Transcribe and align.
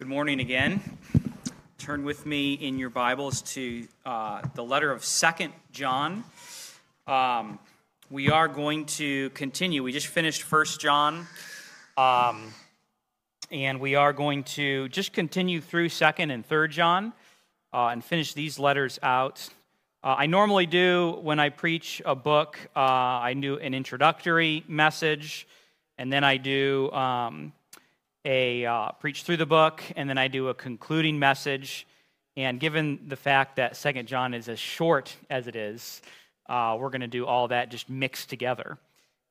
Good 0.00 0.08
morning 0.08 0.40
again. 0.40 0.80
Turn 1.76 2.04
with 2.04 2.24
me 2.24 2.54
in 2.54 2.78
your 2.78 2.88
Bibles 2.88 3.42
to 3.52 3.86
uh, 4.06 4.40
the 4.54 4.64
letter 4.64 4.90
of 4.90 5.04
Second 5.04 5.52
John. 5.72 6.24
Um, 7.06 7.58
we 8.08 8.30
are 8.30 8.48
going 8.48 8.86
to 8.86 9.28
continue. 9.30 9.82
We 9.82 9.92
just 9.92 10.06
finished 10.06 10.44
First 10.44 10.80
John, 10.80 11.26
um, 11.98 12.54
and 13.50 13.78
we 13.78 13.94
are 13.94 14.14
going 14.14 14.44
to 14.44 14.88
just 14.88 15.12
continue 15.12 15.60
through 15.60 15.90
Second 15.90 16.30
and 16.30 16.46
Third 16.46 16.70
John 16.70 17.12
uh, 17.74 17.88
and 17.88 18.02
finish 18.02 18.32
these 18.32 18.58
letters 18.58 18.98
out. 19.02 19.46
Uh, 20.02 20.14
I 20.16 20.24
normally 20.24 20.64
do 20.64 21.18
when 21.20 21.38
I 21.38 21.50
preach 21.50 22.00
a 22.06 22.14
book. 22.14 22.58
Uh, 22.74 22.80
I 22.80 23.34
do 23.38 23.58
an 23.58 23.74
introductory 23.74 24.64
message, 24.66 25.46
and 25.98 26.10
then 26.10 26.24
I 26.24 26.38
do. 26.38 26.90
Um, 26.90 27.52
a 28.24 28.66
uh, 28.66 28.92
preach 28.92 29.22
through 29.22 29.38
the 29.38 29.46
book, 29.46 29.82
and 29.96 30.08
then 30.08 30.18
I 30.18 30.28
do 30.28 30.48
a 30.48 30.54
concluding 30.54 31.18
message. 31.18 31.86
And 32.36 32.60
given 32.60 33.00
the 33.08 33.16
fact 33.16 33.56
that 33.56 33.76
Second 33.76 34.08
John 34.08 34.34
is 34.34 34.48
as 34.48 34.58
short 34.58 35.16
as 35.28 35.46
it 35.46 35.56
is, 35.56 36.02
uh, 36.48 36.76
we're 36.78 36.90
going 36.90 37.00
to 37.00 37.06
do 37.06 37.26
all 37.26 37.48
that 37.48 37.70
just 37.70 37.88
mixed 37.88 38.28
together. 38.28 38.78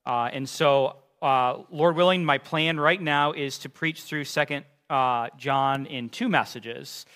Uh, 0.06 0.30
and 0.32 0.48
so, 0.48 0.96
uh, 1.22 1.58
Lord 1.70 1.96
willing, 1.96 2.24
my 2.24 2.38
plan 2.38 2.80
right 2.80 3.00
now 3.00 3.32
is 3.32 3.58
to 3.58 3.68
preach 3.68 4.02
through 4.02 4.24
Second 4.24 4.64
uh, 4.88 5.28
John 5.38 5.86
in 5.86 6.08
two 6.08 6.28
messages. 6.28 7.06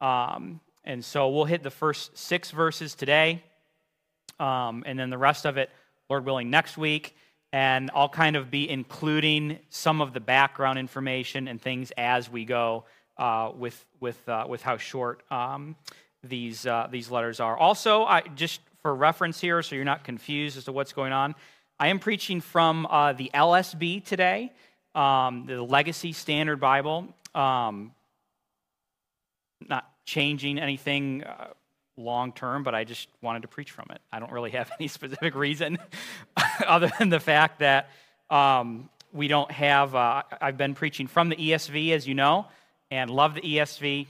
Um, 0.00 0.60
and 0.84 1.04
so 1.04 1.28
we'll 1.28 1.44
hit 1.44 1.62
the 1.62 1.70
first 1.70 2.16
six 2.16 2.50
verses 2.50 2.94
today, 2.94 3.42
um, 4.40 4.84
and 4.86 4.98
then 4.98 5.10
the 5.10 5.18
rest 5.18 5.44
of 5.44 5.56
it, 5.58 5.70
Lord 6.08 6.24
willing, 6.24 6.50
next 6.50 6.78
week 6.78 7.14
and 7.52 7.90
I'll 7.94 8.08
kind 8.08 8.36
of 8.36 8.50
be 8.50 8.68
including 8.68 9.58
some 9.70 10.00
of 10.00 10.12
the 10.12 10.20
background 10.20 10.78
information 10.78 11.48
and 11.48 11.60
things 11.60 11.92
as 11.96 12.30
we 12.30 12.44
go 12.44 12.84
uh, 13.16 13.50
with 13.56 13.84
with 14.00 14.28
uh, 14.28 14.46
with 14.48 14.62
how 14.62 14.76
short 14.76 15.22
um, 15.30 15.76
these 16.22 16.66
uh, 16.66 16.88
these 16.90 17.10
letters 17.10 17.40
are. 17.40 17.56
Also, 17.56 18.04
I, 18.04 18.22
just 18.34 18.60
for 18.82 18.94
reference 18.94 19.40
here, 19.40 19.62
so 19.62 19.74
you're 19.74 19.84
not 19.84 20.04
confused 20.04 20.56
as 20.56 20.64
to 20.64 20.72
what's 20.72 20.92
going 20.92 21.12
on, 21.12 21.34
I 21.80 21.88
am 21.88 21.98
preaching 21.98 22.40
from 22.40 22.86
uh, 22.86 23.12
the 23.12 23.30
LSB 23.34 24.04
today, 24.04 24.52
um, 24.94 25.44
the 25.46 25.62
Legacy 25.62 26.12
Standard 26.12 26.60
Bible. 26.60 27.08
Um, 27.34 27.92
not 29.68 29.90
changing 30.04 30.58
anything 30.58 31.24
uh, 31.24 31.48
long 31.98 32.32
term, 32.32 32.62
but 32.62 32.74
I 32.74 32.84
just 32.84 33.08
wanted 33.20 33.42
to 33.42 33.48
preach 33.48 33.70
from 33.70 33.86
it. 33.90 34.00
I 34.12 34.20
don't 34.20 34.32
really 34.32 34.52
have 34.52 34.70
any 34.78 34.88
specific 34.88 35.34
reason 35.34 35.78
other 36.66 36.90
than 36.98 37.08
the 37.08 37.20
fact 37.20 37.58
that 37.58 37.90
um, 38.30 38.88
we 39.12 39.28
don't 39.28 39.50
have, 39.50 39.94
uh, 39.94 40.22
I've 40.40 40.56
been 40.56 40.74
preaching 40.74 41.06
from 41.06 41.28
the 41.28 41.36
ESV, 41.36 41.92
as 41.92 42.06
you 42.06 42.14
know, 42.14 42.46
and 42.90 43.10
love 43.10 43.34
the 43.34 43.40
ESV. 43.40 44.06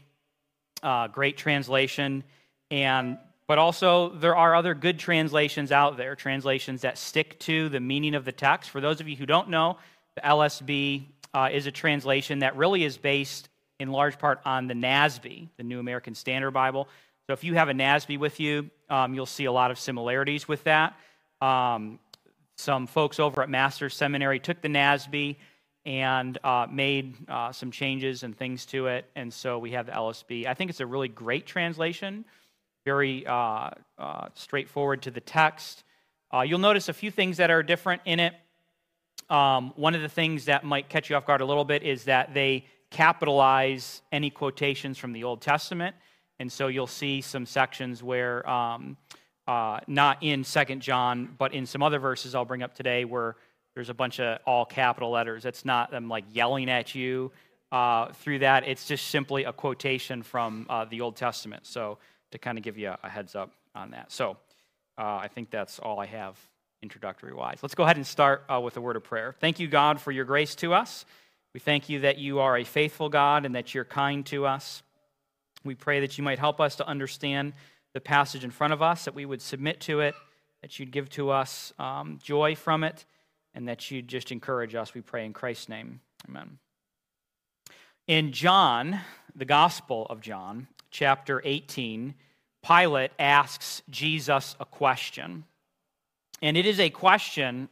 Uh, 0.82 1.08
great 1.08 1.36
translation. 1.36 2.22
And 2.70 3.18
but 3.48 3.56
also, 3.56 4.10
there 4.10 4.36
are 4.36 4.54
other 4.54 4.74
good 4.74 4.98
translations 4.98 5.72
out 5.72 5.96
there, 5.96 6.14
translations 6.14 6.82
that 6.82 6.98
stick 6.98 7.38
to 7.40 7.70
the 7.70 7.80
meaning 7.80 8.14
of 8.14 8.26
the 8.26 8.32
text. 8.32 8.68
For 8.68 8.82
those 8.82 9.00
of 9.00 9.08
you 9.08 9.16
who 9.16 9.24
don't 9.24 9.48
know, 9.48 9.78
the 10.16 10.20
LSB 10.20 11.04
uh, 11.32 11.48
is 11.50 11.66
a 11.66 11.72
translation 11.72 12.40
that 12.40 12.56
really 12.56 12.84
is 12.84 12.98
based 12.98 13.48
in 13.80 13.90
large 13.90 14.18
part 14.18 14.40
on 14.44 14.66
the 14.66 14.74
NASB, 14.74 15.48
the 15.56 15.62
New 15.62 15.80
American 15.80 16.14
Standard 16.14 16.50
Bible. 16.50 16.88
So 17.28 17.34
if 17.34 17.44
you 17.44 17.52
have 17.56 17.68
a 17.68 17.74
NASB 17.74 18.18
with 18.18 18.40
you, 18.40 18.70
um, 18.88 19.12
you'll 19.12 19.26
see 19.26 19.44
a 19.44 19.52
lot 19.52 19.70
of 19.70 19.78
similarities 19.78 20.48
with 20.48 20.64
that. 20.64 20.96
Um, 21.42 21.98
some 22.56 22.86
folks 22.86 23.20
over 23.20 23.42
at 23.42 23.50
Master's 23.50 23.94
Seminary 23.94 24.40
took 24.40 24.62
the 24.62 24.68
NASB 24.68 25.36
and 25.84 26.38
uh, 26.42 26.66
made 26.72 27.16
uh, 27.28 27.52
some 27.52 27.70
changes 27.70 28.22
and 28.22 28.34
things 28.34 28.64
to 28.66 28.86
it, 28.86 29.04
and 29.14 29.30
so 29.30 29.58
we 29.58 29.72
have 29.72 29.84
the 29.84 29.92
LSB. 29.92 30.46
I 30.46 30.54
think 30.54 30.70
it's 30.70 30.80
a 30.80 30.86
really 30.86 31.08
great 31.08 31.44
translation, 31.44 32.24
very 32.86 33.26
uh, 33.26 33.70
uh 33.98 34.28
straightforward 34.32 35.02
to 35.02 35.10
the 35.10 35.20
text. 35.20 35.84
Uh, 36.32 36.40
you'll 36.40 36.58
notice 36.58 36.88
a 36.88 36.94
few 36.94 37.10
things 37.10 37.36
that 37.36 37.50
are 37.50 37.62
different 37.62 38.00
in 38.06 38.20
it. 38.20 38.32
Um, 39.28 39.74
one 39.76 39.94
of 39.94 40.00
the 40.00 40.08
things 40.08 40.46
that 40.46 40.64
might 40.64 40.88
catch 40.88 41.10
you 41.10 41.16
off 41.16 41.26
guard 41.26 41.42
a 41.42 41.46
little 41.46 41.66
bit 41.66 41.82
is 41.82 42.04
that 42.04 42.32
they 42.32 42.64
capitalize 42.88 44.00
any 44.10 44.30
quotations 44.30 44.96
from 44.96 45.12
the 45.12 45.24
Old 45.24 45.42
Testament. 45.42 45.94
And 46.38 46.50
so 46.50 46.68
you'll 46.68 46.86
see 46.86 47.20
some 47.20 47.46
sections 47.46 48.02
where, 48.02 48.48
um, 48.48 48.96
uh, 49.46 49.80
not 49.86 50.22
in 50.22 50.44
Second 50.44 50.82
John, 50.82 51.34
but 51.38 51.52
in 51.52 51.66
some 51.66 51.82
other 51.82 51.98
verses 51.98 52.34
I'll 52.34 52.44
bring 52.44 52.62
up 52.62 52.74
today, 52.74 53.04
where 53.04 53.36
there's 53.74 53.88
a 53.88 53.94
bunch 53.94 54.20
of 54.20 54.38
all 54.46 54.64
capital 54.64 55.10
letters. 55.10 55.44
It's 55.44 55.64
not 55.64 55.90
them 55.90 56.08
like 56.08 56.24
yelling 56.32 56.70
at 56.70 56.94
you 56.94 57.32
uh, 57.72 58.12
through 58.12 58.40
that. 58.40 58.66
It's 58.66 58.86
just 58.86 59.08
simply 59.08 59.44
a 59.44 59.52
quotation 59.52 60.22
from 60.22 60.66
uh, 60.68 60.84
the 60.84 61.00
Old 61.00 61.16
Testament. 61.16 61.66
So 61.66 61.98
to 62.30 62.38
kind 62.38 62.58
of 62.58 62.64
give 62.64 62.78
you 62.78 62.88
a, 62.88 62.98
a, 63.02 63.08
heads 63.08 63.34
up 63.34 63.52
on 63.74 63.90
that. 63.92 64.12
So 64.12 64.36
uh, 64.98 65.18
I 65.22 65.28
think 65.28 65.50
that's 65.50 65.78
all 65.78 65.98
I 65.98 66.06
have 66.06 66.36
introductory 66.82 67.32
wise. 67.32 67.58
Let's 67.62 67.74
go 67.74 67.84
ahead 67.84 67.96
and 67.96 68.06
start 68.06 68.44
uh, 68.48 68.60
with 68.60 68.76
a 68.76 68.80
word 68.80 68.96
of 68.96 69.04
prayer. 69.04 69.34
Thank 69.40 69.58
you, 69.58 69.68
God, 69.68 70.00
for 70.00 70.12
your 70.12 70.24
grace 70.24 70.54
to 70.56 70.74
us. 70.74 71.04
We 71.54 71.60
thank 71.60 71.88
you 71.88 72.00
that 72.00 72.18
you 72.18 72.40
are 72.40 72.56
a 72.56 72.64
faithful 72.64 73.08
God 73.08 73.46
and 73.46 73.54
that 73.54 73.74
you're 73.74 73.84
kind 73.84 74.24
to 74.26 74.46
us. 74.46 74.82
We 75.64 75.74
pray 75.74 76.00
that 76.00 76.18
you 76.18 76.24
might 76.24 76.38
help 76.38 76.60
us 76.60 76.76
to 76.76 76.86
understand 76.86 77.52
the 77.94 78.00
passage 78.00 78.44
in 78.44 78.50
front 78.50 78.72
of 78.72 78.82
us, 78.82 79.04
that 79.04 79.14
we 79.14 79.26
would 79.26 79.42
submit 79.42 79.80
to 79.82 80.00
it, 80.00 80.14
that 80.62 80.78
you'd 80.78 80.90
give 80.90 81.08
to 81.10 81.30
us 81.30 81.72
um, 81.78 82.18
joy 82.22 82.54
from 82.54 82.84
it, 82.84 83.04
and 83.54 83.68
that 83.68 83.90
you'd 83.90 84.08
just 84.08 84.30
encourage 84.30 84.74
us. 84.74 84.94
We 84.94 85.00
pray 85.00 85.24
in 85.24 85.32
Christ's 85.32 85.68
name. 85.68 86.00
Amen. 86.28 86.58
In 88.06 88.32
John, 88.32 89.00
the 89.34 89.44
Gospel 89.44 90.06
of 90.08 90.20
John, 90.20 90.68
chapter 90.90 91.42
18, 91.44 92.14
Pilate 92.66 93.10
asks 93.18 93.82
Jesus 93.90 94.56
a 94.58 94.64
question. 94.64 95.44
And 96.40 96.56
it 96.56 96.66
is 96.66 96.80
a 96.80 96.90
question 96.90 97.68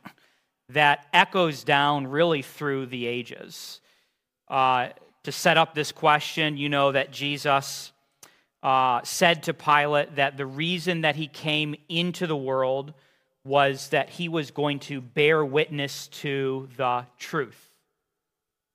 that 0.68 1.06
echoes 1.12 1.64
down 1.64 2.06
really 2.06 2.42
through 2.42 2.86
the 2.86 3.06
ages. 3.06 3.80
Uh, 4.48 4.88
to 5.26 5.32
set 5.32 5.56
up 5.56 5.74
this 5.74 5.90
question, 5.90 6.56
you 6.56 6.68
know 6.68 6.92
that 6.92 7.10
Jesus 7.10 7.90
uh, 8.62 9.00
said 9.02 9.42
to 9.42 9.54
Pilate 9.54 10.14
that 10.14 10.36
the 10.36 10.46
reason 10.46 11.00
that 11.00 11.16
he 11.16 11.26
came 11.26 11.74
into 11.88 12.28
the 12.28 12.36
world 12.36 12.94
was 13.44 13.88
that 13.88 14.08
he 14.08 14.28
was 14.28 14.52
going 14.52 14.78
to 14.78 15.00
bear 15.00 15.44
witness 15.44 16.06
to 16.08 16.68
the 16.76 17.04
truth. 17.18 17.60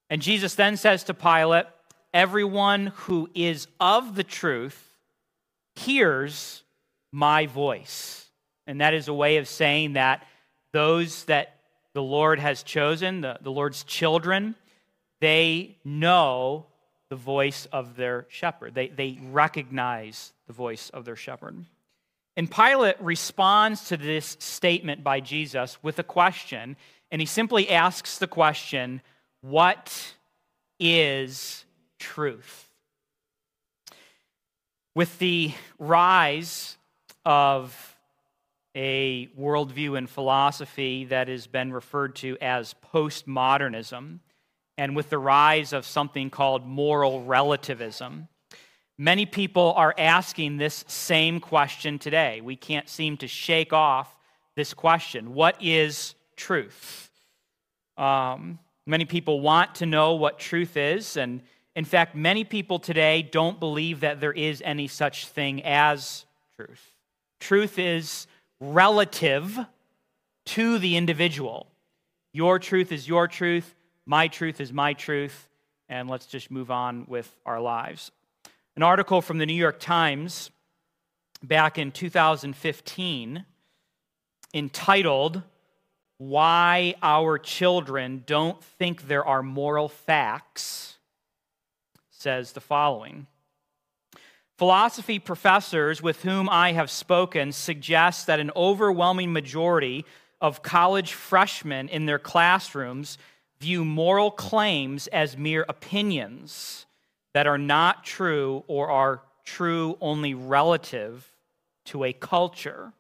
And 0.09 0.21
Jesus 0.21 0.55
then 0.55 0.75
says 0.75 1.05
to 1.05 1.13
Pilate, 1.13 1.67
Everyone 2.13 2.87
who 2.87 3.29
is 3.33 3.69
of 3.79 4.15
the 4.15 4.23
truth 4.25 4.93
hears 5.75 6.63
my 7.13 7.45
voice. 7.45 8.25
And 8.67 8.81
that 8.81 8.93
is 8.93 9.07
a 9.07 9.13
way 9.13 9.37
of 9.37 9.47
saying 9.47 9.93
that 9.93 10.27
those 10.73 11.23
that 11.25 11.55
the 11.93 12.03
Lord 12.03 12.39
has 12.39 12.61
chosen, 12.61 13.21
the, 13.21 13.37
the 13.39 13.51
Lord's 13.51 13.85
children, 13.85 14.55
they 15.21 15.77
know 15.85 16.65
the 17.09 17.15
voice 17.15 17.67
of 17.71 17.95
their 17.95 18.25
shepherd. 18.27 18.75
They, 18.75 18.89
they 18.89 19.19
recognize 19.31 20.33
the 20.47 20.53
voice 20.53 20.89
of 20.89 21.05
their 21.05 21.15
shepherd. 21.15 21.63
And 22.35 22.49
Pilate 22.49 22.99
responds 22.99 23.85
to 23.89 23.97
this 23.97 24.35
statement 24.39 25.03
by 25.03 25.19
Jesus 25.19 25.77
with 25.83 25.99
a 25.99 26.03
question, 26.03 26.75
and 27.11 27.21
he 27.21 27.25
simply 27.27 27.69
asks 27.69 28.17
the 28.17 28.27
question 28.27 29.01
What 29.41 30.15
is 30.79 31.65
truth? 31.99 32.69
With 34.95 35.19
the 35.19 35.53
rise 35.77 36.77
of 37.25 37.95
a 38.73 39.27
worldview 39.37 39.97
and 39.97 40.09
philosophy 40.09 41.05
that 41.05 41.27
has 41.27 41.45
been 41.45 41.73
referred 41.73 42.15
to 42.15 42.37
as 42.41 42.73
postmodernism, 42.93 44.19
and 44.81 44.95
with 44.95 45.11
the 45.11 45.19
rise 45.19 45.73
of 45.73 45.85
something 45.85 46.31
called 46.31 46.65
moral 46.65 47.23
relativism, 47.23 48.27
many 48.97 49.27
people 49.27 49.73
are 49.77 49.93
asking 49.95 50.57
this 50.57 50.83
same 50.87 51.39
question 51.39 51.99
today. 51.99 52.41
We 52.41 52.55
can't 52.55 52.89
seem 52.89 53.15
to 53.17 53.27
shake 53.27 53.73
off 53.73 54.17
this 54.55 54.73
question 54.73 55.35
What 55.35 55.55
is 55.61 56.15
truth? 56.35 57.11
Um, 57.95 58.57
many 58.87 59.05
people 59.05 59.39
want 59.39 59.75
to 59.75 59.85
know 59.85 60.15
what 60.15 60.39
truth 60.39 60.75
is, 60.75 61.15
and 61.15 61.43
in 61.75 61.85
fact, 61.85 62.15
many 62.15 62.43
people 62.43 62.79
today 62.79 63.21
don't 63.21 63.59
believe 63.59 63.99
that 63.99 64.19
there 64.19 64.33
is 64.33 64.63
any 64.65 64.87
such 64.87 65.27
thing 65.27 65.63
as 65.63 66.25
truth. 66.55 66.95
Truth 67.39 67.77
is 67.77 68.25
relative 68.59 69.59
to 70.45 70.79
the 70.79 70.97
individual. 70.97 71.67
Your 72.33 72.57
truth 72.57 72.91
is 72.91 73.07
your 73.07 73.27
truth, 73.27 73.75
my 74.05 74.27
truth 74.27 74.59
is 74.59 74.73
my 74.73 74.93
truth, 74.93 75.47
and 75.89 76.09
let's 76.09 76.25
just 76.25 76.51
move 76.51 76.71
on 76.71 77.05
with 77.07 77.33
our 77.45 77.59
lives. 77.59 78.11
An 78.75 78.83
article 78.83 79.21
from 79.21 79.37
the 79.37 79.45
New 79.45 79.53
York 79.53 79.79
Times 79.79 80.49
back 81.43 81.77
in 81.77 81.91
2015 81.91 83.45
entitled, 84.53 85.41
Why 86.17 86.95
Our 87.01 87.37
Children 87.37 88.23
Don't 88.25 88.63
Think 88.63 89.07
There 89.07 89.25
Are 89.25 89.43
Moral 89.43 89.89
Facts, 89.89 90.97
says 92.09 92.53
the 92.53 92.61
following 92.61 93.27
Philosophy 94.57 95.17
professors 95.17 96.03
with 96.03 96.21
whom 96.21 96.47
I 96.47 96.73
have 96.73 96.91
spoken 96.91 97.51
suggest 97.51 98.27
that 98.27 98.39
an 98.39 98.51
overwhelming 98.55 99.33
majority 99.33 100.05
of 100.39 100.61
college 100.61 101.13
freshmen 101.13 101.89
in 101.89 102.05
their 102.05 102.19
classrooms 102.19 103.17
view 103.61 103.85
moral 103.85 104.31
claims 104.31 105.05
as 105.07 105.37
mere 105.37 105.63
opinions 105.69 106.87
that 107.35 107.45
are 107.45 107.59
not 107.59 108.03
true 108.03 108.63
or 108.67 108.89
are 108.89 109.21
true 109.45 109.97
only 110.01 110.33
relative 110.33 111.31
to 111.85 112.03
a 112.03 112.11
culture. 112.11 112.91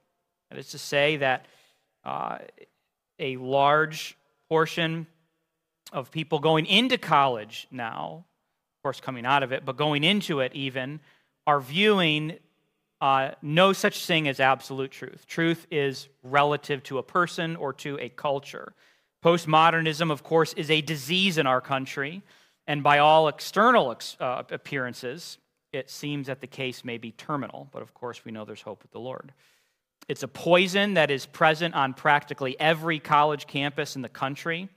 That 0.49 0.59
is 0.59 0.69
to 0.69 0.77
say, 0.77 1.17
that 1.17 1.47
uh, 2.05 2.37
a 3.17 3.37
large 3.37 4.15
portion 4.49 5.07
of 5.91 6.11
people 6.11 6.39
going 6.39 6.67
into 6.67 6.97
college 6.97 7.67
now, 7.71 8.23
of 8.77 8.83
course, 8.83 9.01
coming 9.01 9.25
out 9.25 9.41
of 9.41 9.51
it, 9.51 9.65
but 9.65 9.77
going 9.77 10.03
into 10.03 10.41
it 10.41 10.53
even, 10.53 10.99
are 11.47 11.59
viewing 11.59 12.37
uh, 13.01 13.31
no 13.41 13.73
such 13.73 14.05
thing 14.05 14.27
as 14.27 14.39
absolute 14.39 14.91
truth. 14.91 15.25
Truth 15.27 15.65
is 15.71 16.07
relative 16.21 16.83
to 16.83 16.99
a 16.99 17.03
person 17.03 17.55
or 17.55 17.73
to 17.73 17.97
a 17.99 18.09
culture. 18.09 18.73
Postmodernism, 19.23 20.11
of 20.11 20.23
course, 20.23 20.53
is 20.53 20.69
a 20.71 20.81
disease 20.81 21.37
in 21.37 21.45
our 21.45 21.61
country, 21.61 22.21
and 22.67 22.81
by 22.81 22.99
all 22.99 23.27
external 23.27 23.95
uh, 24.19 24.43
appearances, 24.49 25.37
it 25.71 25.89
seems 25.89 26.27
that 26.27 26.41
the 26.41 26.47
case 26.47 26.83
may 26.83 26.97
be 26.97 27.11
terminal, 27.11 27.67
but 27.71 27.81
of 27.81 27.93
course, 27.93 28.25
we 28.25 28.31
know 28.31 28.45
there's 28.45 28.61
hope 28.61 28.81
with 28.81 28.91
the 28.91 28.99
Lord. 28.99 29.31
It's 30.07 30.23
a 30.23 30.27
poison 30.27 30.95
that 30.95 31.11
is 31.11 31.25
present 31.25 31.75
on 31.75 31.93
practically 31.93 32.59
every 32.59 32.99
college 32.99 33.47
campus 33.47 33.95
in 33.95 34.01
the 34.01 34.09
country. 34.09 34.67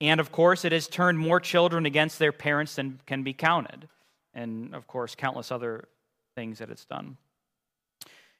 And 0.00 0.20
of 0.20 0.30
course, 0.30 0.64
it 0.64 0.72
has 0.72 0.86
turned 0.86 1.18
more 1.18 1.40
children 1.40 1.84
against 1.84 2.18
their 2.18 2.32
parents 2.32 2.76
than 2.76 3.00
can 3.04 3.22
be 3.22 3.32
counted. 3.32 3.88
And 4.32 4.74
of 4.74 4.86
course, 4.86 5.14
countless 5.14 5.50
other 5.50 5.88
things 6.36 6.60
that 6.60 6.70
it's 6.70 6.84
done. 6.84 7.16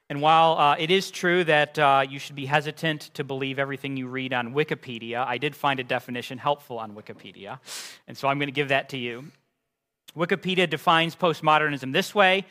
And 0.09 0.21
while 0.21 0.57
uh, 0.57 0.75
it 0.79 0.89
is 0.89 1.11
true 1.11 1.43
that 1.43 1.77
uh, 1.77 2.03
you 2.09 2.17
should 2.17 2.35
be 2.35 2.47
hesitant 2.47 3.11
to 3.13 3.23
believe 3.23 3.59
everything 3.59 3.95
you 3.95 4.07
read 4.07 4.33
on 4.33 4.53
Wikipedia, 4.53 5.23
I 5.25 5.37
did 5.37 5.55
find 5.55 5.79
a 5.79 5.83
definition 5.83 6.39
helpful 6.39 6.79
on 6.79 6.95
Wikipedia. 6.95 7.59
And 8.07 8.17
so 8.17 8.27
I'm 8.27 8.39
going 8.39 8.47
to 8.47 8.53
give 8.53 8.69
that 8.69 8.89
to 8.89 8.97
you. 8.97 9.25
Wikipedia 10.17 10.67
defines 10.67 11.15
postmodernism 11.15 11.93
this 11.93 12.15
way 12.15 12.45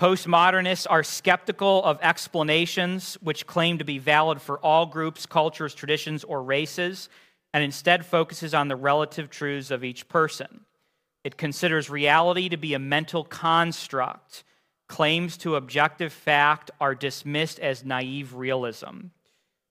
Postmodernists 0.00 0.86
are 0.88 1.02
skeptical 1.02 1.84
of 1.84 1.98
explanations 2.00 3.18
which 3.20 3.46
claim 3.46 3.76
to 3.76 3.84
be 3.84 3.98
valid 3.98 4.40
for 4.40 4.58
all 4.60 4.86
groups, 4.86 5.26
cultures, 5.26 5.74
traditions, 5.74 6.24
or 6.24 6.42
races, 6.42 7.10
and 7.52 7.62
instead 7.62 8.06
focuses 8.06 8.54
on 8.54 8.68
the 8.68 8.76
relative 8.76 9.28
truths 9.28 9.70
of 9.70 9.84
each 9.84 10.08
person. 10.08 10.64
It 11.22 11.36
considers 11.36 11.90
reality 11.90 12.48
to 12.48 12.56
be 12.56 12.72
a 12.72 12.78
mental 12.78 13.24
construct 13.24 14.42
claims 14.90 15.38
to 15.38 15.54
objective 15.54 16.12
fact 16.12 16.70
are 16.80 16.94
dismissed 16.94 17.58
as 17.60 17.84
naive 17.84 18.34
realism. 18.34 19.06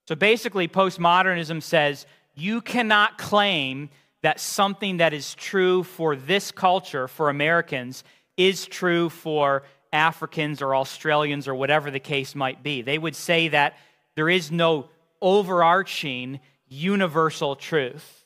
So 0.07 0.15
basically, 0.15 0.67
postmodernism 0.67 1.61
says 1.61 2.07
you 2.33 2.61
cannot 2.61 3.19
claim 3.19 3.89
that 4.23 4.39
something 4.39 4.97
that 4.97 5.13
is 5.13 5.35
true 5.35 5.83
for 5.83 6.15
this 6.15 6.51
culture, 6.51 7.07
for 7.07 7.29
Americans, 7.29 8.03
is 8.37 8.65
true 8.65 9.09
for 9.09 9.63
Africans 9.93 10.61
or 10.61 10.75
Australians 10.75 11.47
or 11.47 11.53
whatever 11.53 11.91
the 11.91 11.99
case 11.99 12.33
might 12.33 12.63
be. 12.63 12.81
They 12.81 12.97
would 12.97 13.15
say 13.15 13.49
that 13.49 13.77
there 14.15 14.29
is 14.29 14.51
no 14.51 14.89
overarching 15.21 16.39
universal 16.67 17.55
truth. 17.55 18.25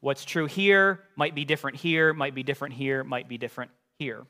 What's 0.00 0.24
true 0.24 0.46
here 0.46 1.00
might 1.16 1.34
be 1.34 1.44
different 1.44 1.76
here, 1.76 2.14
might 2.14 2.34
be 2.34 2.42
different 2.42 2.74
here, 2.74 3.04
might 3.04 3.28
be 3.28 3.36
different 3.36 3.72
here. 3.98 4.24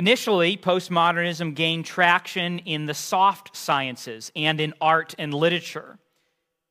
Initially, 0.00 0.56
postmodernism 0.56 1.54
gained 1.54 1.84
traction 1.84 2.60
in 2.60 2.86
the 2.86 2.94
soft 2.94 3.54
sciences 3.54 4.32
and 4.34 4.58
in 4.58 4.72
art 4.80 5.14
and 5.18 5.34
literature. 5.34 5.98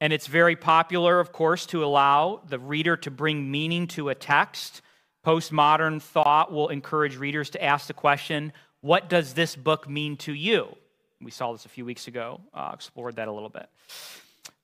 And 0.02 0.12
it's 0.12 0.26
very 0.26 0.56
popular, 0.56 1.20
of 1.20 1.32
course, 1.32 1.68
to 1.68 1.86
allow 1.86 2.42
the 2.50 2.58
reader 2.58 2.98
to 2.98 3.12
bring 3.12 3.52
meaning 3.52 3.86
to 3.90 4.10
a 4.10 4.16
text. 4.16 4.82
Postmodern 5.24 6.02
thought 6.02 6.52
will 6.52 6.70
encourage 6.70 7.18
readers 7.18 7.52
to 7.52 7.64
ask 7.64 7.86
the 7.86 7.94
question, 7.94 8.52
What 8.82 9.10
does 9.10 9.36
this 9.36 9.56
book 9.56 9.88
mean 9.88 10.18
to 10.18 10.34
you? 10.34 10.76
We 11.22 11.30
saw 11.30 11.52
this 11.52 11.66
a 11.66 11.70
few 11.70 11.86
weeks 11.86 12.08
ago, 12.08 12.42
uh, 12.52 12.72
explored 12.74 13.18
that 13.18 13.28
a 13.28 13.32
little 13.32 13.50
bit. 13.50 13.70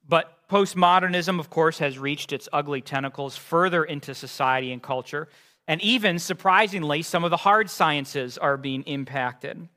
But 0.10 0.40
postmodernism, 0.50 1.40
of 1.40 1.52
course, 1.52 1.78
has 1.78 2.00
reached 2.00 2.34
its 2.34 2.50
ugly 2.52 2.82
tentacles 2.82 3.38
further 3.38 3.84
into 3.84 4.16
society 4.16 4.72
and 4.72 4.82
culture. 4.82 5.28
And 5.68 5.82
even, 5.82 6.20
surprisingly, 6.20 7.02
some 7.02 7.24
of 7.24 7.32
the 7.32 7.38
hard 7.38 7.70
sciences 7.70 8.38
are 8.38 8.58
being 8.58 8.84
impacted. 8.84 9.68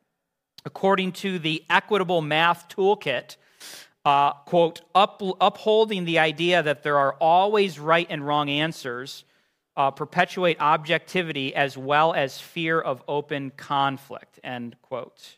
According 0.65 1.13
to 1.13 1.39
the 1.39 1.65
Equitable 1.71 2.21
Math 2.21 2.69
Toolkit, 2.69 3.37
uh, 4.05 4.33
quote, 4.33 4.83
up, 4.95 5.23
upholding 5.41 6.05
the 6.05 6.19
idea 6.19 6.63
that 6.63 6.83
there 6.83 6.99
are 6.99 7.15
always 7.15 7.79
right 7.79 8.07
and 8.11 8.27
wrong 8.27 8.51
answers 8.51 9.25
uh, 9.77 9.91
perpetuate 9.91 10.61
objectivity 10.61 11.55
as 11.55 11.79
well 11.79 12.13
as 12.13 12.41
fear 12.41 12.81
of 12.81 13.03
open 13.07 13.51
conflict, 13.57 14.41
end 14.43 14.77
quote. 14.83 15.37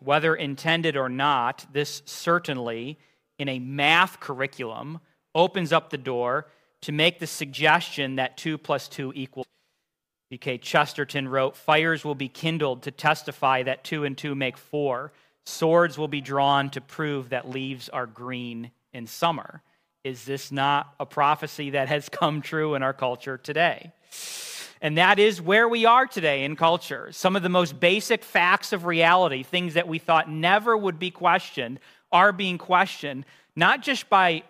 Whether 0.00 0.34
intended 0.34 0.96
or 0.96 1.08
not, 1.08 1.66
this 1.72 2.02
certainly, 2.04 2.98
in 3.38 3.48
a 3.48 3.58
math 3.58 4.20
curriculum, 4.20 5.00
opens 5.34 5.72
up 5.72 5.90
the 5.90 5.98
door 5.98 6.48
to 6.82 6.92
make 6.92 7.18
the 7.18 7.26
suggestion 7.26 8.16
that 8.16 8.36
2 8.36 8.58
plus 8.58 8.88
2 8.88 9.12
equals. 9.14 9.46
G.K. 10.32 10.58
Chesterton 10.58 11.26
wrote, 11.26 11.56
Fires 11.56 12.04
will 12.04 12.14
be 12.14 12.28
kindled 12.28 12.82
to 12.82 12.90
testify 12.90 13.64
that 13.64 13.82
2 13.84 14.04
and 14.04 14.16
2 14.16 14.34
make 14.34 14.56
4. 14.56 15.12
Swords 15.44 15.98
will 15.98 16.08
be 16.08 16.20
drawn 16.20 16.70
to 16.70 16.80
prove 16.80 17.30
that 17.30 17.50
leaves 17.50 17.88
are 17.88 18.06
green 18.06 18.70
in 18.92 19.06
summer. 19.06 19.62
Is 20.04 20.24
this 20.24 20.52
not 20.52 20.94
a 21.00 21.06
prophecy 21.06 21.70
that 21.70 21.88
has 21.88 22.08
come 22.08 22.42
true 22.42 22.74
in 22.74 22.82
our 22.82 22.92
culture 22.92 23.36
today? 23.36 23.92
And 24.80 24.96
that 24.96 25.18
is 25.18 25.42
where 25.42 25.68
we 25.68 25.84
are 25.84 26.06
today 26.06 26.44
in 26.44 26.56
culture. 26.56 27.12
Some 27.12 27.36
of 27.36 27.42
the 27.42 27.50
most 27.50 27.78
basic 27.78 28.24
facts 28.24 28.72
of 28.72 28.86
reality, 28.86 29.42
things 29.42 29.74
that 29.74 29.88
we 29.88 29.98
thought 29.98 30.30
never 30.30 30.76
would 30.76 30.98
be 30.98 31.10
questioned, 31.10 31.80
are 32.10 32.32
being 32.32 32.56
questioned, 32.56 33.26
not 33.54 33.82
just 33.82 34.08
by 34.08 34.42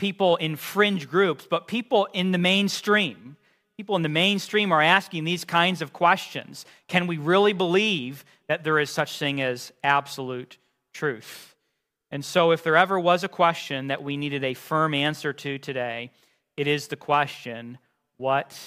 people 0.00 0.36
in 0.36 0.56
fringe 0.56 1.08
groups, 1.08 1.46
but 1.48 1.68
people 1.68 2.08
in 2.12 2.32
the 2.32 2.38
mainstream. 2.38 3.36
People 3.76 3.96
in 3.96 4.02
the 4.02 4.08
mainstream 4.08 4.72
are 4.72 4.82
asking 4.82 5.24
these 5.24 5.44
kinds 5.44 5.80
of 5.80 5.92
questions. 5.92 6.66
Can 6.88 7.06
we 7.06 7.18
really 7.18 7.52
believe 7.52 8.24
that 8.48 8.64
there 8.64 8.78
is 8.78 8.90
such 8.90 9.18
thing 9.18 9.40
as 9.40 9.72
absolute 9.84 10.58
truth? 10.92 11.54
And 12.10 12.24
so 12.24 12.50
if 12.50 12.62
there 12.64 12.76
ever 12.76 12.98
was 12.98 13.22
a 13.22 13.28
question 13.28 13.88
that 13.88 14.02
we 14.02 14.16
needed 14.16 14.42
a 14.42 14.54
firm 14.54 14.94
answer 14.94 15.32
to 15.32 15.58
today, 15.58 16.10
it 16.56 16.66
is 16.66 16.88
the 16.88 16.96
question, 16.96 17.78
what 18.16 18.58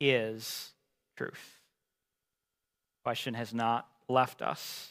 is 0.00 0.70
truth? 1.16 1.58
The 2.98 3.08
question 3.08 3.34
has 3.34 3.52
not 3.52 3.88
left 4.08 4.42
us. 4.42 4.90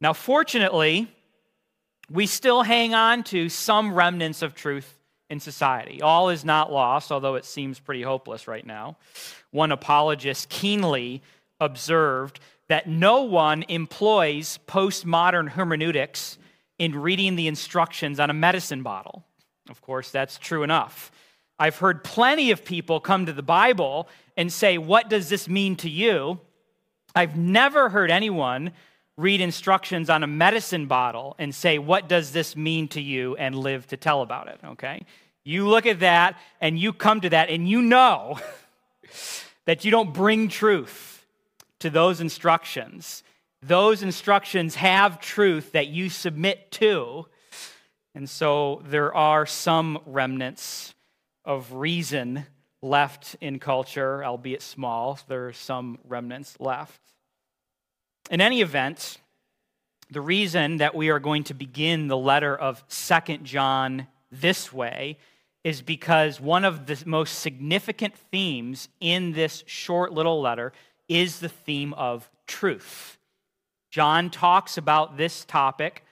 Now 0.00 0.12
fortunately, 0.12 1.08
we 2.12 2.26
still 2.26 2.62
hang 2.62 2.94
on 2.94 3.24
to 3.24 3.48
some 3.48 3.94
remnants 3.94 4.42
of 4.42 4.54
truth 4.54 4.98
in 5.30 5.40
society. 5.40 6.02
All 6.02 6.28
is 6.28 6.44
not 6.44 6.70
lost, 6.70 7.10
although 7.10 7.36
it 7.36 7.46
seems 7.46 7.80
pretty 7.80 8.02
hopeless 8.02 8.46
right 8.46 8.66
now. 8.66 8.98
One 9.50 9.72
apologist 9.72 10.50
keenly 10.50 11.22
observed 11.58 12.38
that 12.68 12.86
no 12.86 13.22
one 13.22 13.64
employs 13.68 14.58
postmodern 14.66 15.48
hermeneutics 15.48 16.36
in 16.78 16.94
reading 17.00 17.36
the 17.36 17.46
instructions 17.46 18.20
on 18.20 18.28
a 18.28 18.34
medicine 18.34 18.82
bottle. 18.82 19.24
Of 19.70 19.80
course, 19.80 20.10
that's 20.10 20.36
true 20.36 20.62
enough. 20.64 21.10
I've 21.58 21.76
heard 21.78 22.04
plenty 22.04 22.50
of 22.50 22.64
people 22.64 23.00
come 23.00 23.24
to 23.26 23.32
the 23.32 23.42
Bible 23.42 24.08
and 24.36 24.52
say, 24.52 24.76
What 24.76 25.08
does 25.08 25.28
this 25.28 25.48
mean 25.48 25.76
to 25.76 25.88
you? 25.88 26.40
I've 27.14 27.36
never 27.36 27.88
heard 27.88 28.10
anyone 28.10 28.72
read 29.16 29.40
instructions 29.40 30.08
on 30.08 30.22
a 30.22 30.26
medicine 30.26 30.86
bottle 30.86 31.34
and 31.38 31.54
say, 31.54 31.78
What 31.78 32.08
does 32.08 32.32
this 32.32 32.56
mean 32.56 32.88
to 32.88 33.00
you? 33.00 33.36
and 33.36 33.54
live 33.54 33.86
to 33.88 33.96
tell 33.96 34.22
about 34.22 34.48
it, 34.48 34.60
okay? 34.64 35.04
You 35.44 35.68
look 35.68 35.86
at 35.86 36.00
that 36.00 36.38
and 36.60 36.78
you 36.78 36.92
come 36.92 37.20
to 37.22 37.30
that 37.30 37.50
and 37.50 37.68
you 37.68 37.82
know 37.82 38.38
that 39.64 39.84
you 39.84 39.90
don't 39.90 40.14
bring 40.14 40.48
truth 40.48 41.26
to 41.80 41.90
those 41.90 42.20
instructions. 42.20 43.22
Those 43.60 44.02
instructions 44.02 44.76
have 44.76 45.20
truth 45.20 45.72
that 45.72 45.88
you 45.88 46.10
submit 46.10 46.70
to. 46.72 47.26
And 48.14 48.28
so 48.28 48.82
there 48.84 49.14
are 49.14 49.46
some 49.46 49.98
remnants 50.06 50.94
of 51.44 51.72
reason 51.72 52.46
left 52.82 53.36
in 53.40 53.58
culture, 53.58 54.24
albeit 54.24 54.62
small. 54.62 55.18
There 55.28 55.48
are 55.48 55.52
some 55.52 55.98
remnants 56.04 56.60
left. 56.60 57.00
In 58.32 58.40
any 58.40 58.62
event, 58.62 59.18
the 60.10 60.22
reason 60.22 60.78
that 60.78 60.94
we 60.94 61.10
are 61.10 61.18
going 61.18 61.44
to 61.44 61.54
begin 61.54 62.08
the 62.08 62.16
letter 62.16 62.56
of 62.56 62.82
Second 62.88 63.44
John 63.44 64.06
this 64.30 64.72
way 64.72 65.18
is 65.64 65.82
because 65.82 66.40
one 66.40 66.64
of 66.64 66.86
the 66.86 67.02
most 67.04 67.40
significant 67.40 68.14
themes 68.30 68.88
in 69.00 69.32
this 69.32 69.62
short 69.66 70.14
little 70.14 70.40
letter 70.40 70.72
is 71.10 71.40
the 71.40 71.50
theme 71.50 71.92
of 71.92 72.30
truth. 72.46 73.18
John 73.90 74.30
talks 74.30 74.78
about 74.78 75.18
this 75.18 75.44
topic 75.44 76.02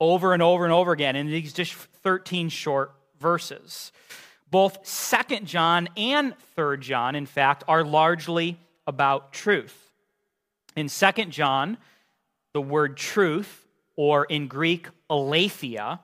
over 0.00 0.32
and 0.32 0.42
over 0.42 0.64
and 0.64 0.72
over 0.72 0.90
again 0.90 1.14
in 1.14 1.28
these 1.28 1.52
just 1.52 1.72
13 1.72 2.48
short 2.48 2.96
verses. 3.20 3.92
Both 4.50 4.82
2nd 4.82 5.44
John 5.44 5.88
and 5.96 6.34
3rd 6.58 6.80
John, 6.80 7.14
in 7.14 7.26
fact, 7.26 7.62
are 7.68 7.84
largely 7.84 8.58
about 8.88 9.32
truth. 9.32 9.83
In 10.76 10.86
2nd 10.86 11.30
John, 11.30 11.78
the 12.52 12.60
word 12.60 12.96
truth, 12.96 13.66
or 13.96 14.24
in 14.24 14.48
Greek, 14.48 14.88
aletheia, 15.10 16.00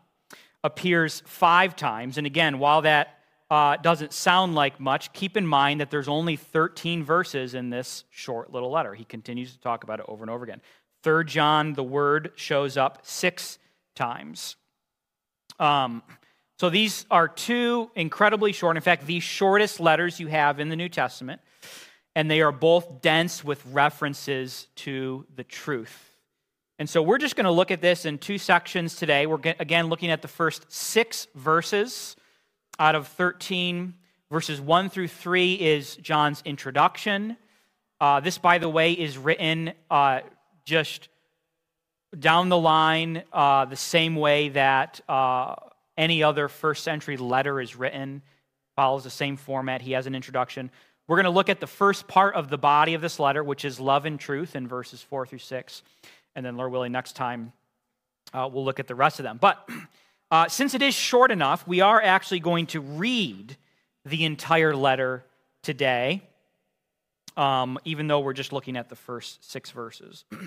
appears 0.63 1.23
five 1.27 1.75
times. 1.77 2.19
And 2.19 2.27
again, 2.27 2.59
while 2.59 2.83
that 2.83 3.19
uh, 3.51 3.77
doesn't 3.77 4.13
sound 4.13 4.55
like 4.55 4.79
much, 4.79 5.13
keep 5.13 5.37
in 5.37 5.47
mind 5.47 5.81
that 5.81 5.91
there's 5.91 6.09
only 6.09 6.37
13 6.37 7.03
verses 7.03 7.55
in 7.55 7.71
this 7.71 8.05
short 8.11 8.53
little 8.53 8.71
letter. 8.71 8.95
He 8.95 9.05
continues 9.05 9.53
to 9.53 9.61
talk 9.61 9.83
about 9.83 9.99
it 9.99 10.07
over 10.09 10.23
and 10.23 10.31
over 10.31 10.45
again. 10.45 10.61
Third 11.03 11.29
John, 11.29 11.73
the 11.73 11.83
word 11.83 12.33
shows 12.37 12.77
up 12.77 13.01
six 13.03 13.59
times. 13.97 14.57
Um, 15.59 16.03
so 16.59 16.69
these 16.71 17.07
are 17.11 17.27
two 17.27 17.91
incredibly 17.95 18.53
short. 18.53 18.77
In 18.77 18.83
fact, 18.83 19.07
the 19.07 19.19
shortest 19.21 19.81
letters 19.81 20.21
you 20.21 20.27
have 20.27 20.61
in 20.61 20.69
the 20.69 20.77
New 20.77 20.89
Testament, 20.89 21.41
and 22.15 22.31
they 22.31 22.41
are 22.41 22.53
both 22.53 23.03
dense 23.03 23.45
with 23.45 23.65
references 23.67 24.67
to 24.77 25.27
the 25.35 25.45
truth. 25.45 26.11
And 26.79 26.89
so 26.89 27.03
we're 27.03 27.19
just 27.19 27.37
going 27.37 27.45
to 27.45 27.51
look 27.51 27.71
at 27.71 27.81
this 27.81 28.05
in 28.05 28.19
two 28.19 28.39
sections 28.39 28.97
today. 28.97 29.27
We're 29.27 29.41
again 29.59 29.89
looking 29.89 30.11
at 30.11 30.23
the 30.23 30.29
first 30.29 30.65
six 30.73 31.27
verses 31.35 32.17
out 32.79 32.95
of 32.95 33.07
13. 33.09 33.95
Verses 34.31 34.61
1 34.61 34.91
through 34.91 35.09
3 35.09 35.55
is 35.55 35.97
John's 35.97 36.41
introduction. 36.45 37.37
Uh, 38.01 38.21
this, 38.21 38.39
by 38.39 38.59
the 38.59 38.69
way, 38.69 38.93
is 38.93 39.19
written 39.19 39.73
uh, 39.91 40.21
just 40.65 41.09
down 42.19 42.49
the 42.49 42.57
line 42.57 43.25
uh, 43.33 43.65
the 43.67 43.77
same 43.77 44.17
way 44.17 44.49
that 44.51 45.01
uh, 45.09 45.57
any 45.99 46.23
other 46.23 46.49
first 46.49 46.83
century 46.83 47.17
letter 47.17 47.61
is 47.61 47.77
written, 47.77 48.23
follows 48.75 49.05
the 49.05 49.11
same 49.11 49.37
format. 49.37 49.83
He 49.83 49.93
has 49.93 50.07
an 50.07 50.15
introduction. 50.15 50.71
We're 51.11 51.17
going 51.17 51.25
to 51.25 51.31
look 51.31 51.49
at 51.49 51.59
the 51.59 51.67
first 51.67 52.07
part 52.07 52.37
of 52.37 52.51
the 52.51 52.57
body 52.57 52.95
of 52.95 53.01
this 53.01 53.19
letter, 53.19 53.43
which 53.43 53.65
is 53.65 53.81
love 53.81 54.07
and 54.07 54.17
truth 54.17 54.55
in 54.55 54.69
verses 54.69 55.03
4 55.03 55.27
through 55.27 55.41
6. 55.41 55.83
And 56.37 56.47
then, 56.47 56.57
Lord 56.57 56.71
willing, 56.71 56.93
next 56.93 57.17
time 57.17 57.53
uh, 58.33 58.49
we'll 58.53 58.65
look 58.65 58.79
at 58.79 58.87
the 58.87 58.95
rest 58.95 59.19
of 59.19 59.25
them. 59.25 59.37
But 59.41 59.69
uh, 60.31 60.49
since 60.49 60.73
it 60.73 60.83
is 60.83 60.95
short 60.95 61.33
enough, 61.33 61.67
we 61.67 61.81
are 61.81 62.01
actually 62.01 62.39
going 62.39 62.67
to 62.69 62.81
read 62.81 63.57
the 64.05 64.25
entire 64.25 64.73
letter 64.73 65.25
today, 65.65 66.23
um, 67.37 67.77
even 67.85 68.07
though 68.07 68.21
we're 68.21 68.33
just 68.33 68.53
looking 68.53 68.77
at 68.77 68.89
the 68.89 68.95
first 68.95 69.51
six 69.51 69.73
verses. 69.73 70.25
the 70.31 70.39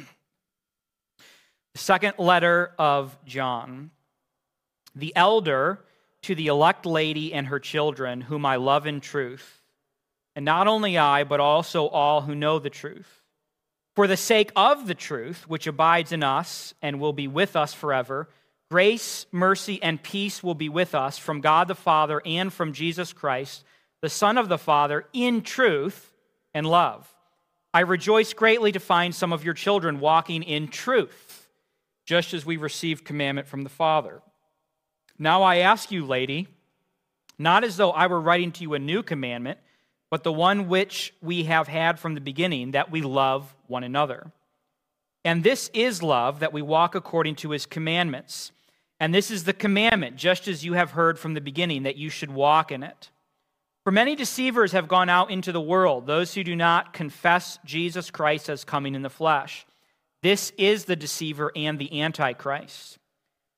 second 1.76 2.14
letter 2.20 2.72
of 2.80 3.18
John. 3.26 3.92
The 4.96 5.14
elder 5.14 5.82
to 6.22 6.36
the 6.36 6.48
elect 6.48 6.86
lady 6.86 7.34
and 7.34 7.48
her 7.48 7.60
children, 7.60 8.22
whom 8.22 8.46
I 8.46 8.56
love 8.56 8.88
in 8.88 9.02
truth, 9.02 9.60
and 10.36 10.46
not 10.46 10.68
only 10.68 10.98
I, 10.98 11.24
but 11.24 11.40
also 11.40 11.88
all 11.88 12.22
who 12.22 12.36
know 12.36 12.60
the 12.60 12.70
truth 12.70 13.24
for 13.94 14.08
the 14.08 14.18
sake 14.18 14.52
of 14.56 14.88
the 14.88 14.96
truth, 14.96 15.48
which 15.48 15.68
abides 15.68 16.12
in 16.12 16.24
us 16.24 16.74
and 16.82 17.00
will 17.00 17.14
be 17.14 17.28
with 17.28 17.56
us 17.56 17.74
forever, 17.74 18.28
grace, 18.72 19.26
mercy, 19.32 19.82
and 19.84 20.02
peace 20.02 20.42
will 20.42 20.56
be 20.56 20.70
with 20.70 20.96
us 20.96 21.18
from 21.18 21.42
God 21.42 21.68
the 21.68 21.76
Father 21.76 22.22
and 22.26 22.52
from 22.52 22.74
Jesus 22.74 23.14
Christ, 23.14 23.64
the 24.02 24.10
Son 24.10 24.38
of 24.38 24.50
the 24.50 24.58
Father, 24.58 25.06
in 25.14 25.42
truth 25.42 26.12
and 26.54 26.66
love. 26.66 27.08
I 27.74 27.82
rejoice 27.82 28.34
greatly 28.34 28.72
to 28.72 28.80
find 28.80 29.14
some 29.14 29.32
of 29.32 29.44
your 29.44 29.54
children 29.54 30.00
walking 30.00 30.44
in 30.44 30.68
truth, 30.68 31.48
just 32.06 32.34
as 32.34 32.46
we 32.46 32.58
received 32.58 33.06
commandment 33.06 33.48
from 33.48 33.64
the 33.64 33.70
Father. 33.70 34.22
Now 35.20 35.44
I 35.44 35.58
ask 35.58 35.92
you, 35.92 36.06
lady, 36.06 36.48
not 37.38 37.64
as 37.64 37.78
though 37.78 37.92
I 37.92 38.08
were 38.08 38.20
writing 38.22 38.52
to 38.54 38.64
you 38.64 38.74
a 38.74 38.80
new 38.80 39.04
commandment 39.04 39.60
but 40.14 40.22
the 40.22 40.32
one 40.32 40.68
which 40.68 41.12
we 41.24 41.46
have 41.46 41.68
had 41.68 41.98
from 41.98 42.14
the 42.14 42.22
beginning, 42.22 42.70
that 42.70 42.92
we 42.92 43.02
love 43.02 43.56
one 43.66 43.84
another. 43.84 44.32
And 45.26 45.44
this 45.44 45.72
is 45.74 46.04
love, 46.04 46.42
that 46.42 46.54
we 46.54 46.62
walk 46.62 46.94
according 46.94 47.38
to 47.38 47.50
his 47.50 47.66
commandments. 47.66 48.52
And 49.00 49.12
this 49.12 49.32
is 49.32 49.46
the 49.46 49.54
commandment, 49.54 50.16
just 50.16 50.48
as 50.48 50.64
you 50.64 50.74
have 50.74 50.92
heard 50.92 51.18
from 51.18 51.34
the 51.34 51.42
beginning, 51.42 51.82
that 51.82 51.96
you 51.96 52.12
should 52.12 52.30
walk 52.30 52.72
in 52.72 52.84
it. 52.84 53.10
For 53.86 53.92
many 53.92 54.16
deceivers 54.16 54.74
have 54.74 54.88
gone 54.88 55.10
out 55.10 55.32
into 55.32 55.52
the 55.52 55.60
world, 55.60 56.06
those 56.06 56.36
who 56.36 56.44
do 56.44 56.56
not 56.56 56.94
confess 56.94 57.58
Jesus 57.66 58.12
Christ 58.12 58.50
as 58.50 58.64
coming 58.64 58.94
in 58.94 59.02
the 59.02 59.10
flesh. 59.10 59.66
This 60.22 60.52
is 60.60 60.86
the 60.86 60.96
deceiver 60.96 61.52
and 61.56 61.80
the 61.80 62.04
antichrist. 62.04 63.00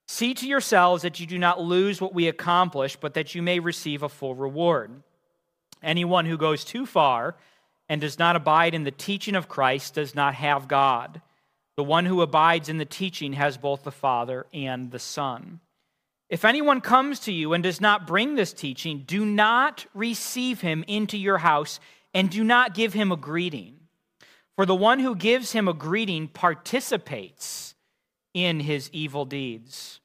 See 0.07 0.33
to 0.35 0.47
yourselves 0.47 1.03
that 1.03 1.19
you 1.19 1.25
do 1.25 1.38
not 1.38 1.59
lose 1.59 2.00
what 2.00 2.13
we 2.13 2.29
accomplish, 2.29 2.95
but 2.95 3.13
that 3.15 3.35
you 3.35 3.41
may 3.41 3.59
receive 3.59 4.03
a 4.03 4.07
full 4.07 4.35
reward. 4.35 5.03
Anyone 5.85 6.25
who 6.25 6.37
goes 6.37 6.65
too 6.65 6.85
far 6.85 7.35
and 7.87 8.01
does 8.01 8.17
not 8.17 8.35
abide 8.35 8.73
in 8.73 8.83
the 8.83 8.91
teaching 8.91 9.35
of 9.35 9.47
Christ 9.47 9.93
does 9.93 10.15
not 10.15 10.33
have 10.33 10.67
God. 10.67 11.21
The 11.77 11.83
one 11.83 12.05
who 12.05 12.21
abides 12.21 12.69
in 12.69 12.79
the 12.79 12.85
teaching 12.85 13.33
has 13.33 13.57
both 13.57 13.83
the 13.83 13.91
Father 13.91 14.47
and 14.51 14.91
the 14.91 14.99
Son. 14.99 15.59
If 16.27 16.43
anyone 16.43 16.81
comes 16.81 17.19
to 17.21 17.31
you 17.31 17.53
and 17.53 17.63
does 17.63 17.79
not 17.79 18.07
bring 18.07 18.33
this 18.33 18.51
teaching, 18.51 19.03
do 19.05 19.23
not 19.23 19.85
receive 19.93 20.61
him 20.61 20.83
into 20.87 21.17
your 21.17 21.37
house 21.37 21.79
and 22.15 22.31
do 22.31 22.43
not 22.43 22.73
give 22.73 22.93
him 22.93 23.11
a 23.11 23.17
greeting. 23.17 23.75
For 24.55 24.65
the 24.65 24.73
one 24.73 24.99
who 24.99 25.15
gives 25.15 25.51
him 25.51 25.67
a 25.67 25.73
greeting 25.73 26.29
participates 26.29 27.75
in 28.33 28.59
his 28.61 28.89
evil 28.91 29.25
deeds. 29.25 29.99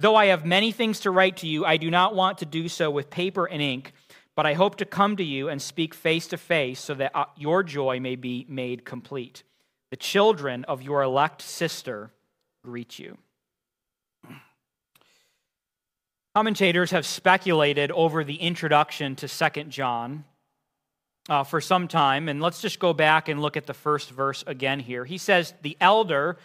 Though 0.00 0.16
I 0.16 0.26
have 0.26 0.44
many 0.44 0.72
things 0.72 1.00
to 1.00 1.10
write 1.10 1.38
to 1.38 1.46
you, 1.46 1.64
I 1.64 1.78
do 1.78 1.90
not 1.90 2.14
want 2.14 2.38
to 2.38 2.44
do 2.44 2.68
so 2.68 2.90
with 2.90 3.08
paper 3.08 3.46
and 3.46 3.62
ink 3.62 3.92
but 4.36 4.46
I 4.46 4.54
hope 4.54 4.76
to 4.76 4.84
come 4.84 5.16
to 5.16 5.24
you 5.24 5.48
and 5.48 5.60
speak 5.60 5.94
face 5.94 6.26
to 6.28 6.36
face 6.36 6.80
so 6.80 6.94
that 6.94 7.12
uh, 7.14 7.26
your 7.36 7.62
joy 7.62 8.00
may 8.00 8.16
be 8.16 8.46
made 8.48 8.84
complete. 8.84 9.42
The 9.90 9.96
children 9.96 10.64
of 10.64 10.82
your 10.82 11.02
elect 11.02 11.40
sister 11.40 12.10
greet 12.64 12.98
you. 12.98 13.18
Commentators 16.34 16.90
have 16.90 17.06
speculated 17.06 17.92
over 17.92 18.24
the 18.24 18.34
introduction 18.34 19.14
to 19.16 19.28
Second 19.28 19.70
John 19.70 20.24
uh, 21.28 21.44
for 21.44 21.60
some 21.60 21.86
time, 21.86 22.28
and 22.28 22.42
let's 22.42 22.60
just 22.60 22.80
go 22.80 22.92
back 22.92 23.28
and 23.28 23.40
look 23.40 23.56
at 23.56 23.66
the 23.66 23.74
first 23.74 24.10
verse 24.10 24.42
again 24.48 24.80
here. 24.80 25.04
He 25.04 25.16
says, 25.16 25.54
The 25.62 25.76
elder 25.80 26.36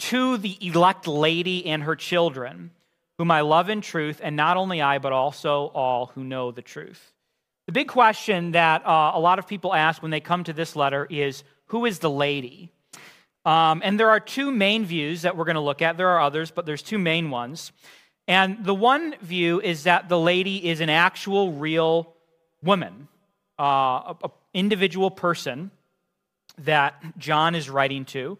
to 0.00 0.36
the 0.36 0.58
elect 0.60 1.06
lady 1.06 1.64
and 1.64 1.82
her 1.84 1.96
children, 1.96 2.72
whom 3.16 3.30
I 3.30 3.40
love 3.40 3.70
in 3.70 3.80
truth, 3.80 4.20
and 4.22 4.36
not 4.36 4.58
only 4.58 4.82
I, 4.82 4.98
but 4.98 5.14
also 5.14 5.68
all 5.68 6.06
who 6.14 6.22
know 6.24 6.50
the 6.50 6.60
truth. 6.60 7.14
The 7.68 7.72
big 7.72 7.88
question 7.88 8.52
that 8.52 8.86
uh, 8.86 9.12
a 9.12 9.20
lot 9.20 9.38
of 9.38 9.46
people 9.46 9.74
ask 9.74 10.00
when 10.00 10.10
they 10.10 10.20
come 10.20 10.42
to 10.44 10.54
this 10.54 10.74
letter 10.74 11.06
is 11.10 11.44
who 11.66 11.84
is 11.84 11.98
the 11.98 12.08
lady? 12.08 12.72
Um, 13.44 13.82
and 13.84 14.00
there 14.00 14.08
are 14.08 14.20
two 14.20 14.50
main 14.50 14.86
views 14.86 15.20
that 15.20 15.36
we're 15.36 15.44
going 15.44 15.56
to 15.56 15.60
look 15.60 15.82
at. 15.82 15.98
There 15.98 16.08
are 16.08 16.20
others, 16.22 16.50
but 16.50 16.64
there's 16.64 16.80
two 16.80 16.96
main 16.96 17.28
ones. 17.28 17.72
And 18.26 18.64
the 18.64 18.74
one 18.74 19.16
view 19.20 19.60
is 19.60 19.82
that 19.82 20.08
the 20.08 20.18
lady 20.18 20.66
is 20.66 20.80
an 20.80 20.88
actual, 20.88 21.52
real 21.52 22.14
woman, 22.62 23.06
uh, 23.58 24.14
an 24.24 24.30
individual 24.54 25.10
person 25.10 25.70
that 26.56 27.18
John 27.18 27.54
is 27.54 27.68
writing 27.68 28.06
to. 28.06 28.38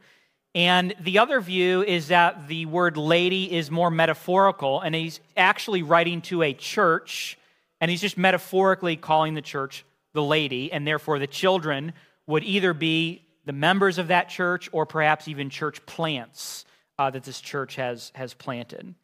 And 0.54 0.94
the 1.00 1.18
other 1.18 1.42
view 1.42 1.82
is 1.82 2.08
that 2.08 2.48
the 2.48 2.64
word 2.64 2.96
lady 2.96 3.54
is 3.54 3.70
more 3.70 3.90
metaphorical, 3.90 4.80
and 4.80 4.94
he's 4.94 5.20
actually 5.36 5.82
writing 5.82 6.22
to 6.22 6.42
a 6.42 6.54
church 6.54 7.37
and 7.80 7.90
he's 7.90 8.00
just 8.00 8.18
metaphorically 8.18 8.96
calling 8.96 9.34
the 9.34 9.42
church 9.42 9.84
the 10.14 10.22
lady, 10.22 10.72
and 10.72 10.86
therefore 10.86 11.18
the 11.18 11.26
children 11.26 11.92
would 12.26 12.44
either 12.44 12.74
be 12.74 13.24
the 13.44 13.52
members 13.52 13.98
of 13.98 14.08
that 14.08 14.28
church 14.28 14.68
or 14.72 14.84
perhaps 14.84 15.28
even 15.28 15.50
church 15.50 15.84
plants 15.86 16.64
uh, 16.98 17.10
that 17.10 17.24
this 17.24 17.40
church 17.40 17.76
has, 17.76 18.12
has 18.14 18.34
planted. 18.34 18.94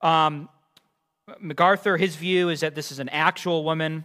Um, 0.00 0.48
MacArthur, 1.38 1.96
his 1.96 2.16
view 2.16 2.48
is 2.48 2.60
that 2.60 2.74
this 2.74 2.92
is 2.92 2.98
an 2.98 3.08
actual 3.08 3.64
woman, 3.64 4.04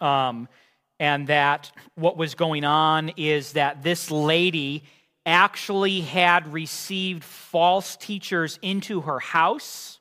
um, 0.00 0.48
and 0.98 1.26
that 1.26 1.70
what 1.94 2.16
was 2.16 2.34
going 2.34 2.64
on 2.64 3.10
is 3.16 3.52
that 3.52 3.82
this 3.82 4.10
lady 4.10 4.84
actually 5.24 6.00
had 6.00 6.52
received 6.52 7.24
false 7.24 7.96
teachers 7.96 8.58
into 8.62 9.02
her 9.02 9.18
house 9.18 9.95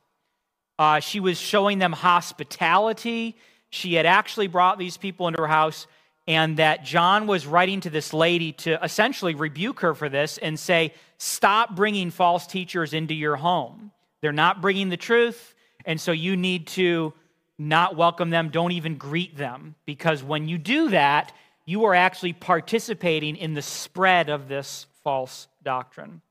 uh, 0.77 0.99
she 0.99 1.19
was 1.19 1.39
showing 1.39 1.79
them 1.79 1.93
hospitality. 1.93 3.37
She 3.69 3.93
had 3.93 4.05
actually 4.05 4.47
brought 4.47 4.77
these 4.77 4.97
people 4.97 5.27
into 5.27 5.41
her 5.41 5.47
house, 5.47 5.87
and 6.27 6.57
that 6.57 6.83
John 6.83 7.27
was 7.27 7.45
writing 7.45 7.81
to 7.81 7.89
this 7.89 8.13
lady 8.13 8.51
to 8.53 8.83
essentially 8.83 9.35
rebuke 9.35 9.81
her 9.81 9.93
for 9.93 10.09
this 10.09 10.37
and 10.37 10.59
say, 10.59 10.93
Stop 11.17 11.75
bringing 11.75 12.11
false 12.11 12.45
teachers 12.45 12.93
into 12.93 13.13
your 13.13 13.37
home. 13.37 13.91
They're 14.21 14.33
not 14.33 14.61
bringing 14.61 14.89
the 14.89 14.97
truth, 14.97 15.55
and 15.85 15.99
so 15.99 16.11
you 16.11 16.35
need 16.35 16.67
to 16.67 17.13
not 17.57 17.95
welcome 17.95 18.31
them, 18.31 18.49
don't 18.49 18.73
even 18.73 18.97
greet 18.97 19.37
them, 19.37 19.75
because 19.85 20.21
when 20.21 20.47
you 20.47 20.57
do 20.57 20.89
that, 20.89 21.31
you 21.65 21.85
are 21.85 21.95
actually 21.95 22.33
participating 22.33 23.37
in 23.37 23.53
the 23.53 23.61
spread 23.61 24.29
of 24.29 24.47
this 24.49 24.87
false 25.03 25.47
doctrine. 25.63 26.21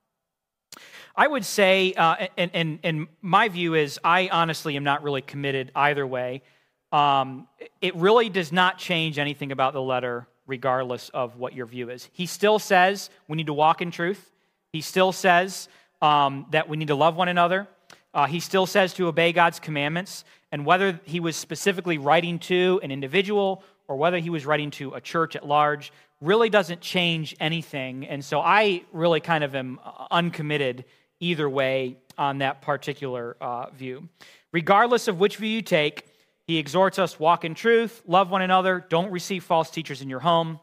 I 1.17 1.27
would 1.27 1.45
say, 1.45 1.93
uh, 1.95 2.27
and, 2.37 2.51
and, 2.55 2.79
and 2.83 3.07
my 3.23 3.49
view 3.49 3.75
is, 3.75 4.01
I 4.03 4.29
honestly 4.33 4.77
am 4.77 4.85
not 4.85 5.03
really 5.03 5.23
committed 5.23 5.71
either 5.75 6.07
way. 6.07 6.43
Um, 6.91 7.49
it 7.81 7.95
really 7.97 8.29
does 8.29 8.53
not 8.53 8.79
change 8.79 9.19
anything 9.19 9.53
about 9.53 9.73
the 9.73 9.83
letter, 9.83 10.27
regardless 10.47 11.09
of 11.11 11.37
what 11.37 11.55
your 11.55 11.67
view 11.67 11.91
is. 11.91 12.09
He 12.13 12.27
still 12.27 12.59
says 12.59 13.11
we 13.29 13.37
need 13.37 13.47
to 13.47 13.53
walk 13.53 13.81
in 13.81 13.91
truth. 13.91 14.33
He 14.73 14.81
still 14.81 15.13
says 15.13 15.69
um, 16.03 16.47
that 16.51 16.69
we 16.69 16.77
need 16.77 16.89
to 16.89 16.95
love 16.95 17.17
one 17.17 17.29
another. 17.29 17.69
Uh, 18.13 18.27
he 18.27 18.41
still 18.41 18.67
says 18.67 18.95
to 18.95 19.09
obey 19.09 19.33
God's 19.33 19.59
commandments. 19.59 20.25
And 20.53 20.65
whether 20.65 21.01
he 21.05 21.19
was 21.19 21.35
specifically 21.37 21.99
writing 21.99 22.39
to 22.41 22.81
an 22.83 22.93
individual 22.93 23.65
or 23.89 23.97
whether 23.97 24.19
he 24.19 24.31
was 24.31 24.47
writing 24.47 24.71
to 24.73 24.95
a 24.95 25.01
church 25.01 25.35
at 25.35 25.47
large 25.47 25.93
really 26.25 26.49
doesn't 26.49 26.81
change 26.81 27.37
anything. 27.39 28.07
And 28.07 28.25
so 28.25 28.41
I 28.41 28.83
really 28.93 29.21
kind 29.21 29.45
of 29.45 29.55
am 29.55 29.79
uncommitted 30.11 30.85
either 31.21 31.49
way 31.49 31.99
on 32.19 32.39
that 32.39 32.63
particular 32.63 33.37
uh, 33.41 33.71
view. 33.71 34.09
Regardless 34.53 35.09
of 35.09 35.19
which 35.19 35.37
view 35.37 35.49
you 35.49 35.63
take, 35.63 36.07
he 36.47 36.59
exhorts 36.59 36.99
us 36.99 37.19
walk 37.19 37.45
in 37.45 37.55
truth, 37.55 38.03
love 38.07 38.31
one 38.31 38.43
another, 38.43 38.85
don't 38.89 39.11
receive 39.11 39.45
false 39.45 39.71
teachers 39.71 40.03
in 40.03 40.11
your 40.11 40.21
home. 40.21 40.61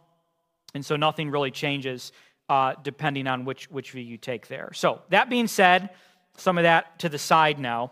And 0.74 0.86
so 0.86 0.96
nothing 0.96 1.32
really 1.32 1.52
changes 1.52 2.12
uh, 2.50 2.76
depending 2.84 3.28
on 3.28 3.46
which, 3.46 3.70
which 3.72 3.92
view 3.92 4.04
you 4.04 4.18
take 4.18 4.48
there. 4.48 4.72
So, 4.74 5.02
that 5.10 5.30
being 5.30 5.48
said, 5.48 5.90
some 6.38 6.58
of 6.58 6.64
that 6.64 7.00
to 7.00 7.10
the 7.10 7.18
side 7.18 7.60
now. 7.60 7.92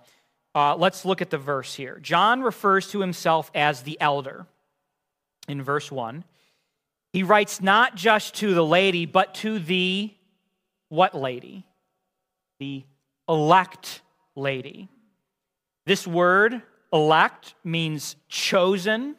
Uh, 0.56 0.76
let's 0.76 1.06
look 1.06 1.22
at 1.22 1.30
the 1.30 1.38
verse 1.38 1.76
here. 1.76 2.00
John 2.02 2.42
refers 2.42 2.90
to 2.92 3.00
himself 3.00 3.52
as 3.54 3.84
the 3.84 4.00
elder 4.02 4.48
in 5.48 5.62
verse 5.62 5.92
1. 5.92 6.24
He 7.12 7.24
writes 7.24 7.62
not 7.62 7.96
just 7.96 8.36
to 8.36 8.54
the 8.54 8.66
lady, 8.66 9.06
but 9.06 9.34
to 9.36 9.60
the 9.60 10.14
what 10.90 11.16
lady? 11.16 11.66
The 12.60 12.84
elect 13.28 14.02
lady. 14.36 14.90
This 15.86 16.06
word, 16.06 16.62
elect, 16.94 17.56
means 17.64 18.16
chosen, 18.28 19.16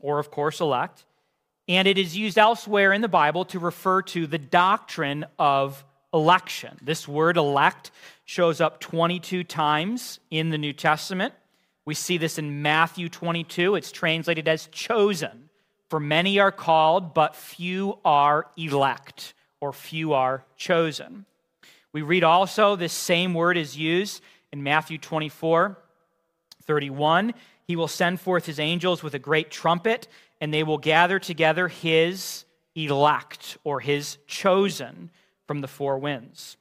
or 0.00 0.18
of 0.18 0.30
course, 0.30 0.60
elect. 0.60 1.04
And 1.68 1.86
it 1.86 1.98
is 1.98 2.16
used 2.16 2.38
elsewhere 2.38 2.92
in 2.92 3.00
the 3.00 3.08
Bible 3.08 3.44
to 3.46 3.58
refer 3.58 4.02
to 4.02 4.26
the 4.26 4.38
doctrine 4.38 5.26
of 5.38 5.84
election. 6.14 6.78
This 6.82 7.06
word 7.06 7.36
elect 7.36 7.90
shows 8.24 8.60
up 8.60 8.80
22 8.80 9.44
times 9.44 10.18
in 10.30 10.50
the 10.50 10.58
New 10.58 10.72
Testament. 10.72 11.34
We 11.84 11.94
see 11.94 12.18
this 12.18 12.38
in 12.38 12.62
Matthew 12.62 13.08
22. 13.08 13.74
It's 13.74 13.92
translated 13.92 14.48
as 14.48 14.68
chosen. 14.72 15.47
For 15.88 16.00
many 16.00 16.38
are 16.38 16.52
called, 16.52 17.14
but 17.14 17.34
few 17.34 17.98
are 18.04 18.46
elect, 18.56 19.34
or 19.60 19.72
few 19.72 20.12
are 20.12 20.44
chosen. 20.56 21.24
We 21.92 22.02
read 22.02 22.24
also 22.24 22.76
this 22.76 22.92
same 22.92 23.32
word 23.32 23.56
is 23.56 23.76
used 23.76 24.22
in 24.52 24.62
Matthew 24.62 24.98
24, 24.98 25.78
31. 26.64 27.34
He 27.64 27.76
will 27.76 27.88
send 27.88 28.20
forth 28.20 28.44
his 28.46 28.60
angels 28.60 29.02
with 29.02 29.14
a 29.14 29.18
great 29.18 29.50
trumpet, 29.50 30.08
and 30.40 30.52
they 30.52 30.62
will 30.62 30.78
gather 30.78 31.18
together 31.18 31.68
his 31.68 32.44
elect, 32.74 33.58
or 33.64 33.80
his 33.80 34.18
chosen 34.26 35.10
from 35.46 35.60
the 35.62 35.68
four 35.68 35.98
winds. 35.98 36.56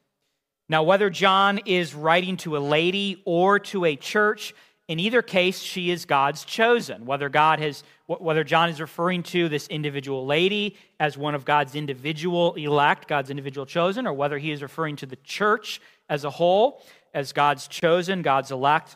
Now, 0.70 0.84
whether 0.84 1.10
John 1.10 1.60
is 1.66 1.94
writing 1.94 2.38
to 2.38 2.58
a 2.58 2.60
lady 2.60 3.22
or 3.26 3.60
to 3.60 3.86
a 3.86 3.96
church, 3.96 4.54
in 4.88 5.00
either 5.00 5.22
case, 5.22 5.60
she 5.60 5.92
is 5.92 6.06
God's 6.06 6.46
chosen. 6.46 7.06
Whether 7.06 7.28
God 7.28 7.60
has, 7.60 7.84
whether 8.06 8.46
John 8.46 8.70
is 8.70 8.80
referring 8.80 9.24
to 9.24 9.50
this 9.50 9.68
individual 9.68 10.26
lady 10.26 10.78
as 11.00 11.18
one 11.18 11.36
of 11.36 11.44
God's 11.44 11.76
individual 11.76 12.54
elect, 12.54 13.08
God's 13.08 13.30
individual 13.30 13.66
chosen, 13.66 14.08
or 14.08 14.14
whether 14.14 14.38
he 14.38 14.52
is 14.52 14.62
referring 14.62 14.96
to 14.98 15.06
the 15.06 15.18
church 15.18 15.82
as 16.08 16.24
a 16.24 16.30
whole 16.30 16.82
as 17.14 17.34
God's 17.34 17.68
chosen, 17.68 18.22
God's 18.22 18.52
elect. 18.52 18.96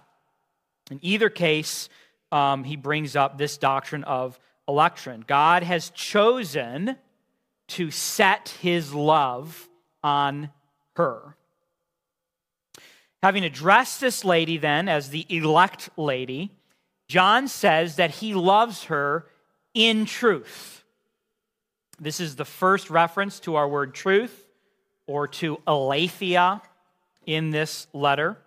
In 0.89 0.99
either 1.01 1.29
case, 1.29 1.89
um, 2.31 2.63
he 2.63 2.75
brings 2.77 3.15
up 3.15 3.37
this 3.37 3.57
doctrine 3.57 4.03
of 4.05 4.39
election. 4.67 5.25
God 5.27 5.63
has 5.63 5.89
chosen 5.89 6.95
to 7.69 7.91
set 7.91 8.49
his 8.61 8.93
love 8.93 9.67
on 10.03 10.51
her. 10.95 11.35
Having 13.23 13.45
addressed 13.45 14.01
this 14.01 14.25
lady 14.25 14.57
then 14.57 14.89
as 14.89 15.09
the 15.09 15.25
elect 15.29 15.89
lady, 15.97 16.51
John 17.07 17.47
says 17.47 17.97
that 17.97 18.11
he 18.11 18.33
loves 18.33 18.85
her 18.85 19.27
in 19.73 20.05
truth. 20.05 20.83
This 21.99 22.19
is 22.19 22.35
the 22.35 22.45
first 22.45 22.89
reference 22.89 23.39
to 23.41 23.55
our 23.55 23.67
word 23.67 23.93
truth 23.93 24.47
or 25.05 25.27
to 25.27 25.61
aletheia 25.67 26.61
in 27.25 27.51
this 27.51 27.87
letter. 27.93 28.37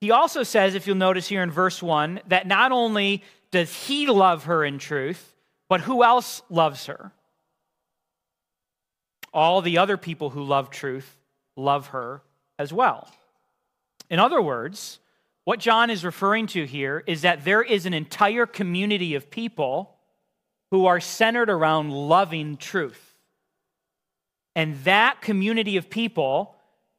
He 0.00 0.10
also 0.10 0.42
says, 0.42 0.74
if 0.74 0.86
you'll 0.86 0.96
notice 0.96 1.28
here 1.28 1.42
in 1.42 1.50
verse 1.50 1.82
1, 1.82 2.20
that 2.28 2.46
not 2.46 2.72
only 2.72 3.22
does 3.52 3.74
he 3.86 4.06
love 4.06 4.44
her 4.44 4.64
in 4.64 4.78
truth, 4.78 5.34
but 5.68 5.82
who 5.82 6.02
else 6.02 6.42
loves 6.50 6.86
her? 6.86 7.12
all 9.34 9.60
the 9.60 9.76
other 9.76 9.96
people 9.96 10.30
who 10.30 10.44
love 10.44 10.70
truth 10.70 11.18
love 11.56 11.88
her 11.88 12.22
as 12.58 12.72
well. 12.72 13.08
In 14.10 14.18
other 14.18 14.40
words, 14.40 14.98
what 15.44 15.60
John 15.60 15.90
is 15.90 16.04
referring 16.04 16.46
to 16.48 16.64
here 16.64 17.02
is 17.06 17.22
that 17.22 17.44
there 17.44 17.62
is 17.62 17.86
an 17.86 17.94
entire 17.94 18.46
community 18.46 19.14
of 19.14 19.30
people 19.30 19.96
who 20.70 20.86
are 20.86 21.00
centered 21.00 21.50
around 21.50 21.90
loving 21.90 22.56
truth. 22.56 23.14
And 24.56 24.76
that 24.84 25.20
community 25.20 25.76
of 25.76 25.90
people, 25.90 26.56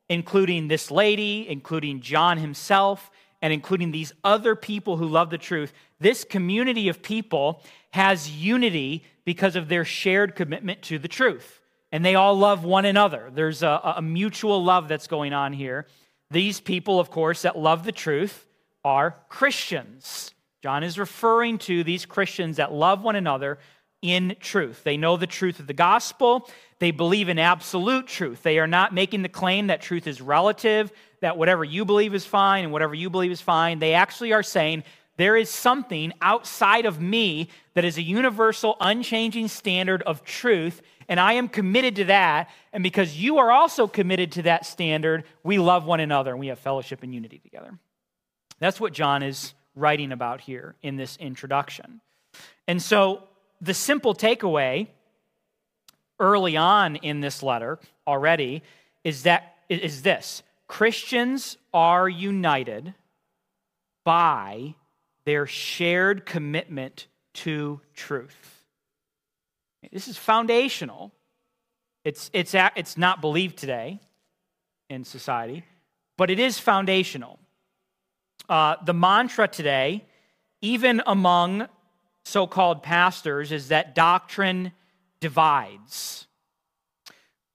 including 0.10 0.68
this 0.68 0.92
lady, 0.92 1.48
including 1.50 2.02
John 2.02 2.38
himself, 2.38 3.10
and 3.42 3.52
including 3.52 3.92
these 3.92 4.14
other 4.24 4.56
people 4.56 4.98
who 4.98 5.08
love 5.08 5.30
the 5.30 5.38
truth, 5.38 5.74
this 6.00 6.24
community 6.24 6.90
of 6.90 7.02
people 7.02 7.62
has 7.92 8.30
unity 8.30 9.04
because 9.24 9.56
of 9.56 9.68
their 9.68 9.86
shared 9.86 10.36
commitment 10.36 10.82
to 10.84 11.00
the 11.00 11.08
truth 11.08 11.62
and 11.96 12.04
they 12.04 12.16
all 12.16 12.36
love 12.36 12.66
one 12.66 12.84
another. 12.84 13.32
There's 13.34 13.64
a, 13.64 13.94
a, 13.96 14.02
mutual 14.02 14.62
love 14.62 14.90
that's 14.90 15.08
going 15.08 15.32
on 15.32 15.54
here. 15.54 15.86
These 16.32 16.60
people, 16.60 17.00
of 17.00 17.10
course, 17.10 17.44
that 17.44 17.58
love 17.58 17.84
the 17.86 17.92
truth 17.92 18.46
are 18.84 19.16
Christians. 19.30 20.34
John 20.64 20.84
is 20.84 20.98
referring 20.98 21.60
to 21.60 21.84
these 21.84 22.06
Christians 22.06 22.58
that 22.58 22.74
love 22.74 23.04
one 23.04 23.16
another 23.16 23.60
in 24.02 24.36
truth. 24.40 24.84
They 24.84 24.98
know 24.98 25.18
the 25.18 25.28
truth 25.28 25.60
of 25.60 25.68
the 25.68 25.74
gospel. 25.74 26.50
They 26.80 26.92
believe 26.92 27.30
in 27.30 27.40
absolute 27.40 28.08
truth. 28.08 28.44
They 28.44 28.60
are 28.60 28.68
not 28.68 28.94
making 28.94 29.22
the 29.22 29.30
claim 29.30 29.68
that 29.68 29.82
truth 29.82 30.08
is 30.08 30.22
relative, 30.22 30.92
that 31.22 31.38
whatever 31.38 31.64
you 31.64 31.86
believe 31.86 32.14
is 32.14 32.26
fine 32.26 32.64
and 32.64 32.74
whatever 32.74 32.94
you 32.94 33.10
believe 33.10 33.32
is 33.32 33.42
fine. 33.42 33.80
They 33.80 33.94
actually 33.94 34.34
are 34.34 34.44
saying 34.44 34.84
there 35.18 35.38
is 35.38 35.50
something 35.50 36.12
outside 36.22 36.86
of 36.86 37.00
me 37.00 37.50
that 37.74 37.86
is 37.86 37.98
a 37.98 38.02
universal, 38.02 38.76
unchanging 38.80 39.48
standard 39.48 40.02
of 40.04 40.24
truth 40.24 40.82
and 41.08 41.20
I 41.20 41.34
am 41.34 41.48
committed 41.48 41.98
to 41.98 42.06
that. 42.06 42.50
And 42.74 42.84
because 42.84 43.18
you 43.18 43.38
are 43.38 43.52
also 43.52 43.88
committed 43.88 44.34
to 44.34 44.44
that 44.44 44.66
standard, 44.66 45.24
we 45.44 45.58
love 45.58 45.86
one 45.86 46.00
another 46.00 46.32
and 46.32 46.40
we 46.40 46.48
have 46.48 46.60
fellowship 46.60 47.04
and 47.04 47.14
unity 47.14 47.40
together. 47.40 47.78
That's 48.60 48.80
what 48.80 48.94
John 48.94 49.24
is 49.24 49.54
writing 49.76 50.12
about 50.12 50.42
here 50.42 50.76
in 50.82 50.96
this 50.96 51.18
introduction. 51.18 52.02
And 52.68 52.82
so 52.82 53.24
the 53.62 53.74
simple 53.74 54.16
takeaway 54.16 54.88
early 56.20 56.58
on 56.58 56.96
in 56.98 57.20
this 57.20 57.44
letter 57.44 57.80
already 58.08 58.64
is 59.04 59.24
that 59.24 59.56
is 59.70 60.02
this 60.02 60.44
Christians 60.68 61.58
are 61.74 62.08
united 62.08 62.94
by 64.04 64.76
their 65.26 65.48
shared 65.48 66.26
commitment 66.26 67.08
to 67.34 67.82
truth. 67.94 68.55
This 69.92 70.08
is 70.08 70.18
foundational. 70.18 71.12
It's, 72.04 72.30
it's, 72.34 72.54
it's 72.54 72.98
not 72.98 73.22
believed 73.22 73.58
today 73.58 74.00
in 74.90 75.04
society, 75.04 75.64
but 76.18 76.30
it 76.30 76.40
is 76.40 76.60
foundational. 76.60 77.40
Uh, 78.48 78.76
the 78.86 78.94
mantra 78.94 79.48
today, 79.48 80.06
even 80.62 81.02
among 81.08 81.68
so 82.24 82.46
called 82.46 82.84
pastors, 82.84 83.52
is 83.52 83.70
that 83.70 83.96
doctrine 83.96 84.72
divides. 85.20 86.28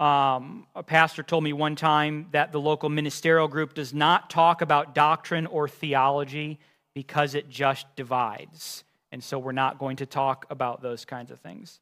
Um, 0.00 0.66
a 0.74 0.82
pastor 0.82 1.22
told 1.22 1.44
me 1.44 1.52
one 1.52 1.76
time 1.76 2.28
that 2.32 2.52
the 2.52 2.60
local 2.60 2.88
ministerial 2.88 3.48
group 3.48 3.74
does 3.74 3.92
not 3.92 4.30
talk 4.30 4.62
about 4.62 4.94
doctrine 4.94 5.46
or 5.46 5.68
theology 5.68 6.58
because 6.94 7.34
it 7.34 7.48
just 7.50 7.86
divides. 7.96 8.82
And 9.12 9.22
so 9.22 9.38
we're 9.38 9.52
not 9.52 9.78
going 9.78 9.96
to 9.96 10.06
talk 10.06 10.46
about 10.50 10.82
those 10.82 11.04
kinds 11.04 11.30
of 11.30 11.38
things. 11.38 11.80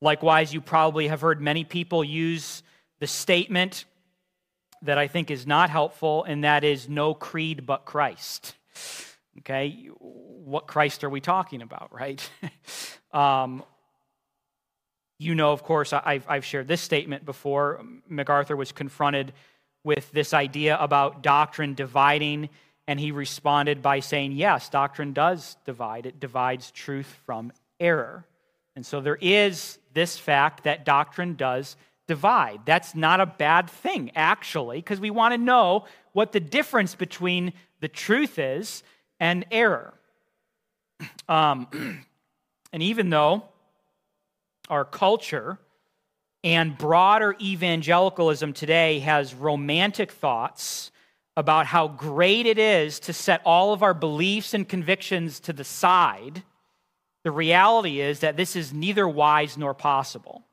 Likewise, 0.00 0.54
you 0.54 0.60
probably 0.60 1.08
have 1.08 1.20
heard 1.20 1.40
many 1.40 1.64
people 1.64 2.04
use 2.04 2.62
the 3.00 3.06
statement 3.06 3.84
that 4.82 4.98
I 4.98 5.08
think 5.08 5.30
is 5.30 5.46
not 5.46 5.70
helpful, 5.70 6.24
and 6.24 6.44
that 6.44 6.62
is 6.62 6.88
no 6.88 7.14
creed 7.14 7.66
but 7.66 7.84
Christ. 7.84 8.54
Okay, 9.38 9.88
what 9.98 10.66
Christ 10.66 11.04
are 11.04 11.10
we 11.10 11.20
talking 11.20 11.62
about, 11.62 11.92
right? 11.92 12.30
um, 13.12 13.64
you 15.18 15.34
know, 15.34 15.52
of 15.52 15.64
course, 15.64 15.92
I've, 15.92 16.24
I've 16.28 16.44
shared 16.44 16.68
this 16.68 16.80
statement 16.80 17.24
before. 17.24 17.84
MacArthur 18.08 18.56
was 18.56 18.70
confronted 18.70 19.32
with 19.82 20.10
this 20.12 20.32
idea 20.32 20.76
about 20.78 21.22
doctrine 21.22 21.74
dividing, 21.74 22.48
and 22.86 23.00
he 23.00 23.10
responded 23.10 23.82
by 23.82 24.00
saying, 24.00 24.32
Yes, 24.32 24.68
doctrine 24.68 25.12
does 25.12 25.56
divide. 25.64 26.06
It 26.06 26.20
divides 26.20 26.70
truth 26.70 27.18
from 27.26 27.52
error. 27.80 28.24
And 28.76 28.86
so 28.86 29.00
there 29.00 29.18
is 29.20 29.78
this 29.98 30.16
fact 30.16 30.62
that 30.62 30.84
doctrine 30.84 31.34
does 31.34 31.76
divide. 32.06 32.60
That's 32.64 32.94
not 32.94 33.20
a 33.20 33.26
bad 33.26 33.68
thing, 33.68 34.12
actually, 34.14 34.78
because 34.78 35.00
we 35.00 35.10
want 35.10 35.34
to 35.34 35.38
know 35.38 35.86
what 36.12 36.30
the 36.30 36.38
difference 36.38 36.94
between 36.94 37.52
the 37.80 37.88
truth 37.88 38.38
is 38.38 38.84
and 39.20 39.44
error. 39.50 39.92
Um, 41.28 41.68
and 42.72 42.82
even 42.82 43.10
though 43.10 43.44
our 44.70 44.84
culture 44.84 45.58
and 46.42 46.76
broader 46.76 47.36
evangelicalism 47.40 48.52
today 48.52 48.98
has 49.00 49.34
romantic 49.34 50.10
thoughts 50.10 50.90
about 51.36 51.66
how 51.66 51.86
great 51.86 52.46
it 52.46 52.58
is 52.58 52.98
to 53.00 53.12
set 53.12 53.42
all 53.44 53.72
of 53.72 53.82
our 53.82 53.94
beliefs 53.94 54.54
and 54.54 54.68
convictions 54.68 55.38
to 55.38 55.52
the 55.52 55.64
side, 55.64 56.42
the 57.24 57.30
reality 57.30 58.00
is 58.00 58.20
that 58.20 58.36
this 58.36 58.56
is 58.56 58.72
neither 58.72 59.08
wise 59.08 59.56
nor 59.56 59.74
possible. 59.74 60.44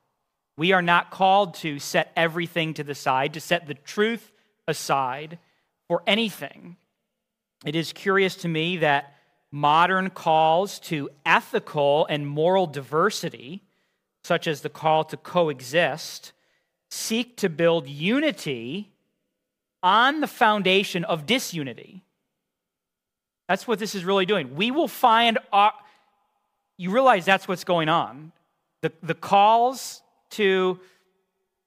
We 0.58 0.72
are 0.72 0.82
not 0.82 1.10
called 1.10 1.54
to 1.56 1.78
set 1.78 2.12
everything 2.16 2.74
to 2.74 2.84
the 2.84 2.94
side, 2.94 3.34
to 3.34 3.40
set 3.40 3.66
the 3.66 3.74
truth 3.74 4.32
aside 4.66 5.38
for 5.88 6.02
anything. 6.06 6.76
It 7.64 7.76
is 7.76 7.92
curious 7.92 8.36
to 8.36 8.48
me 8.48 8.78
that 8.78 9.14
modern 9.52 10.10
calls 10.10 10.78
to 10.80 11.08
ethical 11.24 12.06
and 12.06 12.26
moral 12.26 12.66
diversity, 12.66 13.62
such 14.24 14.46
as 14.46 14.60
the 14.60 14.68
call 14.68 15.04
to 15.04 15.16
coexist, 15.16 16.32
seek 16.90 17.36
to 17.36 17.48
build 17.48 17.86
unity 17.86 18.90
on 19.82 20.20
the 20.20 20.26
foundation 20.26 21.04
of 21.04 21.26
disunity. 21.26 22.02
That's 23.48 23.68
what 23.68 23.78
this 23.78 23.94
is 23.94 24.04
really 24.04 24.26
doing. 24.26 24.56
We 24.56 24.70
will 24.70 24.88
find 24.88 25.38
our, 25.52 25.72
you 26.76 26.90
realize 26.90 27.24
that's 27.24 27.48
what's 27.48 27.64
going 27.64 27.88
on. 27.88 28.32
The, 28.82 28.92
the 29.02 29.14
calls 29.14 30.02
to, 30.30 30.78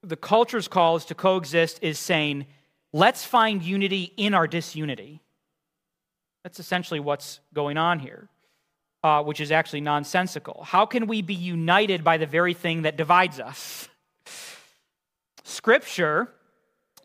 the 0.03 0.15
culture's 0.15 0.67
calls 0.67 1.05
to 1.05 1.15
coexist 1.15 1.79
is 1.81 1.97
saying, 1.99 2.45
let's 2.93 3.25
find 3.25 3.63
unity 3.63 4.13
in 4.17 4.33
our 4.33 4.47
disunity. 4.47 5.21
That's 6.43 6.59
essentially 6.59 6.99
what's 6.99 7.39
going 7.53 7.77
on 7.77 7.99
here, 7.99 8.29
uh, 9.03 9.23
which 9.23 9.41
is 9.41 9.51
actually 9.51 9.81
nonsensical. 9.81 10.63
How 10.63 10.85
can 10.85 11.07
we 11.07 11.21
be 11.21 11.33
united 11.33 12.03
by 12.03 12.17
the 12.17 12.25
very 12.25 12.53
thing 12.53 12.83
that 12.83 12.95
divides 12.95 13.39
us? 13.39 13.89
Scripture 15.43 16.29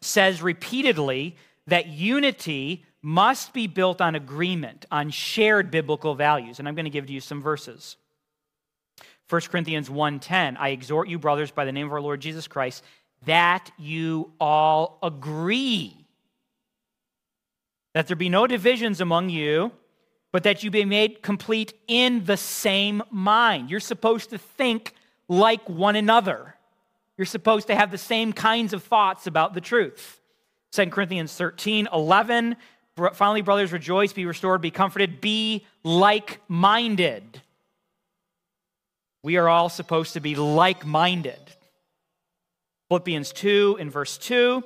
says 0.01 0.43
repeatedly 0.43 1.37
that 1.67 1.87
unity 1.87 2.85
must 3.05 3.53
be 3.53 3.67
built 3.67 4.01
on 4.01 4.14
agreement, 4.14 4.87
on 4.90 5.11
shared 5.11 5.71
biblical 5.71 6.14
values. 6.14 6.59
And 6.59 6.67
I'm 6.67 6.75
going 6.75 6.87
to 6.87 6.90
give 6.90 7.11
you 7.11 7.21
some 7.21 7.43
verses. 7.43 7.97
1 9.29 9.43
Corinthians 9.43 9.90
1:10, 9.90 10.57
I 10.59 10.71
exhort 10.71 11.09
you 11.09 11.19
brothers 11.19 11.51
by 11.51 11.67
the 11.67 11.73
name 11.73 11.87
of 11.87 11.93
our 11.93 12.01
Lord 12.01 12.21
Jesus 12.21 12.49
Christ 12.49 12.83
that 13.27 13.71
you 13.79 14.33
all 14.40 14.99
agree 15.03 15.97
that 17.95 18.07
there 18.07 18.17
be 18.17 18.29
no 18.29 18.47
divisions 18.47 19.01
among 19.01 19.31
you, 19.31 19.71
but 20.33 20.43
that 20.43 20.62
you 20.62 20.71
be 20.71 20.85
made 20.85 21.23
complete 21.23 21.73
in 21.87 22.25
the 22.25 22.37
same 22.37 23.03
mind. 23.11 23.71
You're 23.71 23.81
supposed 23.81 24.31
to 24.31 24.38
think 24.38 24.95
like 25.29 25.69
one 25.69 25.95
another. 25.95 26.57
You're 27.17 27.27
supposed 27.27 27.69
to 27.69 27.75
have 27.77 27.90
the 27.90 27.99
same 27.99 28.33
kinds 28.33 28.73
of 28.73 28.83
thoughts 28.83 29.27
about 29.27 29.55
the 29.55 29.61
truth. 29.61 30.21
2 30.73 30.87
Corinthians 30.87 31.33
13, 31.35 31.88
11. 31.93 32.57
Finally, 32.96 33.42
brothers, 33.42 33.72
rejoice, 33.72 34.12
be 34.12 34.24
restored, 34.24 34.61
be 34.61 34.70
comforted, 34.70 35.20
be 35.20 35.66
like 35.83 36.40
minded. 36.48 37.40
We 39.24 39.37
are 39.37 39.48
all 39.48 39.68
supposed 39.68 40.12
to 40.12 40.20
be 40.20 40.37
like 40.37 40.87
minded. 40.87 41.40
Philippians 42.88 43.33
2 43.33 43.78
in 43.80 43.90
verse 43.90 44.18
2 44.18 44.62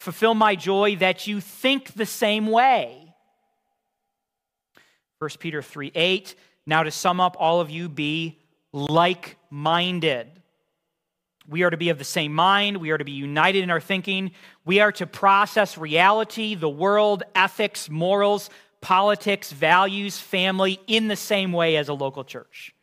fulfill 0.00 0.34
my 0.34 0.56
joy 0.56 0.96
that 0.96 1.26
you 1.26 1.40
think 1.40 1.94
the 1.94 2.04
same 2.04 2.48
way. 2.48 3.14
1 5.20 5.30
Peter 5.38 5.62
3 5.62 5.92
8. 5.94 6.34
Now, 6.66 6.82
to 6.82 6.90
sum 6.90 7.20
up, 7.20 7.36
all 7.38 7.60
of 7.60 7.70
you 7.70 7.88
be 7.88 8.40
like 8.72 9.36
minded. 9.50 10.41
We 11.52 11.64
are 11.64 11.70
to 11.70 11.76
be 11.76 11.90
of 11.90 11.98
the 11.98 12.04
same 12.04 12.32
mind. 12.32 12.78
We 12.78 12.90
are 12.92 12.98
to 12.98 13.04
be 13.04 13.12
united 13.12 13.62
in 13.62 13.70
our 13.70 13.80
thinking. 13.80 14.30
We 14.64 14.80
are 14.80 14.90
to 14.92 15.06
process 15.06 15.76
reality, 15.76 16.54
the 16.54 16.68
world, 16.68 17.24
ethics, 17.34 17.90
morals, 17.90 18.48
politics, 18.80 19.52
values, 19.52 20.18
family 20.18 20.80
in 20.86 21.08
the 21.08 21.16
same 21.16 21.52
way 21.52 21.76
as 21.76 21.90
a 21.90 21.94
local 21.94 22.24
church. 22.24 22.74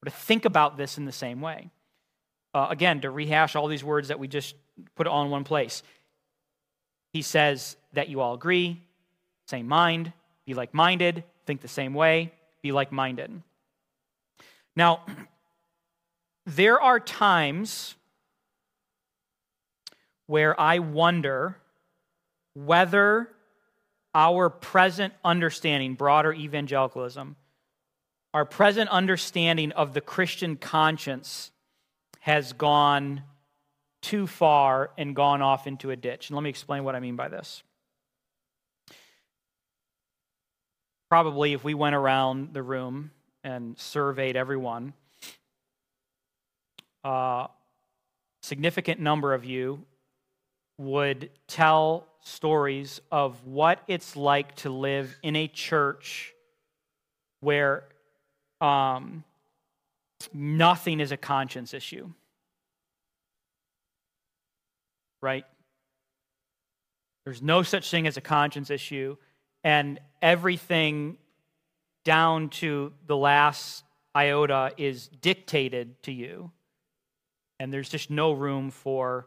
We're 0.00 0.10
to 0.10 0.16
think 0.16 0.46
about 0.46 0.78
this 0.78 0.96
in 0.96 1.04
the 1.04 1.12
same 1.12 1.42
way. 1.42 1.70
Uh, 2.54 2.68
again, 2.70 3.02
to 3.02 3.10
rehash 3.10 3.56
all 3.56 3.68
these 3.68 3.84
words 3.84 4.08
that 4.08 4.18
we 4.18 4.26
just 4.26 4.54
put 4.94 5.06
all 5.06 5.22
in 5.22 5.30
one 5.30 5.44
place. 5.44 5.82
He 7.12 7.20
says 7.20 7.76
that 7.92 8.08
you 8.08 8.22
all 8.22 8.32
agree, 8.32 8.80
same 9.48 9.68
mind, 9.68 10.14
be 10.46 10.54
like 10.54 10.72
minded, 10.72 11.24
think 11.44 11.60
the 11.60 11.68
same 11.68 11.92
way, 11.92 12.32
be 12.62 12.72
like 12.72 12.90
minded. 12.90 13.42
Now, 14.74 15.02
there 16.46 16.80
are 16.80 16.98
times 16.98 17.96
where 20.26 20.58
I 20.58 20.78
wonder 20.78 21.56
whether 22.54 23.28
our 24.14 24.48
present 24.48 25.12
understanding, 25.24 25.94
broader 25.94 26.32
evangelicalism, 26.32 27.36
our 28.32 28.44
present 28.44 28.90
understanding 28.90 29.72
of 29.72 29.94
the 29.94 30.00
Christian 30.00 30.56
conscience 30.56 31.50
has 32.20 32.52
gone 32.52 33.22
too 34.02 34.26
far 34.26 34.90
and 34.98 35.14
gone 35.14 35.42
off 35.42 35.66
into 35.66 35.90
a 35.90 35.96
ditch. 35.96 36.28
And 36.28 36.36
let 36.36 36.42
me 36.42 36.50
explain 36.50 36.84
what 36.84 36.94
I 36.94 37.00
mean 37.00 37.16
by 37.16 37.28
this. 37.28 37.62
Probably, 41.08 41.52
if 41.52 41.62
we 41.62 41.74
went 41.74 41.94
around 41.94 42.54
the 42.54 42.62
room 42.62 43.10
and 43.44 43.78
surveyed 43.78 44.36
everyone, 44.36 44.94
a 47.04 47.48
significant 48.42 49.00
number 49.00 49.34
of 49.34 49.44
you 49.44 49.84
would 50.78 51.30
tell 51.46 52.06
stories 52.22 53.00
of 53.12 53.46
what 53.46 53.80
it's 53.86 54.16
like 54.16 54.54
to 54.56 54.70
live 54.70 55.14
in 55.22 55.36
a 55.36 55.46
church 55.46 56.32
where 57.40 57.84
um, 58.60 59.24
nothing 60.32 61.00
is 61.00 61.12
a 61.12 61.16
conscience 61.16 61.74
issue 61.74 62.10
right? 65.24 65.46
There's 67.24 67.40
no 67.40 67.62
such 67.62 67.90
thing 67.90 68.06
as 68.06 68.18
a 68.18 68.20
conscience 68.20 68.68
issue, 68.68 69.16
and 69.64 69.98
everything 70.20 71.16
down 72.04 72.50
to 72.50 72.92
the 73.06 73.16
last 73.16 73.84
iota 74.14 74.72
is 74.76 75.08
dictated 75.08 76.02
to 76.02 76.12
you. 76.12 76.50
And 77.58 77.72
there's 77.72 77.88
just 77.88 78.10
no 78.10 78.32
room 78.32 78.70
for 78.70 79.26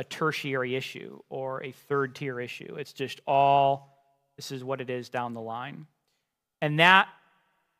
a 0.00 0.04
tertiary 0.04 0.76
issue 0.76 1.20
or 1.28 1.62
a 1.62 1.72
third 1.72 2.14
tier 2.14 2.40
issue. 2.40 2.76
It's 2.78 2.94
just 2.94 3.20
all 3.26 3.98
this 4.36 4.50
is 4.50 4.64
what 4.64 4.80
it 4.80 4.88
is 4.88 5.10
down 5.10 5.34
the 5.34 5.42
line. 5.42 5.86
And 6.62 6.80
that 6.80 7.08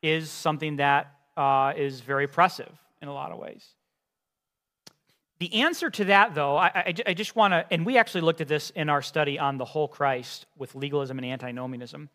is 0.03 0.29
something 0.29 0.77
that 0.77 1.15
uh, 1.35 1.73
is 1.75 2.01
very 2.01 2.25
oppressive 2.25 2.71
in 3.01 3.09
a 3.09 3.15
lot 3.15 3.33
of 3.33 3.39
ways. 3.39 3.67
The 5.39 5.63
answer 5.63 5.89
to 5.89 6.05
that, 6.05 6.35
though, 6.35 6.59
I, 6.59 6.67
I, 6.67 6.95
I 7.07 7.15
just 7.15 7.35
want 7.35 7.55
to, 7.55 7.65
and 7.71 7.87
we 7.87 7.97
actually 7.97 8.21
looked 8.21 8.43
at 8.43 8.49
this 8.49 8.69
in 8.69 8.91
our 8.91 9.01
study 9.01 9.39
on 9.39 9.57
the 9.57 9.65
whole 9.65 9.89
Christ 9.89 10.45
with 10.59 10.75
legalism 10.75 11.17
and 11.17 11.27
antinomianism. 11.27 12.11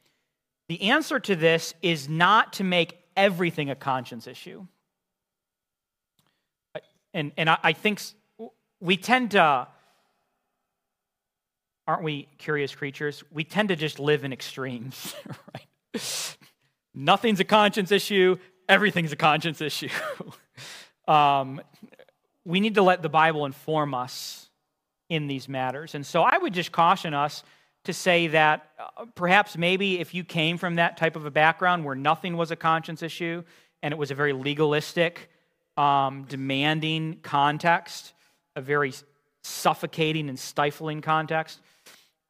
The 0.68 0.84
answer 0.84 1.20
to 1.20 1.36
this 1.36 1.74
is 1.82 2.08
not 2.08 2.54
to 2.54 2.64
make 2.64 3.00
everything 3.18 3.72
a 3.72 3.76
conscience 3.76 4.28
issue. 4.28 4.68
And, 7.12 7.32
and 7.38 7.50
I, 7.50 7.58
I 7.64 7.74
think 7.74 8.02
we 8.80 8.98
tend 8.98 9.32
to, 9.32 9.68
aren't 11.88 12.04
we 12.04 12.28
curious 12.38 12.74
creatures? 12.74 13.24
We 13.32 13.44
tend 13.44 13.70
to 13.70 13.76
just 13.76 14.00
live 14.00 14.24
in 14.24 14.34
extremes, 14.34 15.16
right? 15.54 16.38
Nothing's 16.94 17.40
a 17.40 17.44
conscience 17.44 17.92
issue, 17.92 18.38
everything's 18.68 19.12
a 19.12 19.18
conscience 19.18 19.62
issue. 19.62 19.90
um, 21.08 21.62
we 22.46 22.60
need 22.60 22.76
to 22.76 22.82
let 22.82 23.02
the 23.02 23.10
Bible 23.10 23.46
inform 23.46 23.94
us 23.94 24.50
in 25.10 25.28
these 25.28 25.48
matters. 25.48 25.96
And 25.96 26.06
so 26.06 26.24
I 26.24 26.38
would 26.38 26.54
just 26.54 26.72
caution 26.72 27.14
us 27.14 27.44
to 27.84 27.94
say 27.94 28.28
that 28.28 28.70
uh, 28.80 29.06
perhaps 29.14 29.58
maybe 29.58 30.00
if 30.00 30.14
you 30.14 30.24
came 30.24 30.58
from 30.58 30.76
that 30.76 30.98
type 30.98 31.16
of 31.16 31.26
a 31.26 31.32
background 31.32 31.86
where 31.86 31.96
nothing 31.96 32.36
was 32.36 32.52
a 32.52 32.56
conscience 32.56 33.04
issue 33.04 33.44
and 33.84 33.92
it 33.92 33.98
was 33.98 34.10
a 34.10 34.16
very 34.16 34.34
legalistic, 34.34 35.30
um, 35.78 36.26
demanding 36.28 37.20
context, 37.22 38.14
a 38.56 38.62
very 38.62 38.94
suffocating 39.44 40.30
and 40.30 40.40
stifling 40.40 41.02
context, 41.02 41.60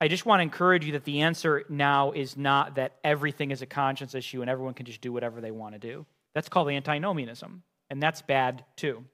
I 0.02 0.08
just 0.08 0.26
want 0.26 0.40
to 0.40 0.44
encourage 0.44 0.86
you 0.86 0.94
that 0.94 1.06
the 1.06 1.22
answer 1.22 1.64
now 1.70 2.12
is 2.12 2.36
not 2.36 2.76
that 2.76 2.96
everything 3.04 3.52
is 3.52 3.62
a 3.62 3.66
conscience 3.66 4.14
issue 4.14 4.42
and 4.42 4.50
everyone 4.50 4.74
can 4.74 4.86
just 4.86 5.02
do 5.02 5.14
whatever 5.14 5.40
they 5.40 5.52
want 5.52 5.74
to 5.74 5.80
do. 5.80 6.06
That's 6.34 6.50
called 6.50 6.70
antinomianism, 6.70 7.64
and 7.90 8.04
that's 8.04 8.22
bad 8.22 8.66
too. 8.76 9.06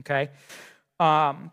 Okay? 0.00 0.30
Um, 1.00 1.50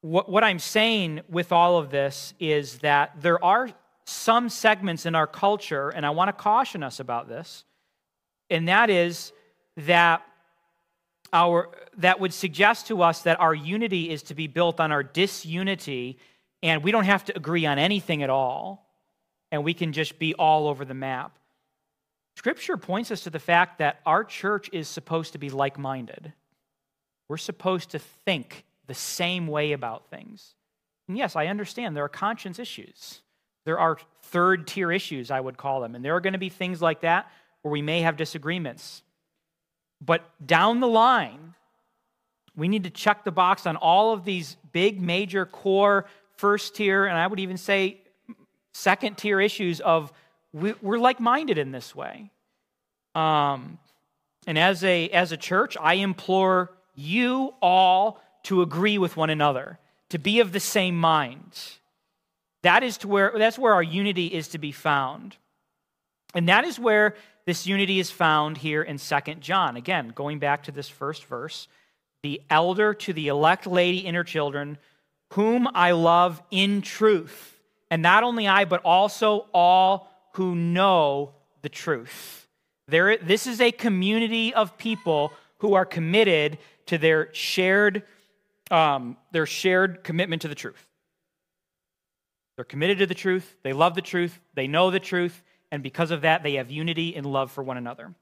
what, 0.00 0.28
what 0.28 0.44
I'm 0.44 0.58
saying 0.58 1.22
with 1.28 1.50
all 1.50 1.78
of 1.78 1.90
this 1.90 2.34
is 2.38 2.78
that 2.78 3.20
there 3.20 3.42
are 3.44 3.70
some 4.04 4.48
segments 4.48 5.06
in 5.06 5.14
our 5.14 5.26
culture, 5.26 5.88
and 5.88 6.04
I 6.04 6.10
want 6.10 6.28
to 6.28 6.32
caution 6.32 6.82
us 6.82 7.00
about 7.00 7.26
this, 7.26 7.64
and 8.50 8.68
that 8.68 8.90
is 8.90 9.32
that 9.78 10.22
our 11.32 11.70
that 11.96 12.20
would 12.20 12.32
suggest 12.32 12.86
to 12.88 13.02
us 13.02 13.22
that 13.22 13.40
our 13.40 13.54
unity 13.54 14.10
is 14.10 14.22
to 14.24 14.34
be 14.34 14.46
built 14.46 14.78
on 14.78 14.92
our 14.92 15.02
disunity, 15.02 16.18
and 16.64 16.82
we 16.82 16.90
don't 16.90 17.04
have 17.04 17.26
to 17.26 17.36
agree 17.36 17.66
on 17.66 17.78
anything 17.78 18.22
at 18.22 18.30
all, 18.30 18.90
and 19.52 19.62
we 19.62 19.74
can 19.74 19.92
just 19.92 20.18
be 20.18 20.32
all 20.34 20.66
over 20.66 20.86
the 20.86 20.94
map. 20.94 21.38
Scripture 22.36 22.78
points 22.78 23.10
us 23.10 23.20
to 23.20 23.30
the 23.30 23.38
fact 23.38 23.78
that 23.78 24.00
our 24.06 24.24
church 24.24 24.70
is 24.72 24.88
supposed 24.88 25.32
to 25.32 25.38
be 25.38 25.50
like 25.50 25.78
minded. 25.78 26.32
We're 27.28 27.36
supposed 27.36 27.90
to 27.90 27.98
think 27.98 28.64
the 28.86 28.94
same 28.94 29.46
way 29.46 29.72
about 29.72 30.08
things. 30.08 30.54
And 31.06 31.18
yes, 31.18 31.36
I 31.36 31.48
understand 31.48 31.94
there 31.94 32.04
are 32.04 32.08
conscience 32.08 32.58
issues. 32.58 33.20
There 33.66 33.78
are 33.78 33.98
third 34.22 34.66
tier 34.66 34.90
issues, 34.90 35.30
I 35.30 35.40
would 35.40 35.58
call 35.58 35.82
them. 35.82 35.94
And 35.94 36.02
there 36.02 36.16
are 36.16 36.20
going 36.20 36.32
to 36.32 36.38
be 36.38 36.48
things 36.48 36.80
like 36.80 37.02
that 37.02 37.30
where 37.60 37.72
we 37.72 37.82
may 37.82 38.00
have 38.00 38.16
disagreements. 38.16 39.02
But 40.00 40.24
down 40.44 40.80
the 40.80 40.88
line, 40.88 41.54
we 42.56 42.68
need 42.68 42.84
to 42.84 42.90
check 42.90 43.22
the 43.24 43.32
box 43.32 43.66
on 43.66 43.76
all 43.76 44.14
of 44.14 44.24
these 44.24 44.56
big, 44.72 45.00
major, 45.00 45.44
core, 45.44 46.06
first 46.44 46.74
tier, 46.74 47.06
and 47.06 47.16
I 47.16 47.26
would 47.26 47.40
even 47.40 47.56
say 47.56 48.02
second 48.74 49.16
tier 49.16 49.40
issues 49.40 49.80
of 49.80 50.12
we're 50.52 50.98
like 50.98 51.18
minded 51.18 51.56
in 51.56 51.72
this 51.72 51.96
way. 51.96 52.30
Um, 53.14 53.78
and 54.46 54.58
as 54.58 54.84
a, 54.84 55.08
as 55.08 55.32
a 55.32 55.38
church, 55.38 55.74
I 55.80 55.94
implore 55.94 56.70
you 56.94 57.54
all 57.62 58.20
to 58.42 58.60
agree 58.60 58.98
with 58.98 59.16
one 59.16 59.30
another, 59.30 59.78
to 60.10 60.18
be 60.18 60.40
of 60.40 60.52
the 60.52 60.60
same 60.60 61.00
mind. 61.00 61.58
That 62.60 62.82
is 62.82 62.98
to 62.98 63.08
where 63.08 63.32
that's 63.38 63.58
where 63.58 63.72
our 63.72 63.82
unity 63.82 64.26
is 64.26 64.48
to 64.48 64.58
be 64.58 64.70
found. 64.70 65.38
And 66.34 66.50
that 66.50 66.66
is 66.66 66.78
where 66.78 67.14
this 67.46 67.66
unity 67.66 67.98
is 68.00 68.10
found 68.10 68.58
here 68.58 68.82
in 68.82 68.98
Second 68.98 69.40
John. 69.40 69.76
Again, 69.76 70.12
going 70.14 70.40
back 70.40 70.64
to 70.64 70.72
this 70.72 70.90
first 70.90 71.24
verse, 71.24 71.68
the 72.22 72.42
elder 72.50 72.92
to 72.92 73.14
the 73.14 73.28
elect 73.28 73.66
lady 73.66 74.06
and 74.06 74.14
her 74.14 74.24
children, 74.24 74.76
whom 75.32 75.68
I 75.74 75.92
love 75.92 76.42
in 76.50 76.82
truth. 76.82 77.58
And 77.90 78.02
not 78.02 78.22
only 78.22 78.46
I, 78.46 78.64
but 78.64 78.80
also 78.84 79.46
all 79.52 80.10
who 80.34 80.54
know 80.54 81.34
the 81.62 81.68
truth. 81.68 82.48
There, 82.88 83.16
this 83.16 83.46
is 83.46 83.60
a 83.60 83.72
community 83.72 84.52
of 84.52 84.76
people 84.76 85.32
who 85.58 85.74
are 85.74 85.86
committed 85.86 86.58
to 86.86 86.98
their 86.98 87.32
shared 87.32 88.02
um, 88.70 89.16
their 89.30 89.46
shared 89.46 90.04
commitment 90.04 90.42
to 90.42 90.48
the 90.48 90.54
truth. 90.54 90.88
They're 92.56 92.64
committed 92.64 92.98
to 92.98 93.06
the 93.06 93.14
truth, 93.14 93.56
they 93.62 93.72
love 93.72 93.94
the 93.94 94.02
truth, 94.02 94.38
they 94.54 94.66
know 94.66 94.90
the 94.90 95.00
truth, 95.00 95.42
and 95.70 95.82
because 95.82 96.10
of 96.10 96.22
that, 96.22 96.42
they 96.42 96.54
have 96.54 96.70
unity 96.70 97.16
and 97.16 97.26
love 97.26 97.50
for 97.50 97.62
one 97.62 97.76
another. 97.76 98.14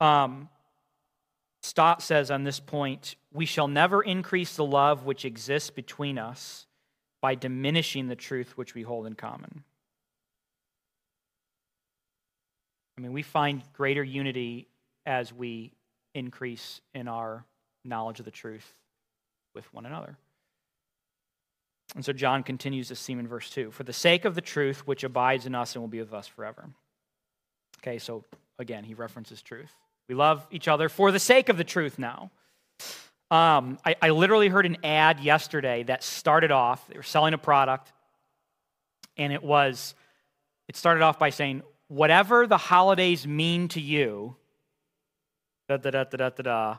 Um, 0.00 0.48
Stott 1.62 2.02
says 2.02 2.30
on 2.30 2.44
this 2.44 2.60
point, 2.60 3.14
we 3.32 3.46
shall 3.46 3.68
never 3.68 4.02
increase 4.02 4.56
the 4.56 4.64
love 4.64 5.04
which 5.04 5.24
exists 5.24 5.70
between 5.70 6.18
us 6.18 6.66
by 7.20 7.36
diminishing 7.36 8.08
the 8.08 8.16
truth 8.16 8.56
which 8.56 8.74
we 8.74 8.82
hold 8.82 9.06
in 9.06 9.14
common. 9.14 9.62
I 12.98 13.00
mean, 13.00 13.12
we 13.12 13.22
find 13.22 13.62
greater 13.72 14.02
unity 14.02 14.66
as 15.06 15.32
we 15.32 15.72
increase 16.14 16.80
in 16.94 17.08
our 17.08 17.44
knowledge 17.84 18.18
of 18.18 18.24
the 18.24 18.30
truth 18.30 18.74
with 19.54 19.72
one 19.72 19.86
another. 19.86 20.16
And 21.94 22.04
so 22.04 22.12
John 22.12 22.42
continues 22.42 22.88
this 22.88 23.04
theme 23.04 23.18
in 23.18 23.28
verse 23.28 23.50
2 23.50 23.70
For 23.70 23.84
the 23.84 23.92
sake 23.92 24.24
of 24.24 24.34
the 24.34 24.40
truth 24.40 24.86
which 24.86 25.04
abides 25.04 25.46
in 25.46 25.54
us 25.54 25.74
and 25.74 25.82
will 25.82 25.88
be 25.88 26.00
with 26.00 26.12
us 26.12 26.26
forever. 26.26 26.70
Okay, 27.80 27.98
so 27.98 28.24
again, 28.58 28.84
he 28.84 28.94
references 28.94 29.42
truth. 29.42 29.72
We 30.08 30.14
love 30.14 30.46
each 30.50 30.68
other 30.68 30.88
for 30.88 31.12
the 31.12 31.18
sake 31.18 31.48
of 31.48 31.56
the 31.56 31.64
truth 31.64 31.98
now. 31.98 32.30
Um, 33.30 33.78
I, 33.84 33.96
I 34.02 34.10
literally 34.10 34.48
heard 34.48 34.66
an 34.66 34.76
ad 34.84 35.20
yesterday 35.20 35.84
that 35.84 36.02
started 36.02 36.50
off, 36.50 36.86
they 36.88 36.96
were 36.96 37.02
selling 37.02 37.32
a 37.32 37.38
product, 37.38 37.90
and 39.16 39.32
it 39.32 39.42
was, 39.42 39.94
it 40.68 40.76
started 40.76 41.02
off 41.02 41.18
by 41.18 41.30
saying, 41.30 41.62
Whatever 41.88 42.46
the 42.46 42.56
holidays 42.56 43.26
mean 43.26 43.68
to 43.68 43.80
you, 43.80 44.36
da 45.68 45.76
da 45.76 45.90
da 45.90 46.04
da 46.04 46.16
da 46.16 46.28
da, 46.30 46.42
da 46.42 46.76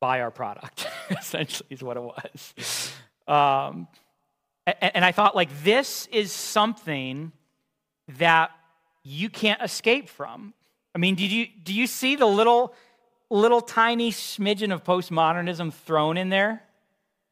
buy 0.00 0.22
our 0.22 0.30
product, 0.30 0.86
essentially, 1.10 1.68
is 1.70 1.82
what 1.82 1.96
it 1.96 2.02
was. 2.02 2.92
Um, 3.28 3.86
and, 4.66 4.76
and 4.96 5.04
I 5.04 5.12
thought, 5.12 5.36
like, 5.36 5.50
this 5.62 6.06
is 6.10 6.32
something 6.32 7.32
that 8.18 8.50
you 9.02 9.28
can't 9.28 9.62
escape 9.62 10.08
from. 10.08 10.54
I 10.94 10.98
mean, 10.98 11.14
did 11.14 11.30
you, 11.30 11.46
do 11.62 11.72
you 11.72 11.86
see 11.86 12.16
the 12.16 12.26
little, 12.26 12.74
little 13.28 13.60
tiny 13.60 14.10
smidgen 14.10 14.72
of 14.72 14.84
postmodernism 14.84 15.72
thrown 15.72 16.16
in 16.16 16.28
there? 16.28 16.62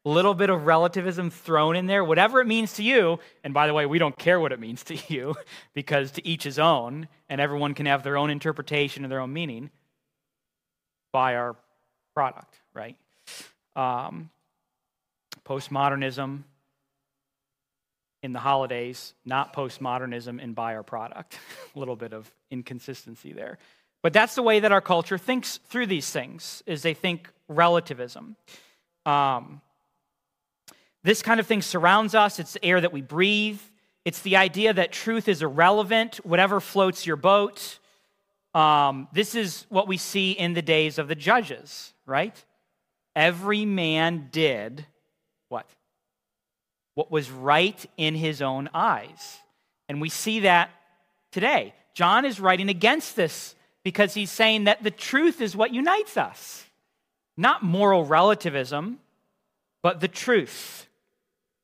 A 0.05 0.09
little 0.09 0.33
bit 0.33 0.49
of 0.49 0.65
relativism 0.65 1.29
thrown 1.29 1.75
in 1.75 1.85
there, 1.85 2.03
whatever 2.05 2.39
it 2.39 2.47
means 2.47 2.73
to 2.73 2.83
you. 2.83 3.19
And 3.43 3.53
by 3.53 3.67
the 3.67 3.73
way, 3.73 3.85
we 3.85 3.99
don't 3.99 4.17
care 4.17 4.39
what 4.39 4.53
it 4.53 4.59
means 4.59 4.83
to 4.85 4.97
you 5.13 5.35
because 5.73 6.11
to 6.11 6.25
each 6.25 6.43
his 6.43 6.57
own, 6.57 7.09
and 7.27 7.41
everyone 7.41 7.73
can 7.73 7.85
have 7.85 8.03
their 8.03 8.17
own 8.17 8.29
interpretation 8.29 9.03
and 9.03 9.11
their 9.11 9.19
own 9.19 9.33
meaning. 9.33 9.69
by 11.11 11.35
our 11.35 11.55
product, 12.13 12.55
right? 12.73 12.95
Um, 13.75 14.29
postmodernism 15.45 16.43
in 18.21 18.33
the 18.33 18.39
holidays, 18.39 19.13
not 19.25 19.53
postmodernism 19.53 20.41
and 20.41 20.53
buy 20.53 20.75
our 20.75 20.83
product. 20.83 21.37
A 21.75 21.79
little 21.79 21.95
bit 21.95 22.13
of 22.13 22.29
inconsistency 22.51 23.33
there. 23.33 23.57
But 24.01 24.13
that's 24.13 24.35
the 24.35 24.43
way 24.43 24.59
that 24.59 24.71
our 24.71 24.81
culture 24.81 25.17
thinks 25.17 25.57
through 25.69 25.87
these 25.87 26.09
things, 26.09 26.63
is 26.65 26.81
they 26.81 26.93
think 26.93 27.29
relativism. 27.47 28.35
Um, 29.05 29.61
this 31.03 31.21
kind 31.21 31.39
of 31.39 31.47
thing 31.47 31.61
surrounds 31.61 32.15
us. 32.15 32.39
It's 32.39 32.53
the 32.53 32.65
air 32.65 32.79
that 32.79 32.93
we 32.93 33.01
breathe. 33.01 33.59
It's 34.05 34.21
the 34.21 34.37
idea 34.37 34.73
that 34.73 34.91
truth 34.91 35.27
is 35.27 35.41
irrelevant, 35.41 36.17
whatever 36.23 36.59
floats 36.59 37.05
your 37.05 37.15
boat. 37.15 37.79
Um, 38.53 39.07
this 39.13 39.35
is 39.35 39.65
what 39.69 39.87
we 39.87 39.97
see 39.97 40.31
in 40.31 40.53
the 40.53 40.61
days 40.61 40.97
of 40.97 41.07
the 41.07 41.15
judges, 41.15 41.93
right? 42.05 42.33
Every 43.15 43.65
man 43.65 44.29
did 44.31 44.85
what? 45.49 45.67
What 46.99 47.11
was 47.11 47.31
right 47.31 47.85
in 47.95 48.13
his 48.13 48.41
own 48.41 48.69
eyes. 48.73 49.39
And 49.87 50.01
we 50.01 50.09
see 50.09 50.41
that 50.41 50.69
today. 51.31 51.73
John 51.93 52.25
is 52.25 52.41
writing 52.41 52.67
against 52.67 53.15
this 53.15 53.55
because 53.85 54.13
he's 54.13 54.29
saying 54.29 54.65
that 54.65 54.83
the 54.83 54.91
truth 54.91 55.39
is 55.39 55.55
what 55.55 55.73
unites 55.73 56.17
us. 56.17 56.65
Not 57.37 57.63
moral 57.63 58.03
relativism, 58.03 58.99
but 59.81 60.01
the 60.01 60.09
truth. 60.09 60.87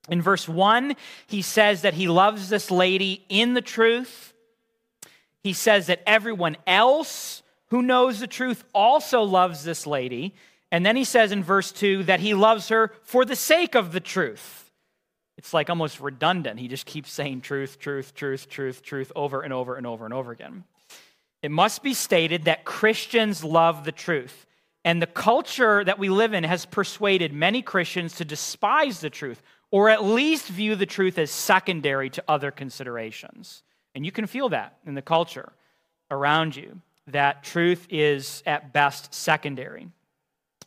In 0.08 0.22
verse 0.22 0.48
1, 0.48 0.96
he 1.28 1.42
says 1.42 1.82
that 1.82 1.96
he 1.96 2.08
loves 2.08 2.48
this 2.48 2.72
lady 2.72 3.26
in 3.28 3.56
the 3.56 3.62
truth. 3.62 4.34
He 5.44 5.52
says 5.52 5.88
that 5.88 6.02
everyone 6.08 6.56
else 6.66 7.44
who 7.72 7.82
knows 7.82 8.22
the 8.22 8.28
truth 8.28 8.64
also 8.74 9.24
loves 9.24 9.66
this 9.66 9.86
lady. 9.86 10.34
And 10.72 10.86
then 10.86 10.96
he 10.96 11.04
says 11.04 11.34
in 11.34 11.44
verse 11.44 11.74
2 11.74 12.04
that 12.04 12.22
he 12.22 12.34
loves 12.34 12.70
her 12.70 12.94
for 13.04 13.26
the 13.26 13.36
sake 13.36 13.76
of 13.76 13.92
the 13.92 14.00
truth. 14.00 14.65
It's 15.38 15.54
like 15.54 15.70
almost 15.70 16.00
redundant. 16.00 16.60
He 16.60 16.68
just 16.68 16.86
keeps 16.86 17.12
saying 17.12 17.42
truth, 17.42 17.80
truth, 17.80 18.14
truth, 18.16 18.50
truth, 18.50 18.82
truth 18.82 19.12
over 19.16 19.42
and 19.42 19.52
over 19.52 19.76
and 19.76 19.86
over 19.86 20.06
and 20.06 20.14
over 20.14 20.32
again. 20.32 20.64
It 21.42 21.52
must 21.52 21.84
be 21.84 21.94
stated 21.94 22.46
that 22.46 22.66
Christians 22.66 23.44
love 23.44 23.84
the 23.84 23.92
truth. 23.92 24.46
And 24.84 25.02
the 25.02 25.08
culture 25.08 25.84
that 25.84 26.00
we 26.00 26.10
live 26.10 26.34
in 26.34 26.44
has 26.44 26.66
persuaded 26.66 27.34
many 27.34 27.62
Christians 27.62 28.16
to 28.16 28.26
despise 28.26 29.00
the 29.00 29.10
truth, 29.10 29.42
or 29.72 29.90
at 29.90 30.04
least 30.04 30.48
view 30.48 30.76
the 30.76 30.86
truth 30.86 31.18
as 31.18 31.32
secondary 31.32 32.10
to 32.12 32.24
other 32.28 32.52
considerations. 32.52 33.64
And 33.94 34.06
you 34.06 34.12
can 34.12 34.28
feel 34.28 34.50
that 34.50 34.78
in 34.86 34.94
the 34.94 35.02
culture 35.02 35.54
around 36.12 36.56
you, 36.56 36.82
that 37.08 37.44
truth 37.44 37.88
is 37.90 38.42
at 38.46 38.74
best 38.74 39.14
secondary. 39.14 39.88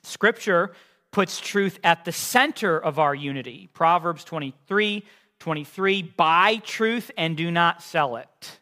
Scripture 0.02 0.72
puts 1.10 1.40
truth 1.40 1.78
at 1.82 2.04
the 2.04 2.12
center 2.12 2.78
of 2.78 2.98
our 2.98 3.14
unity. 3.14 3.68
Proverbs 3.72 4.24
23, 4.24 5.04
23 5.38 6.02
Buy 6.02 6.56
truth 6.56 7.10
and 7.16 7.36
do 7.36 7.50
not 7.50 7.82
sell 7.82 8.16
it. 8.16 8.60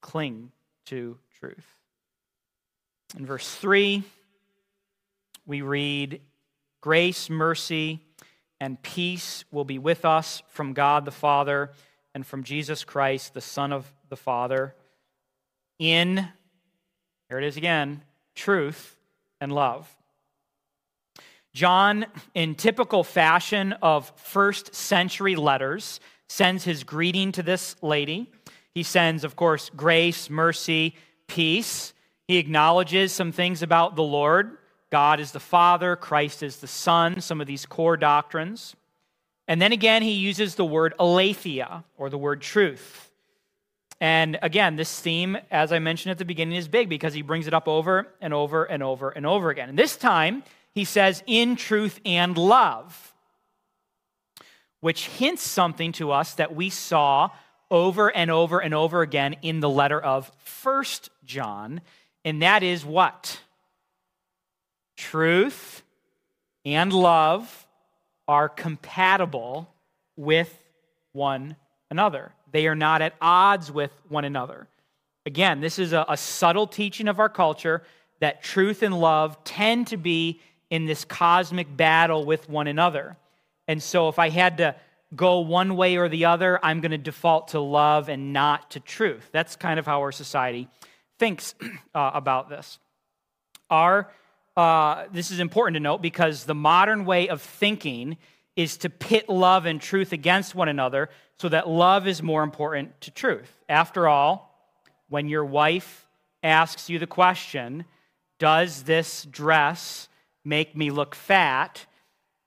Cling 0.00 0.52
to 0.86 1.18
truth. 1.40 1.66
In 3.16 3.26
verse 3.26 3.54
3, 3.56 4.02
we 5.46 5.62
read, 5.62 6.20
Grace, 6.80 7.30
mercy, 7.30 8.00
and 8.60 8.80
peace 8.82 9.44
will 9.50 9.64
be 9.64 9.78
with 9.78 10.04
us 10.04 10.42
from 10.48 10.72
God 10.72 11.04
the 11.04 11.10
Father 11.10 11.70
and 12.14 12.26
from 12.26 12.44
Jesus 12.44 12.84
Christ, 12.84 13.34
the 13.34 13.40
Son 13.40 13.72
of 13.72 13.92
the 14.08 14.16
Father, 14.16 14.74
in, 15.78 16.28
here 17.28 17.38
it 17.38 17.44
is 17.44 17.56
again, 17.56 18.02
truth 18.34 18.96
and 19.40 19.52
love. 19.52 19.88
John, 21.54 22.06
in 22.34 22.56
typical 22.56 23.04
fashion 23.04 23.74
of 23.80 24.12
first 24.16 24.74
century 24.74 25.36
letters, 25.36 26.00
sends 26.28 26.64
his 26.64 26.82
greeting 26.82 27.30
to 27.32 27.44
this 27.44 27.76
lady. 27.80 28.28
He 28.74 28.82
sends, 28.82 29.22
of 29.22 29.36
course, 29.36 29.70
grace, 29.76 30.28
mercy, 30.28 30.96
peace. 31.28 31.94
He 32.26 32.38
acknowledges 32.38 33.12
some 33.12 33.30
things 33.30 33.62
about 33.62 33.94
the 33.94 34.02
Lord. 34.02 34.58
God 34.90 35.20
is 35.20 35.30
the 35.30 35.40
Father, 35.40 35.94
Christ 35.94 36.42
is 36.42 36.56
the 36.56 36.66
Son, 36.66 37.20
some 37.20 37.40
of 37.40 37.46
these 37.46 37.66
core 37.66 37.96
doctrines. 37.96 38.74
And 39.46 39.62
then 39.62 39.72
again, 39.72 40.02
he 40.02 40.12
uses 40.12 40.56
the 40.56 40.64
word 40.64 40.94
aletheia, 40.98 41.84
or 41.96 42.10
the 42.10 42.18
word 42.18 42.40
truth. 42.40 43.12
And 44.00 44.38
again, 44.42 44.74
this 44.74 45.00
theme, 45.00 45.38
as 45.52 45.72
I 45.72 45.78
mentioned 45.78 46.10
at 46.10 46.18
the 46.18 46.24
beginning, 46.24 46.56
is 46.56 46.66
big 46.66 46.88
because 46.88 47.14
he 47.14 47.22
brings 47.22 47.46
it 47.46 47.54
up 47.54 47.68
over 47.68 48.08
and 48.20 48.34
over 48.34 48.64
and 48.64 48.82
over 48.82 49.10
and 49.10 49.24
over 49.24 49.50
again. 49.50 49.68
And 49.68 49.78
this 49.78 49.96
time, 49.96 50.42
he 50.74 50.84
says, 50.84 51.22
in 51.26 51.56
truth 51.56 52.00
and 52.04 52.36
love, 52.36 53.14
which 54.80 55.06
hints 55.06 55.42
something 55.42 55.92
to 55.92 56.10
us 56.10 56.34
that 56.34 56.54
we 56.54 56.68
saw 56.68 57.30
over 57.70 58.14
and 58.14 58.30
over 58.30 58.60
and 58.60 58.74
over 58.74 59.00
again 59.02 59.36
in 59.42 59.60
the 59.60 59.68
letter 59.68 60.00
of 60.00 60.30
First 60.38 61.10
John, 61.24 61.80
and 62.24 62.42
that 62.42 62.62
is 62.62 62.84
what? 62.84 63.40
Truth 64.96 65.82
and 66.64 66.92
love 66.92 67.66
are 68.26 68.48
compatible 68.48 69.72
with 70.16 70.56
one 71.12 71.56
another. 71.90 72.32
They 72.52 72.66
are 72.66 72.74
not 72.74 73.02
at 73.02 73.14
odds 73.20 73.70
with 73.70 73.90
one 74.08 74.24
another. 74.24 74.68
Again, 75.26 75.60
this 75.60 75.78
is 75.78 75.92
a, 75.92 76.04
a 76.08 76.16
subtle 76.16 76.66
teaching 76.66 77.08
of 77.08 77.18
our 77.18 77.28
culture 77.28 77.82
that 78.20 78.42
truth 78.42 78.82
and 78.82 78.98
love 78.98 79.42
tend 79.44 79.88
to 79.88 79.96
be 79.96 80.40
in 80.70 80.86
this 80.86 81.04
cosmic 81.04 81.74
battle 81.76 82.24
with 82.24 82.48
one 82.48 82.66
another. 82.66 83.16
And 83.68 83.82
so, 83.82 84.08
if 84.08 84.18
I 84.18 84.28
had 84.28 84.58
to 84.58 84.76
go 85.14 85.40
one 85.40 85.76
way 85.76 85.96
or 85.96 86.08
the 86.08 86.26
other, 86.26 86.58
I'm 86.62 86.80
going 86.80 86.90
to 86.90 86.98
default 86.98 87.48
to 87.48 87.60
love 87.60 88.08
and 88.08 88.32
not 88.32 88.72
to 88.72 88.80
truth. 88.80 89.28
That's 89.32 89.56
kind 89.56 89.78
of 89.78 89.86
how 89.86 90.00
our 90.00 90.12
society 90.12 90.68
thinks 91.18 91.54
uh, 91.94 92.10
about 92.14 92.48
this. 92.48 92.78
Our, 93.70 94.10
uh, 94.56 95.04
this 95.12 95.30
is 95.30 95.40
important 95.40 95.76
to 95.76 95.80
note 95.80 96.02
because 96.02 96.44
the 96.44 96.54
modern 96.54 97.04
way 97.04 97.28
of 97.28 97.40
thinking 97.40 98.16
is 98.56 98.76
to 98.78 98.90
pit 98.90 99.28
love 99.28 99.66
and 99.66 99.80
truth 99.80 100.12
against 100.12 100.54
one 100.54 100.68
another 100.68 101.10
so 101.38 101.48
that 101.48 101.68
love 101.68 102.06
is 102.06 102.22
more 102.22 102.42
important 102.42 103.00
to 103.02 103.10
truth. 103.10 103.50
After 103.68 104.08
all, 104.08 104.54
when 105.08 105.28
your 105.28 105.44
wife 105.44 106.06
asks 106.42 106.88
you 106.88 106.98
the 106.98 107.06
question, 107.06 107.84
Does 108.38 108.84
this 108.84 109.24
dress 109.24 110.08
make 110.44 110.76
me 110.76 110.90
look 110.90 111.14
fat, 111.14 111.86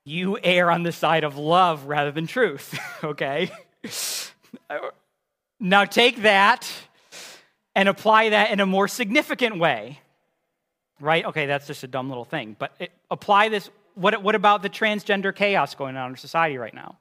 you 0.04 0.38
err 0.42 0.70
on 0.70 0.82
the 0.82 0.92
side 0.92 1.24
of 1.24 1.36
love 1.36 1.84
rather 1.84 2.10
than 2.10 2.26
truth, 2.26 2.78
okay? 3.04 3.50
now 5.60 5.84
take 5.84 6.22
that 6.22 6.70
and 7.74 7.88
apply 7.88 8.30
that 8.30 8.50
in 8.50 8.60
a 8.60 8.66
more 8.66 8.88
significant 8.88 9.58
way, 9.58 10.00
right? 11.00 11.24
Okay, 11.24 11.46
that's 11.46 11.66
just 11.66 11.84
a 11.84 11.86
dumb 11.86 12.08
little 12.08 12.24
thing, 12.24 12.56
but 12.58 12.74
it, 12.78 12.92
apply 13.10 13.48
this. 13.48 13.70
What, 13.94 14.22
what 14.22 14.34
about 14.34 14.62
the 14.62 14.70
transgender 14.70 15.34
chaos 15.34 15.74
going 15.74 15.96
on 15.96 16.10
in 16.10 16.16
society 16.16 16.56
right 16.56 16.74
now? 16.74 16.98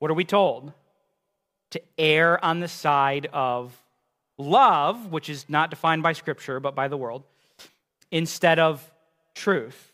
What 0.00 0.10
are 0.10 0.14
we 0.14 0.24
told? 0.24 0.72
To 1.70 1.80
err 1.96 2.44
on 2.44 2.60
the 2.60 2.68
side 2.68 3.28
of 3.32 3.80
love, 4.36 5.06
which 5.12 5.28
is 5.28 5.48
not 5.48 5.70
defined 5.70 6.02
by 6.02 6.12
Scripture, 6.12 6.60
but 6.60 6.74
by 6.74 6.88
the 6.88 6.96
world, 6.96 7.22
instead 8.10 8.58
of 8.58 8.90
truth. 9.34 9.91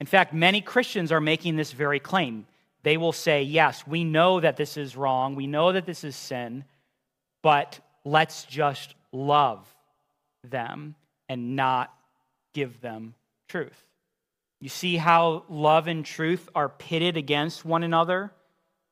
In 0.00 0.06
fact, 0.06 0.34
many 0.34 0.60
Christians 0.60 1.10
are 1.10 1.20
making 1.20 1.56
this 1.56 1.72
very 1.72 2.00
claim. 2.00 2.46
They 2.82 2.96
will 2.96 3.12
say, 3.12 3.42
Yes, 3.42 3.86
we 3.86 4.04
know 4.04 4.40
that 4.40 4.56
this 4.56 4.76
is 4.76 4.96
wrong, 4.96 5.34
we 5.34 5.46
know 5.46 5.72
that 5.72 5.86
this 5.86 6.04
is 6.04 6.14
sin, 6.14 6.64
but 7.42 7.80
let's 8.04 8.44
just 8.44 8.94
love 9.12 9.66
them 10.44 10.94
and 11.28 11.56
not 11.56 11.92
give 12.54 12.80
them 12.80 13.14
truth. 13.48 13.86
You 14.60 14.68
see 14.68 14.96
how 14.96 15.44
love 15.48 15.86
and 15.86 16.04
truth 16.04 16.48
are 16.54 16.68
pitted 16.68 17.16
against 17.16 17.64
one 17.64 17.82
another 17.82 18.32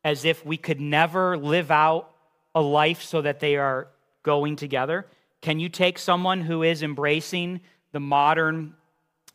as 0.03 0.25
if 0.25 0.45
we 0.45 0.57
could 0.57 0.81
never 0.81 1.39
live 1.39 1.71
out 1.71 2.11
a 2.55 2.61
life 2.61 3.03
so 3.03 3.23
that 3.23 3.41
they 3.41 3.57
are 3.57 3.89
going 4.23 4.57
together? 4.57 5.07
Can 5.41 5.61
you 5.61 5.69
take 5.69 5.99
someone 5.99 6.43
who 6.43 6.63
is 6.63 6.83
embracing 6.83 7.61
the 7.93 8.01
modern 8.01 8.75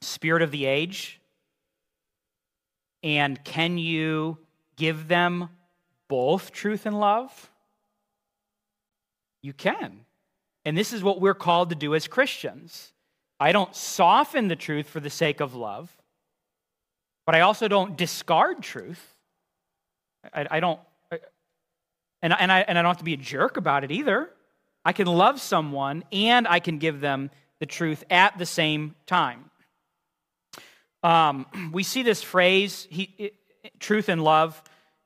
spirit 0.02 0.42
of 0.42 0.52
the 0.52 0.66
age 0.66 1.20
and 3.04 3.44
can 3.44 3.78
you 3.78 4.38
give 4.76 5.08
them 5.08 5.50
both 6.08 6.52
truth 6.52 6.86
and 6.86 7.00
love? 7.00 7.50
You 9.42 9.54
can. 9.54 10.06
And 10.66 10.78
this 10.78 10.92
is 10.94 11.04
what 11.04 11.22
we're 11.22 11.34
called 11.34 11.70
to 11.70 11.76
do 11.76 11.96
as 11.96 12.08
Christians. 12.08 12.94
I 13.40 13.52
don't 13.52 13.74
soften 13.74 14.50
the 14.50 14.56
truth 14.56 14.88
for 14.88 15.00
the 15.00 15.10
sake 15.10 15.40
of 15.40 15.56
love, 15.56 15.96
but 17.26 17.36
I 17.36 17.42
also 17.42 17.68
don't 17.68 17.96
discard 17.96 18.62
truth. 18.62 19.16
I, 20.34 20.48
I 20.52 20.60
don't, 20.60 20.80
I, 21.12 21.20
and, 22.22 22.34
and, 22.38 22.52
I, 22.52 22.62
and 22.62 22.78
I 22.78 22.82
don't 22.82 22.90
have 22.90 22.98
to 22.98 23.04
be 23.06 23.14
a 23.14 23.18
jerk 23.18 23.56
about 23.56 23.86
it 23.86 23.92
either. 23.92 24.30
I 24.84 24.92
can 24.92 25.08
love 25.08 25.40
someone 25.40 26.04
and 26.12 26.48
I 26.48 26.60
can 26.60 26.78
give 26.80 27.00
them 27.00 27.32
the 27.60 27.66
truth 27.66 28.04
at 28.10 28.38
the 28.38 28.46
same 28.46 28.96
time. 29.06 29.49
Um, 31.04 31.46
we 31.74 31.84
see 31.84 32.04
this 32.04 32.22
phrase, 32.22 32.88
he, 32.90 33.14
it, 33.18 33.34
truth 33.80 34.10
and 34.10 34.24
love, 34.24 34.62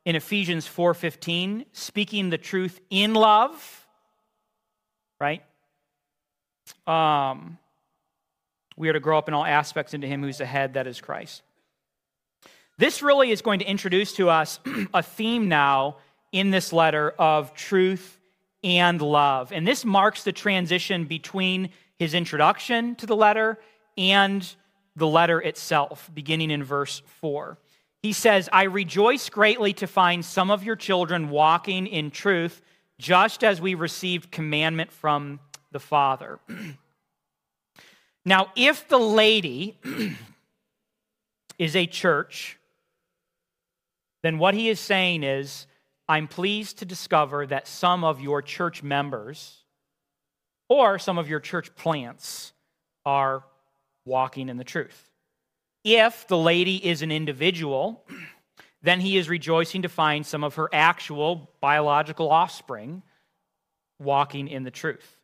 in 0.05 0.15
Ephesians 0.15 0.67
4:15, 0.67 1.65
speaking 1.71 2.29
the 2.29 2.37
truth 2.37 2.79
in 2.89 3.13
love, 3.13 3.87
right? 5.19 5.43
Um, 6.85 7.57
we 8.75 8.89
are 8.89 8.93
to 8.93 8.99
grow 8.99 9.17
up 9.17 9.27
in 9.27 9.33
all 9.33 9.45
aspects 9.45 9.93
into 9.93 10.07
him 10.07 10.21
who's 10.21 10.39
the 10.39 10.45
head, 10.45 10.73
that 10.73 10.87
is 10.87 10.99
Christ. 10.99 11.41
This 12.77 13.01
really 13.01 13.31
is 13.31 13.41
going 13.41 13.59
to 13.59 13.65
introduce 13.65 14.13
to 14.13 14.29
us 14.29 14.59
a 14.93 15.03
theme 15.03 15.47
now 15.47 15.97
in 16.31 16.51
this 16.51 16.73
letter 16.73 17.11
of 17.11 17.53
truth 17.53 18.19
and 18.63 19.01
love. 19.01 19.51
And 19.51 19.67
this 19.67 19.85
marks 19.85 20.23
the 20.23 20.31
transition 20.31 21.05
between 21.05 21.69
his 21.97 22.13
introduction 22.13 22.95
to 22.95 23.05
the 23.05 23.15
letter 23.15 23.59
and 23.97 24.55
the 24.95 25.07
letter 25.07 25.41
itself, 25.41 26.09
beginning 26.13 26.51
in 26.51 26.63
verse 26.63 27.01
4. 27.21 27.57
He 28.01 28.13
says, 28.13 28.49
I 28.51 28.63
rejoice 28.63 29.29
greatly 29.29 29.73
to 29.73 29.87
find 29.87 30.23
some 30.23 30.51
of 30.51 30.63
your 30.63 30.75
children 30.75 31.29
walking 31.29 31.87
in 31.87 32.11
truth, 32.11 32.61
just 32.99 33.43
as 33.43 33.61
we 33.61 33.75
received 33.75 34.31
commandment 34.31 34.91
from 34.91 35.39
the 35.71 35.79
Father. 35.79 36.39
now, 38.25 38.51
if 38.55 38.87
the 38.87 38.99
lady 38.99 39.77
is 41.57 41.75
a 41.75 41.85
church, 41.85 42.59
then 44.21 44.37
what 44.37 44.53
he 44.53 44.69
is 44.69 44.79
saying 44.79 45.23
is, 45.23 45.67
I'm 46.07 46.27
pleased 46.27 46.79
to 46.79 46.85
discover 46.85 47.45
that 47.47 47.67
some 47.67 48.03
of 48.03 48.19
your 48.19 48.41
church 48.41 48.83
members 48.83 49.63
or 50.67 50.99
some 50.99 51.17
of 51.17 51.29
your 51.29 51.39
church 51.39 51.73
plants 51.75 52.51
are 53.05 53.43
walking 54.05 54.49
in 54.49 54.57
the 54.57 54.63
truth. 54.63 55.09
If 55.83 56.27
the 56.27 56.37
lady 56.37 56.77
is 56.77 57.01
an 57.01 57.11
individual, 57.11 58.05
then 58.81 58.99
he 58.99 59.17
is 59.17 59.29
rejoicing 59.29 59.83
to 59.83 59.89
find 59.89 60.25
some 60.25 60.43
of 60.43 60.55
her 60.55 60.69
actual 60.73 61.49
biological 61.61 62.29
offspring 62.29 63.01
walking 63.99 64.47
in 64.47 64.63
the 64.63 64.71
truth. 64.71 65.17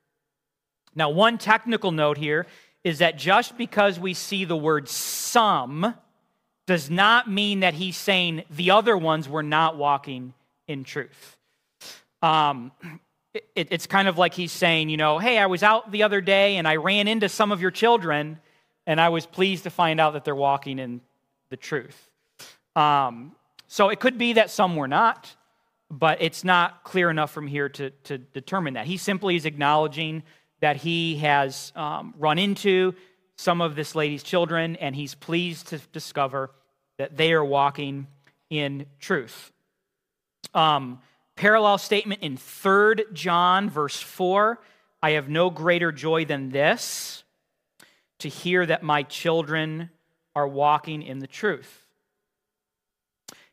Now, 0.95 1.09
one 1.09 1.37
technical 1.37 1.91
note 1.91 2.17
here 2.17 2.45
is 2.83 2.99
that 2.99 3.17
just 3.17 3.57
because 3.57 3.99
we 3.99 4.13
see 4.13 4.45
the 4.45 4.55
word 4.55 4.87
some 4.87 5.93
does 6.65 6.89
not 6.89 7.29
mean 7.29 7.61
that 7.61 7.73
he's 7.73 7.97
saying 7.97 8.43
the 8.49 8.71
other 8.71 8.97
ones 8.97 9.27
were 9.27 9.43
not 9.43 9.77
walking 9.77 10.33
in 10.67 10.83
truth. 10.83 11.37
Um, 12.21 12.71
it, 13.33 13.69
it's 13.71 13.87
kind 13.87 14.07
of 14.07 14.17
like 14.17 14.33
he's 14.33 14.51
saying, 14.51 14.89
you 14.89 14.97
know, 14.97 15.19
hey, 15.19 15.37
I 15.37 15.47
was 15.47 15.63
out 15.63 15.91
the 15.91 16.03
other 16.03 16.21
day 16.21 16.57
and 16.57 16.67
I 16.67 16.77
ran 16.77 17.07
into 17.07 17.29
some 17.29 17.51
of 17.51 17.61
your 17.61 17.71
children 17.71 18.39
and 18.89 18.99
I 18.99 19.09
was 19.09 19.27
pleased 19.27 19.65
to 19.65 19.69
find 19.69 19.99
out 19.99 20.13
that 20.13 20.25
they're 20.25 20.33
walking 20.33 20.79
in 20.79 21.01
the 21.51 21.57
truth. 21.57 22.09
Um, 22.75 23.35
so 23.67 23.89
it 23.89 23.99
could 23.99 24.17
be 24.17 24.33
that 24.33 24.49
some 24.49 24.75
were 24.75 24.87
not. 24.87 25.35
but 25.91 26.21
it's 26.21 26.43
not 26.43 26.83
clear 26.83 27.09
enough 27.09 27.31
from 27.31 27.47
here 27.47 27.67
to, 27.67 27.89
to 28.03 28.17
determine 28.17 28.75
that. 28.75 28.85
He 28.85 28.97
simply 28.97 29.35
is 29.35 29.45
acknowledging 29.45 30.21
that 30.59 30.75
he 30.75 31.17
has 31.17 31.71
um, 31.75 32.13
run 32.17 32.37
into 32.37 32.93
some 33.37 33.59
of 33.61 33.75
this 33.75 33.95
lady's 33.95 34.21
children, 34.21 34.75
and 34.75 34.95
he's 34.95 35.15
pleased 35.15 35.67
to 35.67 35.79
discover 35.91 36.51
that 36.97 37.17
they 37.17 37.33
are 37.33 37.45
walking 37.45 38.05
in 38.51 38.85
truth. 38.99 39.51
Um, 40.53 40.99
parallel 41.35 41.79
statement 41.79 42.21
in 42.21 42.37
3 42.37 43.05
John, 43.13 43.69
verse 43.69 43.99
4 43.99 44.59
I 45.01 45.11
have 45.11 45.29
no 45.29 45.49
greater 45.49 45.91
joy 45.91 46.25
than 46.25 46.49
this 46.49 47.23
to 48.19 48.29
hear 48.29 48.65
that 48.65 48.83
my 48.83 49.03
children 49.03 49.89
are 50.35 50.47
walking 50.47 51.01
in 51.01 51.19
the 51.19 51.27
truth. 51.27 51.85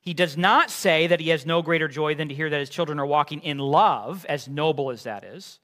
He 0.00 0.14
does 0.14 0.36
not 0.36 0.70
say 0.70 1.08
that 1.08 1.18
he 1.18 1.30
has 1.30 1.44
no 1.44 1.62
greater 1.62 1.88
joy 1.88 2.14
than 2.14 2.28
to 2.28 2.34
hear 2.34 2.48
that 2.48 2.60
his 2.60 2.70
children 2.70 3.00
are 3.00 3.06
walking 3.06 3.40
in 3.40 3.58
love, 3.58 4.24
as 4.28 4.46
noble 4.46 4.90
as 4.90 5.02
that 5.02 5.24
is. 5.24 5.58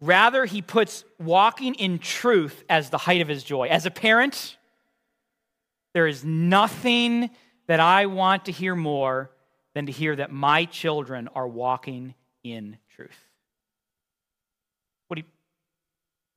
Rather, 0.00 0.46
he 0.46 0.62
puts 0.62 1.04
walking 1.18 1.74
in 1.74 1.98
truth 1.98 2.64
as 2.70 2.88
the 2.88 2.96
height 2.96 3.20
of 3.20 3.28
his 3.28 3.44
joy. 3.44 3.68
As 3.68 3.84
a 3.84 3.90
parent, 3.90 4.56
there 5.92 6.06
is 6.06 6.24
nothing 6.24 7.28
that 7.66 7.80
I 7.80 8.06
want 8.06 8.46
to 8.46 8.52
hear 8.52 8.74
more 8.74 9.30
than 9.74 9.86
to 9.86 9.92
hear 9.92 10.16
that 10.16 10.32
my 10.32 10.64
children 10.64 11.28
are 11.34 11.46
walking 11.46 12.14
in 12.42 12.78
truth. 12.88 13.28
What 15.08 15.18
he, 15.18 15.24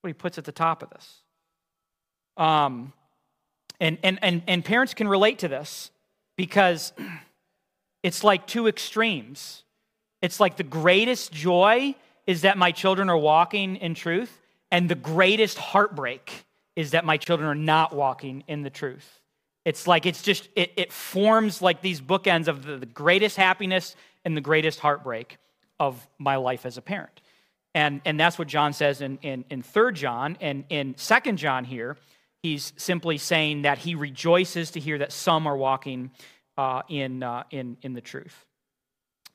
what 0.02 0.10
he 0.10 0.14
puts 0.14 0.38
at 0.38 0.44
the 0.44 0.52
top 0.52 0.84
of 0.84 0.90
this. 0.90 1.23
Um, 2.38 2.94
and, 3.80 3.98
and, 4.04 4.20
and, 4.22 4.44
and 4.48 4.66
parents 4.66 4.94
can 4.94 5.08
relate 5.08 5.40
to 5.40 5.48
this 5.48 5.92
because 6.36 6.94
it's 8.04 8.24
like 8.24 8.48
two 8.48 8.68
extremes. 8.68 9.64
It's 10.22 10.40
like 10.40 10.58
the 10.58 10.64
greatest 10.64 11.32
joy 11.32 11.96
is 12.26 12.42
that 12.42 12.58
my 12.58 12.72
children 12.72 13.10
are 13.10 13.18
walking 13.18 13.76
in 13.76 13.96
truth, 13.96 14.40
and 14.72 14.88
the 14.88 14.96
greatest 14.96 15.58
heartbreak 15.58 16.46
is 16.76 16.92
that 16.92 17.06
my 17.06 17.18
children 17.18 17.50
are 17.50 17.56
not 17.56 17.94
walking 17.94 18.44
in 18.48 18.64
the 18.64 18.70
truth. 18.70 19.20
It's 19.66 19.88
like 19.88 20.06
it's 20.06 20.22
just, 20.22 20.50
it, 20.56 20.72
it 20.76 20.92
forms 20.92 21.62
like 21.62 21.82
these 21.82 22.02
bookends 22.02 22.48
of 22.48 22.66
the, 22.66 22.78
the 22.78 22.86
greatest 22.86 23.38
happiness 23.38 23.96
and 24.26 24.36
the 24.36 24.42
greatest 24.42 24.80
heartbreak 24.80 25.38
of 25.80 26.08
my 26.18 26.38
life 26.38 26.66
as 26.66 26.78
a 26.78 26.82
parent. 26.82 27.22
And, 27.76 28.02
and 28.06 28.20
that's 28.20 28.38
what 28.38 28.48
John 28.48 28.74
says 28.74 29.02
in, 29.02 29.18
in, 29.22 29.46
in 29.50 29.64
3 29.64 29.94
John. 29.94 30.38
And 30.42 30.66
in 30.70 30.96
2 30.96 31.32
John 31.34 31.66
here, 31.66 31.98
he's 32.44 32.74
simply 32.76 33.18
saying 33.18 33.64
that 33.64 33.80
he 33.80 33.96
rejoices 33.96 34.72
to 34.72 34.80
hear 34.80 35.00
that 35.00 35.12
some 35.14 35.48
are 35.48 35.58
walking 35.58 36.12
uh, 36.58 36.82
in, 36.90 37.24
uh, 37.24 37.44
in, 37.50 37.78
in 37.82 37.94
the 37.94 38.02
truth. 38.02 38.46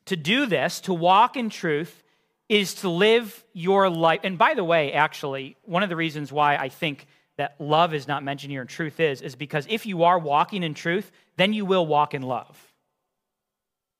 To 0.05 0.15
do 0.15 0.45
this, 0.45 0.79
to 0.81 0.93
walk 0.93 1.35
in 1.35 1.49
truth, 1.49 2.03
is 2.47 2.75
to 2.75 2.89
live 2.89 3.43
your 3.53 3.89
life. 3.89 4.21
And 4.23 4.37
by 4.37 4.53
the 4.53 4.63
way, 4.63 4.93
actually, 4.93 5.57
one 5.65 5.83
of 5.83 5.89
the 5.89 5.95
reasons 5.95 6.31
why 6.31 6.55
I 6.55 6.69
think 6.69 7.07
that 7.37 7.55
love 7.59 7.93
is 7.93 8.07
not 8.07 8.23
mentioned 8.23 8.51
here 8.51 8.61
and 8.61 8.69
truth 8.69 8.99
is, 8.99 9.21
is 9.21 9.35
because 9.35 9.65
if 9.69 9.85
you 9.85 10.03
are 10.03 10.17
walking 10.17 10.63
in 10.63 10.73
truth, 10.73 11.11
then 11.35 11.51
you 11.53 11.65
will 11.65 11.85
walk 11.85 12.13
in 12.13 12.21
love. 12.21 12.57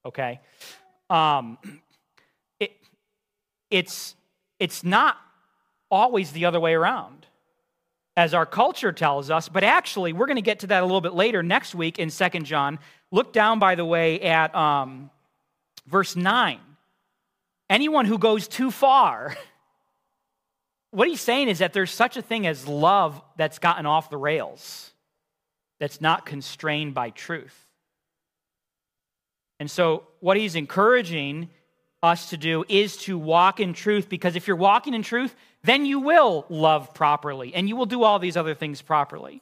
Okay? 0.06 0.40
Um, 1.10 1.58
it, 2.60 2.72
it's, 3.70 4.16
it's 4.60 4.84
not 4.84 5.18
always 5.90 6.32
the 6.32 6.46
other 6.46 6.60
way 6.60 6.74
around 6.74 7.26
as 8.20 8.34
our 8.34 8.46
culture 8.46 8.92
tells 8.92 9.32
us, 9.32 9.48
but 9.48 9.64
actually, 9.64 10.12
we're 10.12 10.26
going 10.26 10.36
to 10.36 10.42
get 10.42 10.60
to 10.60 10.68
that 10.68 10.84
a 10.84 10.86
little 10.86 11.00
bit 11.00 11.14
later 11.14 11.42
next 11.42 11.74
week 11.74 12.00
in 12.00 12.10
Second 12.10 12.44
John. 12.44 12.78
Look 13.12 13.32
down, 13.32 13.60
by 13.60 13.76
the 13.76 13.86
way, 13.86 14.20
at 14.20 14.54
um, 14.54 15.10
verse 15.88 16.18
9. 16.18 16.60
Anyone 17.70 18.04
who 18.04 18.18
goes 18.18 18.50
too 18.50 18.72
far, 18.72 19.38
what 20.92 21.08
he's 21.08 21.22
saying 21.22 21.48
is 21.48 21.60
that 21.60 21.72
there's 21.72 21.92
such 21.92 22.18
a 22.18 22.22
thing 22.22 22.46
as 22.46 22.68
love 22.68 23.22
that's 23.38 23.58
gotten 23.58 23.86
off 23.86 24.10
the 24.10 24.18
rails, 24.18 24.92
that's 25.80 26.02
not 26.02 26.26
constrained 26.26 26.94
by 26.94 27.12
truth. 27.12 27.58
And 29.62 29.72
so, 29.72 30.04
what 30.20 30.36
he's 30.36 30.56
encouraging 30.56 31.52
us 32.04 32.32
to 32.32 32.38
do 32.38 32.66
is 32.68 32.98
to 32.98 33.18
walk 33.18 33.62
in 33.62 33.72
truth, 33.74 34.10
because 34.10 34.36
if 34.36 34.46
you're 34.46 34.58
walking 34.58 34.94
in 34.94 35.04
truth, 35.04 35.34
then 35.64 35.86
you 35.86 36.00
will 36.00 36.46
love 36.50 36.94
properly 36.94 37.54
and 37.54 37.68
you 37.68 37.76
will 37.76 37.86
do 37.86 38.04
all 38.04 38.20
these 38.20 38.38
other 38.38 38.56
things 38.56 38.82
properly. 38.82 39.42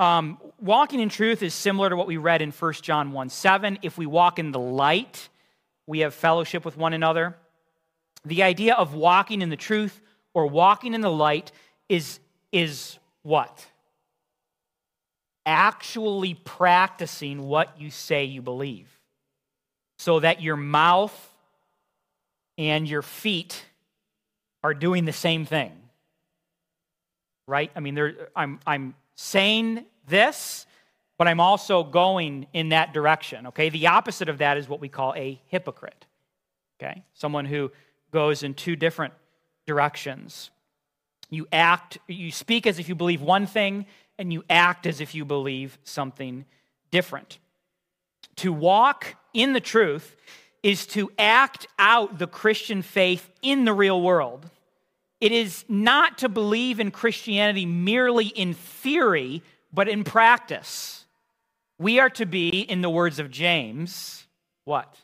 Um, 0.00 0.38
walking 0.60 1.00
in 1.00 1.08
truth 1.08 1.42
is 1.42 1.54
similar 1.54 1.90
to 1.90 1.96
what 1.96 2.06
we 2.06 2.16
read 2.16 2.42
in 2.42 2.50
1 2.50 2.72
John 2.74 3.12
1 3.12 3.28
7. 3.28 3.78
If 3.82 3.96
we 3.96 4.06
walk 4.06 4.38
in 4.38 4.50
the 4.50 4.58
light, 4.58 5.28
we 5.86 6.00
have 6.00 6.14
fellowship 6.14 6.64
with 6.64 6.76
one 6.76 6.92
another. 6.92 7.36
The 8.24 8.42
idea 8.42 8.74
of 8.74 8.94
walking 8.94 9.42
in 9.42 9.50
the 9.50 9.56
truth 9.56 10.00
or 10.32 10.46
walking 10.46 10.94
in 10.94 11.00
the 11.00 11.10
light 11.10 11.52
is, 11.88 12.18
is 12.50 12.98
what? 13.22 13.66
Actually 15.46 16.34
practicing 16.34 17.42
what 17.42 17.78
you 17.78 17.90
say 17.90 18.24
you 18.24 18.42
believe 18.42 18.88
so 19.98 20.20
that 20.20 20.42
your 20.42 20.56
mouth 20.56 21.30
and 22.58 22.88
your 22.88 23.02
feet 23.02 23.64
are 24.64 24.74
doing 24.74 25.04
the 25.04 25.12
same 25.12 25.44
thing. 25.44 25.70
Right? 27.46 27.70
I 27.76 27.80
mean, 27.80 27.94
there 27.94 28.30
I'm, 28.34 28.58
I'm 28.66 28.94
saying 29.14 29.84
this, 30.08 30.66
but 31.18 31.28
I'm 31.28 31.38
also 31.38 31.84
going 31.84 32.46
in 32.52 32.70
that 32.70 32.94
direction. 32.94 33.46
Okay? 33.48 33.68
The 33.68 33.86
opposite 33.88 34.28
of 34.30 34.38
that 34.38 34.56
is 34.56 34.68
what 34.68 34.80
we 34.80 34.88
call 34.88 35.14
a 35.14 35.40
hypocrite. 35.48 36.06
Okay? 36.80 37.04
Someone 37.12 37.44
who 37.44 37.70
goes 38.10 38.42
in 38.42 38.54
two 38.54 38.74
different 38.74 39.12
directions. 39.66 40.50
You 41.28 41.46
act, 41.52 41.98
you 42.08 42.32
speak 42.32 42.66
as 42.66 42.78
if 42.78 42.88
you 42.88 42.94
believe 42.94 43.20
one 43.20 43.46
thing, 43.46 43.86
and 44.18 44.32
you 44.32 44.44
act 44.48 44.86
as 44.86 45.00
if 45.00 45.14
you 45.14 45.24
believe 45.24 45.78
something 45.84 46.46
different. 46.90 47.38
To 48.36 48.52
walk 48.52 49.16
in 49.34 49.52
the 49.52 49.60
truth 49.60 50.16
is 50.64 50.86
to 50.86 51.12
act 51.18 51.66
out 51.78 52.18
the 52.18 52.26
Christian 52.26 52.80
faith 52.80 53.30
in 53.42 53.66
the 53.66 53.74
real 53.74 54.00
world. 54.00 54.50
It 55.20 55.30
is 55.30 55.62
not 55.68 56.18
to 56.18 56.28
believe 56.30 56.80
in 56.80 56.90
Christianity 56.90 57.66
merely 57.66 58.28
in 58.28 58.54
theory, 58.54 59.42
but 59.74 59.88
in 59.88 60.04
practice. 60.04 61.04
We 61.78 62.00
are 62.00 62.08
to 62.10 62.24
be, 62.24 62.48
in 62.48 62.80
the 62.80 62.88
words 62.88 63.18
of 63.18 63.30
James, 63.30 64.24
what? 64.64 64.96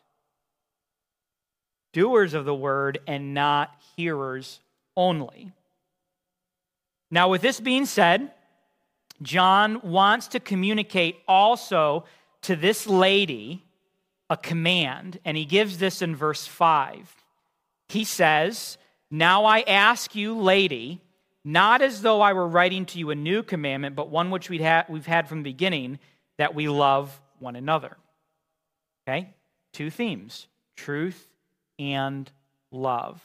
Doers 1.93 2.33
of 2.33 2.47
the 2.47 2.55
word 2.55 2.99
and 3.07 3.35
not 3.35 3.75
hearers 3.97 4.61
only. 4.97 5.53
Now, 7.11 7.29
with 7.29 7.43
this 7.43 7.61
being 7.61 7.85
said, 7.85 8.31
John 9.21 9.83
wants 9.83 10.29
to 10.29 10.41
communicate 10.41 11.19
also 11.29 12.05
to 12.43 12.57
this 12.57 12.87
lady 12.87 13.63
a 14.31 14.37
command, 14.37 15.19
and 15.25 15.37
he 15.37 15.45
gives 15.45 15.79
this 15.79 16.01
in 16.01 16.15
verse 16.15 16.47
5. 16.47 17.15
He 17.89 18.05
says, 18.05 18.79
Now 19.11 19.45
I 19.45 19.63
ask 19.63 20.15
you, 20.15 20.39
lady, 20.39 21.03
not 21.45 21.83
as 21.83 22.01
though 22.01 22.21
I 22.21 22.33
were 22.33 22.47
writing 22.47 22.87
to 22.87 22.99
you 22.99 23.11
a 23.11 23.17
new 23.17 23.43
commandment, 23.43 23.97
but 23.97 24.09
one 24.09 24.31
which 24.31 24.49
we'd 24.49 24.63
ha- 24.63 24.85
we've 24.89 25.05
had 25.05 25.29
from 25.29 25.39
the 25.39 25.51
beginning, 25.51 25.99
that 26.39 26.55
we 26.55 26.69
love 26.69 27.21
one 27.41 27.57
another. 27.57 27.97
Okay? 29.07 29.35
Two 29.73 29.91
themes 29.91 30.47
truth 30.77 31.29
and 31.79 32.31
love. 32.71 33.21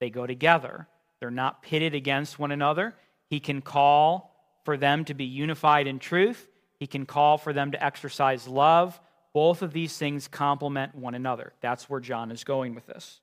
They 0.00 0.10
go 0.10 0.26
together, 0.26 0.88
they're 1.20 1.30
not 1.30 1.62
pitted 1.62 1.94
against 1.94 2.38
one 2.38 2.52
another. 2.52 2.94
He 3.28 3.38
can 3.38 3.60
call 3.60 4.34
for 4.64 4.78
them 4.78 5.04
to 5.04 5.14
be 5.14 5.24
unified 5.24 5.86
in 5.86 5.98
truth, 5.98 6.48
he 6.80 6.86
can 6.86 7.04
call 7.04 7.36
for 7.36 7.52
them 7.52 7.72
to 7.72 7.84
exercise 7.84 8.48
love 8.48 8.98
both 9.38 9.62
of 9.62 9.72
these 9.72 9.96
things 9.96 10.26
complement 10.26 10.96
one 10.96 11.14
another. 11.14 11.52
That's 11.60 11.88
where 11.88 12.00
John 12.00 12.32
is 12.32 12.42
going 12.42 12.74
with 12.74 12.86
this. 12.86 13.20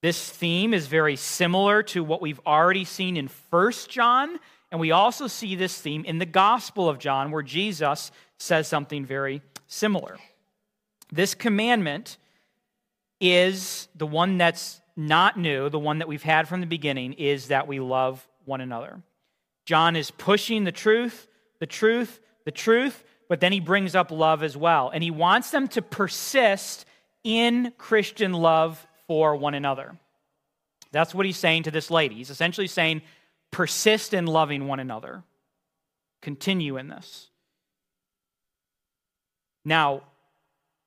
This 0.00 0.26
theme 0.26 0.72
is 0.72 0.86
very 0.86 1.16
similar 1.16 1.82
to 1.82 2.02
what 2.02 2.22
we've 2.22 2.40
already 2.46 2.86
seen 2.86 3.18
in 3.18 3.28
1 3.50 3.72
John, 3.90 4.38
and 4.70 4.80
we 4.80 4.90
also 4.90 5.26
see 5.26 5.54
this 5.54 5.78
theme 5.78 6.02
in 6.06 6.18
the 6.18 6.24
Gospel 6.24 6.88
of 6.88 6.98
John, 6.98 7.30
where 7.30 7.42
Jesus 7.42 8.10
says 8.38 8.68
something 8.68 9.04
very 9.04 9.42
similar. 9.66 10.16
This 11.12 11.34
commandment 11.34 12.16
is 13.20 13.86
the 13.94 14.06
one 14.06 14.38
that's 14.38 14.80
not 14.96 15.38
new, 15.38 15.68
the 15.68 15.78
one 15.78 15.98
that 15.98 16.08
we've 16.08 16.22
had 16.22 16.48
from 16.48 16.62
the 16.62 16.66
beginning, 16.66 17.12
is 17.12 17.48
that 17.48 17.68
we 17.68 17.80
love 17.80 18.26
one 18.46 18.62
another. 18.62 19.02
John 19.66 19.94
is 19.94 20.10
pushing 20.10 20.64
the 20.64 20.72
truth, 20.72 21.28
the 21.58 21.66
truth, 21.66 22.18
the 22.46 22.50
truth, 22.50 23.04
but 23.28 23.40
then 23.40 23.52
he 23.52 23.60
brings 23.60 23.94
up 23.94 24.10
love 24.10 24.42
as 24.42 24.56
well. 24.56 24.90
And 24.92 25.02
he 25.02 25.10
wants 25.10 25.50
them 25.50 25.68
to 25.68 25.82
persist 25.82 26.84
in 27.22 27.72
Christian 27.78 28.32
love 28.32 28.86
for 29.06 29.36
one 29.36 29.54
another. 29.54 29.96
That's 30.92 31.14
what 31.14 31.26
he's 31.26 31.36
saying 31.36 31.64
to 31.64 31.70
this 31.70 31.90
lady. 31.90 32.16
He's 32.16 32.30
essentially 32.30 32.66
saying, 32.66 33.02
persist 33.50 34.14
in 34.14 34.26
loving 34.26 34.66
one 34.66 34.80
another, 34.80 35.22
continue 36.22 36.76
in 36.76 36.88
this. 36.88 37.28
Now, 39.64 40.02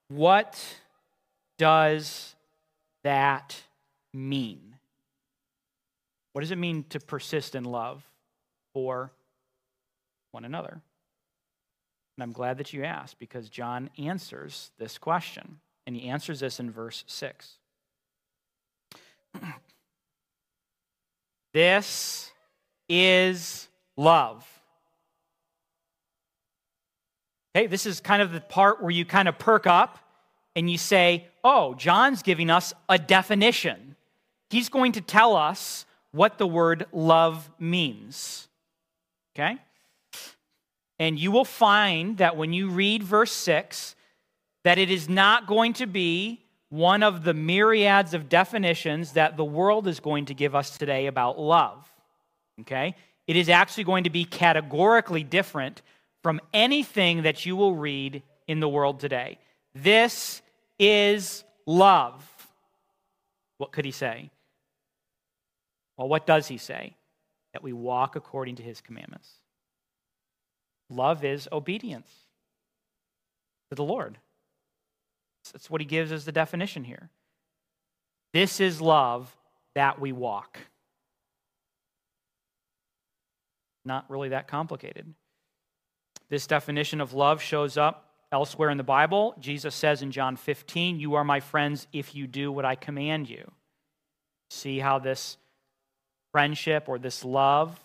what 0.08 0.62
does 1.58 2.34
that 3.04 3.60
mean? 4.14 4.76
What 6.32 6.40
does 6.42 6.50
it 6.52 6.58
mean 6.58 6.84
to 6.90 7.00
persist 7.00 7.54
in 7.54 7.64
love 7.64 8.02
for 8.72 9.12
one 10.30 10.44
another? 10.44 10.80
And 12.18 12.24
I'm 12.24 12.32
glad 12.32 12.58
that 12.58 12.72
you 12.72 12.82
asked 12.82 13.20
because 13.20 13.48
John 13.48 13.90
answers 13.96 14.72
this 14.76 14.98
question. 14.98 15.60
And 15.86 15.94
he 15.94 16.08
answers 16.08 16.40
this 16.40 16.58
in 16.58 16.68
verse 16.68 17.04
6. 17.06 17.58
this 21.52 22.32
is 22.88 23.68
love. 23.96 24.44
Okay, 27.56 27.68
this 27.68 27.86
is 27.86 28.00
kind 28.00 28.20
of 28.20 28.32
the 28.32 28.40
part 28.40 28.82
where 28.82 28.90
you 28.90 29.04
kind 29.04 29.28
of 29.28 29.38
perk 29.38 29.68
up 29.68 30.00
and 30.56 30.68
you 30.68 30.76
say, 30.76 31.28
oh, 31.44 31.74
John's 31.74 32.24
giving 32.24 32.50
us 32.50 32.74
a 32.88 32.98
definition. 32.98 33.94
He's 34.50 34.68
going 34.68 34.90
to 34.92 35.00
tell 35.00 35.36
us 35.36 35.86
what 36.10 36.36
the 36.36 36.48
word 36.48 36.86
love 36.90 37.48
means. 37.60 38.48
Okay? 39.36 39.58
And 40.98 41.18
you 41.18 41.30
will 41.30 41.44
find 41.44 42.18
that 42.18 42.36
when 42.36 42.52
you 42.52 42.68
read 42.68 43.02
verse 43.02 43.32
6, 43.32 43.94
that 44.64 44.78
it 44.78 44.90
is 44.90 45.08
not 45.08 45.46
going 45.46 45.72
to 45.74 45.86
be 45.86 46.44
one 46.70 47.02
of 47.02 47.24
the 47.24 47.34
myriads 47.34 48.14
of 48.14 48.28
definitions 48.28 49.12
that 49.12 49.36
the 49.36 49.44
world 49.44 49.86
is 49.86 50.00
going 50.00 50.26
to 50.26 50.34
give 50.34 50.54
us 50.54 50.76
today 50.76 51.06
about 51.06 51.38
love. 51.38 51.86
Okay? 52.60 52.94
It 53.26 53.36
is 53.36 53.48
actually 53.48 53.84
going 53.84 54.04
to 54.04 54.10
be 54.10 54.24
categorically 54.24 55.22
different 55.22 55.82
from 56.22 56.40
anything 56.52 57.22
that 57.22 57.46
you 57.46 57.56
will 57.56 57.74
read 57.74 58.22
in 58.46 58.60
the 58.60 58.68
world 58.68 59.00
today. 59.00 59.38
This 59.74 60.42
is 60.78 61.44
love. 61.66 62.24
What 63.58 63.72
could 63.72 63.84
he 63.84 63.90
say? 63.90 64.30
Well, 65.96 66.08
what 66.08 66.26
does 66.26 66.48
he 66.48 66.58
say? 66.58 66.96
That 67.52 67.62
we 67.62 67.72
walk 67.72 68.16
according 68.16 68.56
to 68.56 68.62
his 68.62 68.80
commandments. 68.80 69.30
Love 70.90 71.24
is 71.24 71.48
obedience 71.52 72.10
to 73.70 73.74
the 73.74 73.84
Lord. 73.84 74.18
That's 75.52 75.70
what 75.70 75.80
he 75.80 75.86
gives 75.86 76.12
as 76.12 76.24
the 76.24 76.32
definition 76.32 76.84
here. 76.84 77.10
This 78.32 78.60
is 78.60 78.80
love 78.80 79.34
that 79.74 80.00
we 80.00 80.12
walk. 80.12 80.58
Not 83.84 84.10
really 84.10 84.30
that 84.30 84.48
complicated. 84.48 85.14
This 86.28 86.46
definition 86.46 87.00
of 87.00 87.14
love 87.14 87.40
shows 87.40 87.78
up 87.78 88.10
elsewhere 88.30 88.70
in 88.70 88.76
the 88.76 88.84
Bible. 88.84 89.34
Jesus 89.38 89.74
says 89.74 90.02
in 90.02 90.10
John 90.10 90.36
15, 90.36 91.00
You 91.00 91.14
are 91.14 91.24
my 91.24 91.40
friends 91.40 91.86
if 91.92 92.14
you 92.14 92.26
do 92.26 92.52
what 92.52 92.66
I 92.66 92.74
command 92.74 93.30
you. 93.30 93.50
See 94.50 94.78
how 94.78 94.98
this 94.98 95.38
friendship 96.32 96.84
or 96.88 96.98
this 96.98 97.24
love 97.24 97.78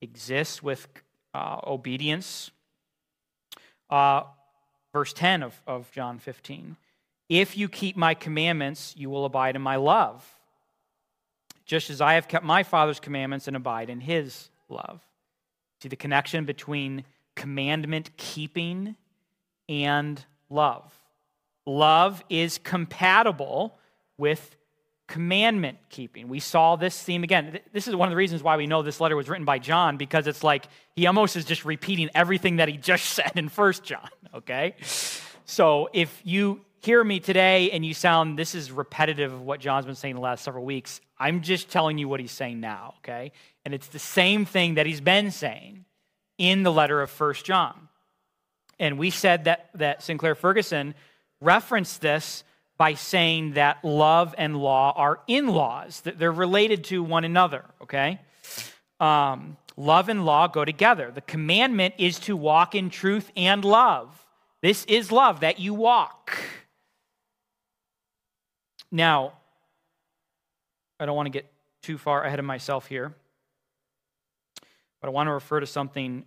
exists 0.00 0.62
with 0.62 0.86
uh, 1.36 1.60
obedience. 1.66 2.50
Uh, 3.90 4.22
verse 4.92 5.12
10 5.12 5.42
of, 5.42 5.60
of 5.66 5.90
John 5.92 6.18
15 6.18 6.76
If 7.28 7.56
you 7.56 7.68
keep 7.68 7.96
my 7.96 8.14
commandments, 8.14 8.94
you 8.96 9.10
will 9.10 9.26
abide 9.26 9.54
in 9.54 9.62
my 9.62 9.76
love, 9.76 10.24
just 11.66 11.90
as 11.90 12.00
I 12.00 12.14
have 12.14 12.26
kept 12.26 12.44
my 12.44 12.62
Father's 12.62 13.00
commandments 13.00 13.46
and 13.46 13.56
abide 13.56 13.90
in 13.90 14.00
his 14.00 14.48
love. 14.68 15.02
See 15.82 15.88
the 15.88 15.96
connection 15.96 16.46
between 16.46 17.04
commandment 17.34 18.16
keeping 18.16 18.96
and 19.68 20.24
love. 20.48 20.92
Love 21.66 22.24
is 22.30 22.58
compatible 22.58 23.76
with 24.16 24.56
commandment 25.06 25.78
keeping. 25.88 26.28
We 26.28 26.40
saw 26.40 26.76
this 26.76 27.00
theme 27.00 27.22
again. 27.22 27.60
This 27.72 27.86
is 27.86 27.94
one 27.94 28.08
of 28.08 28.10
the 28.10 28.16
reasons 28.16 28.42
why 28.42 28.56
we 28.56 28.66
know 28.66 28.82
this 28.82 29.00
letter 29.00 29.16
was 29.16 29.28
written 29.28 29.44
by 29.44 29.58
John 29.58 29.96
because 29.96 30.26
it's 30.26 30.42
like 30.42 30.66
he 30.94 31.06
almost 31.06 31.36
is 31.36 31.44
just 31.44 31.64
repeating 31.64 32.10
everything 32.14 32.56
that 32.56 32.68
he 32.68 32.76
just 32.76 33.04
said 33.10 33.32
in 33.36 33.48
First 33.48 33.84
John, 33.84 34.08
okay? 34.34 34.74
So 35.44 35.88
if 35.92 36.20
you 36.24 36.60
hear 36.80 37.02
me 37.02 37.20
today 37.20 37.70
and 37.70 37.84
you 37.84 37.94
sound 37.94 38.38
this 38.38 38.54
is 38.54 38.72
repetitive 38.72 39.32
of 39.32 39.42
what 39.42 39.60
John's 39.60 39.86
been 39.86 39.94
saying 39.94 40.14
the 40.16 40.20
last 40.20 40.42
several 40.42 40.64
weeks, 40.64 41.00
I'm 41.18 41.40
just 41.42 41.70
telling 41.70 41.98
you 41.98 42.08
what 42.08 42.20
he's 42.20 42.32
saying 42.32 42.60
now, 42.60 42.94
okay? 42.98 43.32
And 43.64 43.74
it's 43.74 43.88
the 43.88 43.98
same 43.98 44.44
thing 44.44 44.74
that 44.74 44.86
he's 44.86 45.00
been 45.00 45.30
saying 45.30 45.84
in 46.38 46.62
the 46.62 46.72
letter 46.72 47.00
of 47.00 47.10
First 47.10 47.44
John. 47.44 47.88
And 48.78 48.98
we 48.98 49.10
said 49.10 49.44
that, 49.44 49.70
that 49.74 50.02
Sinclair 50.02 50.34
Ferguson 50.34 50.94
referenced 51.40 52.00
this 52.00 52.44
by 52.78 52.94
saying 52.94 53.52
that 53.54 53.84
love 53.84 54.34
and 54.36 54.56
law 54.56 54.92
are 54.96 55.20
in 55.26 55.48
laws, 55.48 56.00
that 56.02 56.18
they're 56.18 56.32
related 56.32 56.84
to 56.84 57.02
one 57.02 57.24
another, 57.24 57.64
okay? 57.82 58.20
Um, 59.00 59.56
love 59.76 60.08
and 60.08 60.24
law 60.24 60.46
go 60.46 60.64
together. 60.64 61.10
The 61.10 61.22
commandment 61.22 61.94
is 61.98 62.18
to 62.20 62.36
walk 62.36 62.74
in 62.74 62.90
truth 62.90 63.30
and 63.36 63.64
love. 63.64 64.26
This 64.62 64.84
is 64.86 65.10
love, 65.10 65.40
that 65.40 65.58
you 65.58 65.74
walk. 65.74 66.36
Now, 68.90 69.32
I 70.98 71.06
don't 71.06 71.16
want 71.16 71.26
to 71.26 71.30
get 71.30 71.50
too 71.82 71.98
far 71.98 72.24
ahead 72.24 72.38
of 72.38 72.44
myself 72.44 72.86
here, 72.86 73.14
but 75.00 75.08
I 75.08 75.10
want 75.10 75.28
to 75.28 75.32
refer 75.32 75.60
to 75.60 75.66
something 75.66 76.24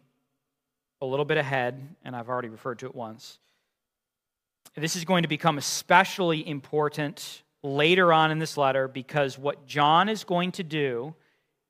a 1.02 1.06
little 1.06 1.26
bit 1.26 1.38
ahead, 1.38 1.96
and 2.04 2.16
I've 2.16 2.30
already 2.30 2.50
referred 2.50 2.80
to 2.80 2.86
it 2.86 2.96
once. 2.96 3.40
This 4.76 4.96
is 4.96 5.06
going 5.06 5.24
to 5.24 5.30
become 5.30 5.58
especially 5.58 6.48
important 6.48 7.44
later 7.64 8.14
on 8.14 8.32
in 8.32 8.40
this 8.40 8.58
letter 8.58 8.88
because 8.88 9.38
what 9.38 9.66
John 9.66 10.10
is 10.10 10.24
going 10.24 10.52
to 10.54 10.64
do 10.64 11.16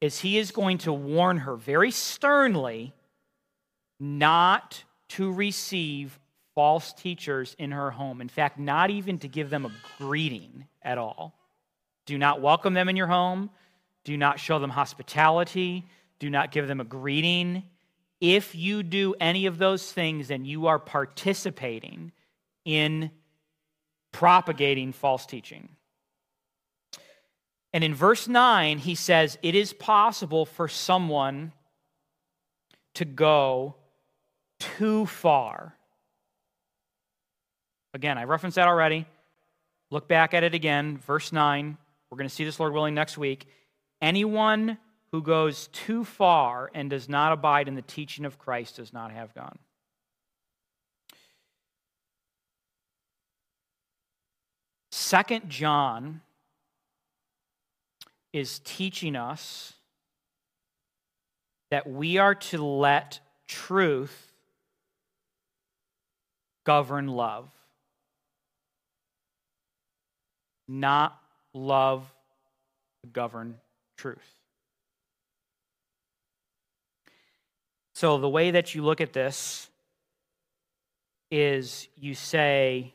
is 0.02 0.20
he 0.20 0.38
is 0.38 0.52
going 0.52 0.78
to 0.80 0.94
warn 0.94 1.38
her 1.40 1.56
very 1.56 1.92
sternly 1.92 2.94
not 4.00 4.84
to 5.10 5.32
receive 5.32 6.20
false 6.56 6.94
teachers 6.94 7.56
in 7.58 7.72
her 7.72 7.92
home. 7.92 8.22
In 8.22 8.30
fact, 8.30 8.60
not 8.60 8.90
even 8.90 9.18
to 9.20 9.28
give 9.28 9.50
them 9.50 9.66
a 9.66 9.72
greeting 9.98 10.66
at 10.82 10.98
all. 10.98 11.34
Do 12.06 12.18
not 12.18 12.42
welcome 12.42 12.74
them 12.74 12.90
in 12.90 12.96
your 12.96 13.08
home. 13.08 13.50
Do 14.04 14.18
not 14.18 14.40
show 14.40 14.60
them 14.60 14.70
hospitality. 14.70 15.86
Do 16.20 16.30
not 16.30 16.52
give 16.52 16.68
them 16.68 16.80
a 16.80 16.86
greeting. 16.86 17.64
If 18.22 18.56
you 18.56 18.84
do 18.84 19.16
any 19.20 19.46
of 19.46 19.58
those 19.58 19.92
things, 19.92 20.28
then 20.28 20.46
you 20.46 20.68
are 20.68 20.80
participating 20.80 22.12
in 22.66 23.12
propagating 24.12 24.92
false 24.92 25.26
teaching. 25.26 25.70
And 27.74 27.84
in 27.84 27.94
verse 27.94 28.28
9, 28.28 28.80
he 28.80 28.96
says, 28.96 29.38
It 29.44 29.56
is 29.56 29.74
possible 29.74 30.46
for 30.46 30.68
someone 30.68 31.54
to 32.96 33.06
go 33.06 33.76
too 34.60 35.06
far. 35.06 35.76
Again, 37.94 38.18
I 38.18 38.24
referenced 38.24 38.56
that 38.56 38.68
already. 38.68 39.06
Look 39.92 40.08
back 40.08 40.34
at 40.34 40.44
it 40.44 40.54
again, 40.54 40.98
verse 40.98 41.32
9. 41.32 41.78
We're 42.10 42.18
going 42.18 42.30
to 42.30 42.34
see 42.34 42.44
this, 42.44 42.60
Lord 42.60 42.74
willing, 42.74 42.96
next 42.96 43.18
week. 43.18 43.48
Anyone 44.02 44.78
who 45.12 45.22
goes 45.22 45.68
too 45.68 46.04
far 46.04 46.70
and 46.74 46.90
does 46.90 47.10
not 47.10 47.32
abide 47.32 47.68
in 47.68 47.76
the 47.76 47.82
teaching 47.82 48.26
of 48.26 48.38
Christ 48.38 48.78
does 48.78 48.94
not 48.94 49.12
have 49.12 49.34
God. 49.34 49.58
Second 55.00 55.50
John 55.50 56.20
is 58.34 58.60
teaching 58.60 59.16
us 59.16 59.72
that 61.72 61.90
we 61.90 62.18
are 62.18 62.36
to 62.36 62.62
let 62.62 63.22
truth 63.48 64.34
govern 66.66 67.08
love, 67.08 67.50
not 70.68 71.18
love 71.54 72.14
govern 73.14 73.56
truth. 73.96 74.18
So, 77.96 78.18
the 78.18 78.28
way 78.28 78.52
that 78.52 78.76
you 78.76 78.84
look 78.84 79.00
at 79.00 79.14
this 79.14 79.70
is 81.32 81.88
you 81.96 82.14
say, 82.16 82.94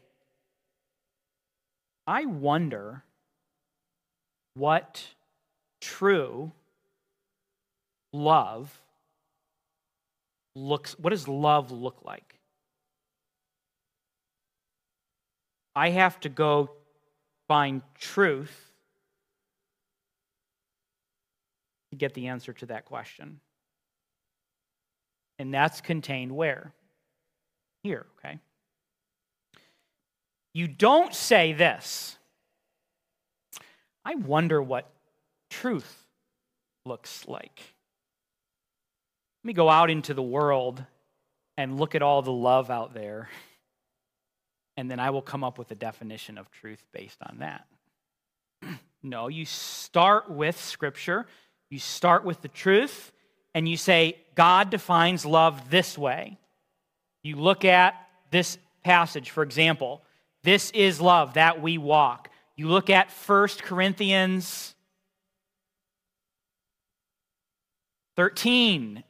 I 2.07 2.27
wonder 2.27 3.03
what 4.55 5.07
true 5.81 6.53
love 8.13 8.81
looks 10.55 10.99
what 10.99 11.11
does 11.11 11.27
love 11.27 11.71
look 11.71 12.03
like? 12.05 12.39
I 15.75 15.91
have 15.91 16.21
to 16.21 16.29
go 16.29 16.71
find 17.49 17.83
truth 17.99 18.73
to 21.91 21.97
get 21.97 22.15
the 22.15 22.29
answer 22.29 22.53
to 22.53 22.67
that 22.67 22.85
question. 22.85 23.41
And 25.39 25.53
that's 25.53 25.81
contained 25.81 26.33
where? 26.33 26.73
Here 27.83 28.07
okay 28.19 28.39
you 30.55 30.69
don't 30.69 31.13
say 31.13 31.53
this. 31.53 32.17
I 34.05 34.15
wonder 34.15 34.63
what 34.63 34.89
truth 35.51 36.07
looks 36.87 37.27
like. 37.27 37.61
Let 39.43 39.49
me 39.49 39.53
go 39.53 39.69
out 39.69 39.91
into 39.91 40.15
the 40.15 40.23
world 40.23 40.83
and 41.57 41.79
look 41.79 41.95
at 41.95 42.03
all 42.03 42.23
the 42.23 42.33
love 42.33 42.71
out 42.71 42.95
there, 42.95 43.29
and 44.77 44.91
then 44.91 45.01
I 45.01 45.11
will 45.11 45.23
come 45.23 45.45
up 45.45 45.59
with 45.59 45.71
a 45.71 45.75
definition 45.75 46.39
of 46.39 46.51
truth 46.51 46.83
based 46.93 47.19
on 47.29 47.39
that. 47.39 47.67
no, 49.03 49.29
you 49.29 49.45
start 49.45 50.31
with 50.31 50.61
Scripture, 50.61 51.27
you 51.69 51.79
start 51.79 52.25
with 52.25 52.43
the 52.43 52.49
truth, 52.49 53.13
and 53.55 53.69
you 53.69 53.77
say, 53.77 54.19
God 54.35 54.71
defines 54.71 55.27
love 55.27 55.71
this 55.71 55.97
way. 55.97 56.39
You 57.23 57.37
look 57.37 57.65
at 57.65 57.95
this 58.31 58.59
passage, 58.83 59.31
for 59.31 59.43
example, 59.43 60.03
this 60.45 60.71
is 60.73 61.01
love 61.01 61.35
that 61.35 61.61
we 61.61 61.79
walk. 61.79 62.31
You 62.55 62.69
look 62.69 62.91
at 62.91 63.11
1 63.11 63.49
Corinthians 63.63 64.75
13, 68.17 69.03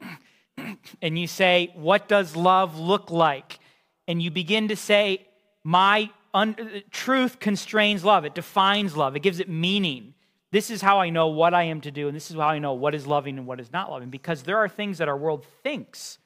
and 1.01 1.19
you 1.19 1.27
say, 1.27 1.71
What 1.75 2.07
does 2.07 2.35
love 2.35 2.79
look 2.79 3.11
like? 3.11 3.59
And 4.07 4.21
you 4.21 4.31
begin 4.31 4.69
to 4.69 4.75
say, 4.75 5.27
My 5.63 6.09
un- 6.33 6.83
truth 6.89 7.39
constrains 7.39 8.03
love, 8.03 8.25
it 8.25 8.33
defines 8.33 8.95
love, 8.95 9.15
it 9.15 9.21
gives 9.21 9.39
it 9.39 9.49
meaning. 9.49 10.13
This 10.51 10.71
is 10.71 10.81
how 10.81 11.01
I 11.01 11.09
know 11.09 11.27
what 11.27 11.53
I 11.53 11.63
am 11.63 11.81
to 11.81 11.91
do, 11.91 12.07
and 12.07 12.15
this 12.15 12.31
is 12.31 12.37
how 12.37 12.47
I 12.47 12.59
know 12.59 12.73
what 12.73 12.95
is 12.95 13.05
loving 13.05 13.37
and 13.37 13.45
what 13.45 13.59
is 13.59 13.73
not 13.73 13.91
loving, 13.91 14.09
because 14.09 14.43
there 14.43 14.57
are 14.57 14.69
things 14.69 14.99
that 14.99 15.09
our 15.09 15.17
world 15.17 15.45
thinks 15.63 16.17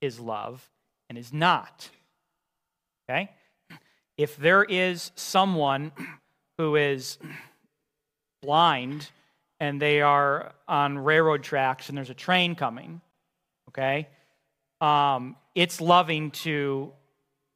is 0.00 0.18
love 0.18 0.68
and 1.08 1.16
is 1.16 1.32
not. 1.32 1.88
Okay? 3.08 3.30
If 4.18 4.36
there 4.36 4.64
is 4.64 5.12
someone 5.14 5.92
who 6.58 6.74
is 6.74 7.18
blind 8.42 9.08
and 9.60 9.80
they 9.80 10.02
are 10.02 10.52
on 10.66 10.98
railroad 10.98 11.44
tracks 11.44 11.88
and 11.88 11.96
there's 11.96 12.10
a 12.10 12.14
train 12.14 12.56
coming, 12.56 13.00
okay? 13.68 14.08
Um, 14.80 15.36
it's 15.54 15.80
loving 15.80 16.32
to 16.32 16.92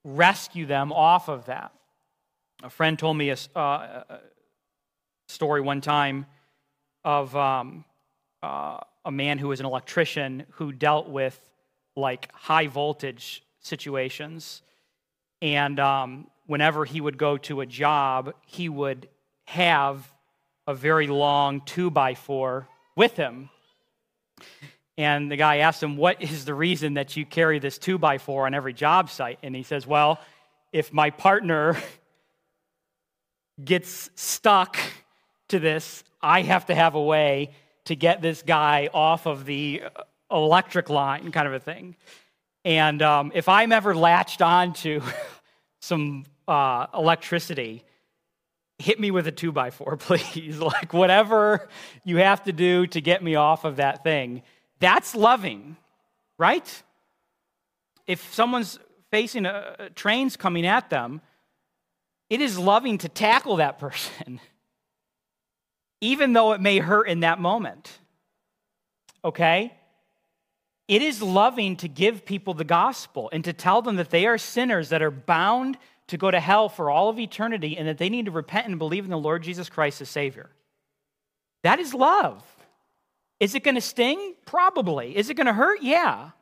rescue 0.05 0.65
them 0.65 0.93
off 0.93 1.29
of 1.29 1.47
that. 1.47 1.73
A 2.63 2.71
friend 2.71 2.97
told 2.97 3.17
me 3.17 3.31
a, 3.31 3.37
uh, 3.57 4.05
a 4.09 4.21
story 5.27 5.61
one 5.61 5.81
time 5.81 6.27
of 7.05 7.35
um, 7.35 7.85
uh, 8.41 8.79
a 9.05 9.11
man 9.11 9.39
who 9.39 9.49
was 9.49 9.59
an 9.59 9.67
electrician 9.67 10.47
who 10.51 10.71
dealt 10.71 11.09
with 11.09 11.41
like 11.97 12.31
high 12.33 12.69
voltage 12.69 13.43
situations. 13.61 14.63
And 15.41 15.81
um, 15.81 16.29
whenever 16.47 16.85
he 16.85 17.01
would 17.01 17.19
go 17.19 17.37
to 17.39 17.61
a 17.61 17.67
job, 17.67 18.35
he 18.47 18.69
would 18.69 19.09
have 19.47 20.13
a 20.67 20.75
very 20.75 21.07
long 21.07 21.61
two 21.63 21.91
by 21.91 22.15
four 22.15 22.69
with 22.97 23.17
him. 23.17 23.51
And 24.99 25.31
the 25.31 25.37
guy 25.37 25.59
asked 25.59 25.83
him, 25.83 25.97
What 25.97 26.23
is 26.23 26.45
the 26.45 26.55
reason 26.55 26.95
that 26.95 27.17
you 27.17 27.25
carry 27.25 27.59
this 27.59 27.79
two 27.79 27.99
by 27.99 28.19
four 28.19 28.47
on 28.47 28.55
every 28.55 28.73
job 28.75 29.11
site? 29.11 29.39
And 29.43 29.57
he 29.57 29.63
says, 29.63 29.87
Well, 29.87 30.21
if 30.73 30.93
my 30.93 31.11
partner 31.11 31.77
gets 33.65 34.11
stuck 34.15 34.77
to 35.49 35.59
this, 35.59 36.05
I 36.21 36.43
have 36.43 36.67
to 36.67 36.75
have 36.75 36.95
a 36.95 37.03
way 37.03 37.53
to 37.87 37.97
get 37.97 38.23
this 38.23 38.43
guy 38.43 38.89
off 38.93 39.27
of 39.27 39.45
the 39.45 39.83
electric 40.31 40.89
line, 40.89 41.33
kind 41.33 41.49
of 41.49 41.55
a 41.55 41.61
thing. 41.61 41.97
And 42.65 43.03
um, 43.03 43.33
if 43.35 43.49
I'm 43.49 43.73
ever 43.73 43.95
latched 43.95 44.41
on 44.41 44.73
to 44.75 45.03
some 45.81 46.25
uh, 46.49 46.87
electricity, 46.95 47.85
hit 48.79 48.99
me 48.99 49.11
with 49.11 49.27
a 49.27 49.33
two 49.33 49.53
by 49.53 49.71
four, 49.71 49.97
please. 49.99 50.59
like 50.59 50.93
whatever 50.93 51.69
you 52.05 52.17
have 52.19 52.43
to 52.45 52.53
do 52.53 52.87
to 52.89 53.01
get 53.01 53.23
me 53.23 53.35
off 53.35 53.65
of 53.65 53.77
that 53.77 54.03
thing. 54.03 54.43
That's 54.81 55.15
loving, 55.15 55.77
right? 56.39 56.83
If 58.07 58.33
someone's 58.35 58.79
facing 59.11 59.47
a, 59.47 59.77
a 59.79 59.91
train's 59.91 60.37
coming 60.37 60.67
at 60.67 60.91
them, 60.91 61.21
it 62.29 62.41
is 62.41 62.59
loving 62.59 62.99
to 62.99 63.09
tackle 63.09 63.57
that 63.57 63.79
person, 63.79 64.41
even 66.01 66.33
though 66.33 66.53
it 66.53 66.61
may 66.61 66.79
hurt 66.79 67.09
in 67.09 67.21
that 67.21 67.39
moment. 67.39 67.99
Okay? 69.25 69.73
It 70.89 71.01
is 71.01 71.23
loving 71.23 71.77
to 71.77 71.89
give 71.89 72.25
people 72.25 72.55
the 72.55 72.65
gospel 72.65 73.31
and 73.33 73.45
to 73.45 73.53
tell 73.53 73.83
them 73.83 73.97
that 73.97 74.11
they 74.11 74.27
are 74.27 74.37
sinners 74.37 74.89
that 74.89 75.01
are 75.01 75.11
bound 75.11 75.79
to 76.13 76.19
go 76.19 76.31
to 76.31 76.39
hell 76.39 76.69
for 76.69 76.91
all 76.91 77.09
of 77.09 77.19
eternity 77.19 77.79
and 77.79 77.89
that 77.89 77.97
they 77.97 78.11
need 78.11 78.27
to 78.27 78.31
repent 78.31 78.69
and 78.69 78.79
believe 78.79 79.05
in 79.05 79.11
the 79.11 79.19
Lord 79.19 79.43
Jesus 79.43 79.71
Christ 79.71 80.03
as 80.03 80.11
Savior. 80.11 80.51
That 81.63 81.81
is 81.81 81.95
love. 81.95 82.45
Is 83.41 83.55
it 83.55 83.65
going 83.65 83.77
to 83.77 83.81
sting? 83.81 84.35
Probably. 84.45 85.17
Is 85.17 85.31
it 85.31 85.35
going 85.35 85.47
to 85.47 85.55
hurt? 85.55 85.83
Yeah. 85.83 86.33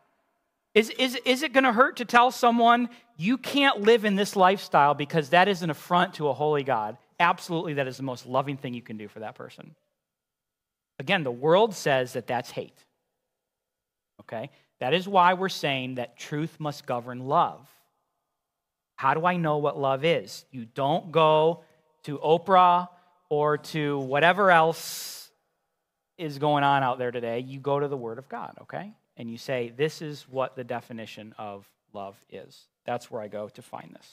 Is, 0.75 0.91
is, 0.91 1.14
is 1.25 1.45
it 1.45 1.53
going 1.53 1.62
to 1.62 1.73
hurt 1.73 1.99
to 1.99 2.05
tell 2.05 2.33
someone 2.33 2.89
you 3.16 3.39
can't 3.39 3.83
live 3.83 4.05
in 4.05 4.16
this 4.16 4.35
lifestyle 4.35 4.95
because 4.95 5.29
that 5.29 5.47
is 5.47 5.62
an 5.62 5.71
affront 5.71 6.14
to 6.14 6.29
a 6.29 6.33
holy 6.33 6.64
God? 6.64 6.97
Absolutely, 7.21 7.75
that 7.75 7.87
is 7.87 7.97
the 7.97 8.03
most 8.03 8.27
loving 8.27 8.57
thing 8.57 8.75
you 8.75 8.83
can 8.83 8.97
do 8.97 9.07
for 9.07 9.21
that 9.21 9.37
person. 9.37 9.77
Again, 10.99 11.23
the 11.23 11.31
world 11.31 11.77
says 11.77 12.14
that 12.14 12.27
that's 12.27 12.51
hate. 12.51 12.85
Okay? 14.23 14.51
That 14.81 14.95
is 14.95 15.07
why 15.07 15.35
we're 15.35 15.49
saying 15.49 15.95
that 15.95 16.18
truth 16.18 16.59
must 16.59 16.87
govern 16.87 17.29
love. 17.29 17.68
How 19.01 19.15
do 19.15 19.25
I 19.25 19.39
know 19.39 19.57
what 19.57 19.79
love 19.79 20.05
is? 20.05 20.45
You 20.51 20.67
don't 20.67 21.11
go 21.11 21.61
to 22.03 22.19
Oprah 22.19 22.91
or 23.31 23.57
to 23.57 23.99
whatever 23.99 24.51
else 24.51 25.31
is 26.19 26.39
going 26.39 26.65
on 26.65 26.83
out 26.83 26.99
there 26.99 27.11
today. 27.11 27.39
You 27.39 27.61
go 27.61 27.81
to 27.81 27.89
the 27.89 27.97
Word 27.97 28.19
of 28.19 28.29
God, 28.29 28.59
okay? 28.61 28.93
And 29.17 29.31
you 29.31 29.39
say, 29.39 29.73
This 29.75 30.03
is 30.03 30.27
what 30.29 30.55
the 30.55 30.65
definition 30.65 31.35
of 31.39 31.67
love 31.95 32.15
is. 32.29 32.67
That's 32.85 33.11
where 33.11 33.23
I 33.23 33.29
go 33.29 33.49
to 33.49 33.63
find 33.63 33.91
this. 33.95 34.07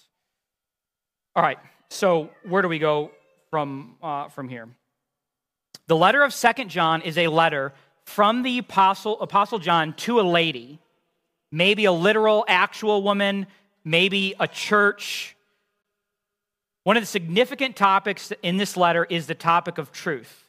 All 1.35 1.43
right, 1.43 1.59
so 1.89 2.29
where 2.47 2.61
do 2.61 2.69
we 2.69 2.79
go 2.79 3.11
from, 3.49 3.97
uh, 4.01 4.29
from 4.29 4.47
here? 4.47 4.69
The 5.87 5.97
letter 5.97 6.23
of 6.23 6.33
Second 6.33 6.69
John 6.69 7.01
is 7.01 7.17
a 7.17 7.27
letter 7.27 7.73
from 8.05 8.41
the 8.41 8.59
apostle, 8.59 9.19
apostle 9.19 9.59
John 9.59 9.95
to 9.95 10.21
a 10.21 10.23
lady, 10.23 10.79
maybe 11.51 11.83
a 11.83 11.91
literal, 11.91 12.45
actual 12.47 13.03
woman, 13.03 13.47
maybe 13.87 14.35
a 14.39 14.47
church. 14.47 15.35
One 16.83 16.97
of 16.97 17.03
the 17.03 17.07
significant 17.07 17.75
topics 17.75 18.31
in 18.43 18.57
this 18.57 18.77
letter 18.77 19.05
is 19.05 19.27
the 19.27 19.35
topic 19.35 19.77
of 19.77 19.91
truth. 19.91 20.43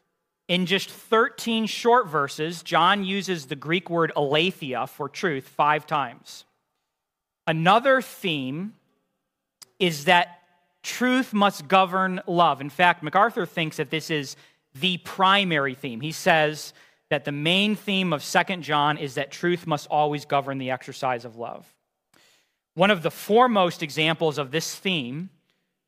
In 0.49 0.67
just 0.67 0.91
13 0.91 1.67
short 1.67 2.09
verses, 2.09 2.63
John 2.63 3.05
uses 3.05 3.47
the 3.47 3.57
Greek 3.57 3.91
word 3.91 4.13
aletheia 4.17 4.87
for 4.87 5.09
truth 5.09 5.47
five 5.47 5.87
times. 5.87 6.45
Another 7.47 8.01
theme 8.01 8.75
is 9.79 10.07
that 10.07 10.41
truth 10.83 11.33
must 11.33 11.69
govern 11.69 12.21
love. 12.27 12.61
In 12.61 12.71
fact, 12.71 13.03
MacArthur 13.03 13.47
thinks 13.47 13.77
that 13.77 13.91
this 13.91 14.11
is 14.11 14.37
the 14.75 14.97
primary 14.99 15.75
theme. 15.75 16.01
He 16.01 16.13
says 16.13 16.73
that 17.11 17.25
the 17.25 17.33
main 17.33 17.77
theme 17.77 18.13
of 18.13 18.23
Second 18.23 18.63
John 18.63 18.99
is 18.99 19.15
that 19.15 19.31
truth 19.31 19.67
must 19.67 19.87
always 19.89 20.25
govern 20.25 20.59
the 20.59 20.71
exercise 20.71 21.25
of 21.25 21.37
love. 21.37 21.67
One 22.79 22.93
of 22.93 23.03
the 23.03 23.11
foremost 23.11 23.83
examples 23.83 24.39
of 24.39 24.53
this 24.53 24.73
theme 24.73 25.31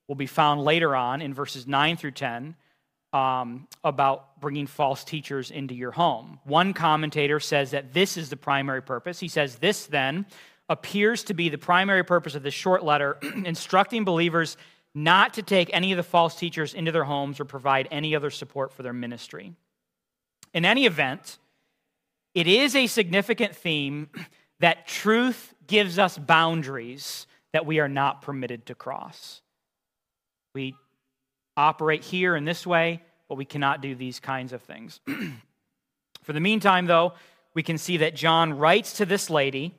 will 0.08 0.16
be 0.16 0.26
found 0.26 0.64
later 0.64 0.96
on 0.96 1.22
in 1.22 1.32
verses 1.32 1.68
9 1.68 1.96
through 1.96 2.10
10 2.10 2.56
um, 3.12 3.68
about 3.84 4.40
bringing 4.40 4.66
false 4.66 5.04
teachers 5.04 5.52
into 5.52 5.72
your 5.72 5.92
home. 5.92 6.40
One 6.42 6.72
commentator 6.72 7.38
says 7.38 7.70
that 7.70 7.94
this 7.94 8.16
is 8.16 8.28
the 8.28 8.36
primary 8.36 8.82
purpose. 8.82 9.20
He 9.20 9.28
says, 9.28 9.54
This 9.54 9.86
then 9.86 10.26
appears 10.68 11.22
to 11.24 11.34
be 11.34 11.48
the 11.48 11.58
primary 11.58 12.02
purpose 12.02 12.34
of 12.34 12.42
this 12.42 12.54
short 12.54 12.82
letter, 12.82 13.18
instructing 13.44 14.04
believers 14.04 14.56
not 14.92 15.34
to 15.34 15.42
take 15.42 15.70
any 15.72 15.92
of 15.92 15.96
the 15.96 16.02
false 16.02 16.34
teachers 16.34 16.74
into 16.74 16.90
their 16.90 17.04
homes 17.04 17.38
or 17.38 17.44
provide 17.44 17.86
any 17.92 18.16
other 18.16 18.30
support 18.30 18.72
for 18.72 18.82
their 18.82 18.92
ministry. 18.92 19.52
In 20.52 20.64
any 20.64 20.86
event, 20.86 21.38
it 22.34 22.48
is 22.48 22.74
a 22.74 22.88
significant 22.88 23.54
theme 23.54 24.08
that 24.60 24.86
truth 24.86 25.54
gives 25.66 25.98
us 25.98 26.16
boundaries 26.16 27.26
that 27.52 27.66
we 27.66 27.80
are 27.80 27.88
not 27.88 28.22
permitted 28.22 28.66
to 28.66 28.74
cross. 28.74 29.42
We 30.54 30.74
operate 31.56 32.04
here 32.04 32.36
in 32.36 32.44
this 32.44 32.66
way, 32.66 33.02
but 33.28 33.36
we 33.36 33.44
cannot 33.44 33.80
do 33.80 33.94
these 33.94 34.20
kinds 34.20 34.52
of 34.52 34.62
things. 34.62 35.00
For 36.22 36.32
the 36.32 36.40
meantime, 36.40 36.86
though, 36.86 37.14
we 37.54 37.62
can 37.62 37.78
see 37.78 37.98
that 37.98 38.14
John 38.14 38.56
writes 38.56 38.94
to 38.94 39.06
this 39.06 39.30
lady. 39.30 39.74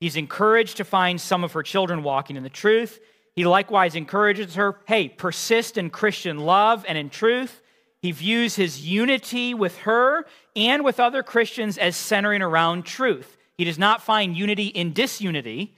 He's 0.00 0.16
encouraged 0.16 0.78
to 0.78 0.84
find 0.84 1.20
some 1.20 1.44
of 1.44 1.52
her 1.52 1.62
children 1.62 2.02
walking 2.02 2.36
in 2.36 2.42
the 2.42 2.48
truth. 2.48 3.00
He 3.34 3.44
likewise 3.44 3.94
encourages 3.94 4.54
her 4.54 4.78
hey, 4.86 5.08
persist 5.08 5.78
in 5.78 5.90
Christian 5.90 6.38
love 6.38 6.84
and 6.86 6.96
in 6.96 7.10
truth. 7.10 7.60
He 8.00 8.12
views 8.12 8.56
his 8.56 8.84
unity 8.84 9.54
with 9.54 9.78
her 9.78 10.26
and 10.56 10.84
with 10.84 10.98
other 10.98 11.22
Christians 11.22 11.78
as 11.78 11.96
centering 11.96 12.42
around 12.42 12.84
truth. 12.84 13.36
He 13.62 13.64
does 13.64 13.78
not 13.78 14.02
find 14.02 14.36
unity 14.36 14.66
in 14.66 14.92
disunity, 14.92 15.72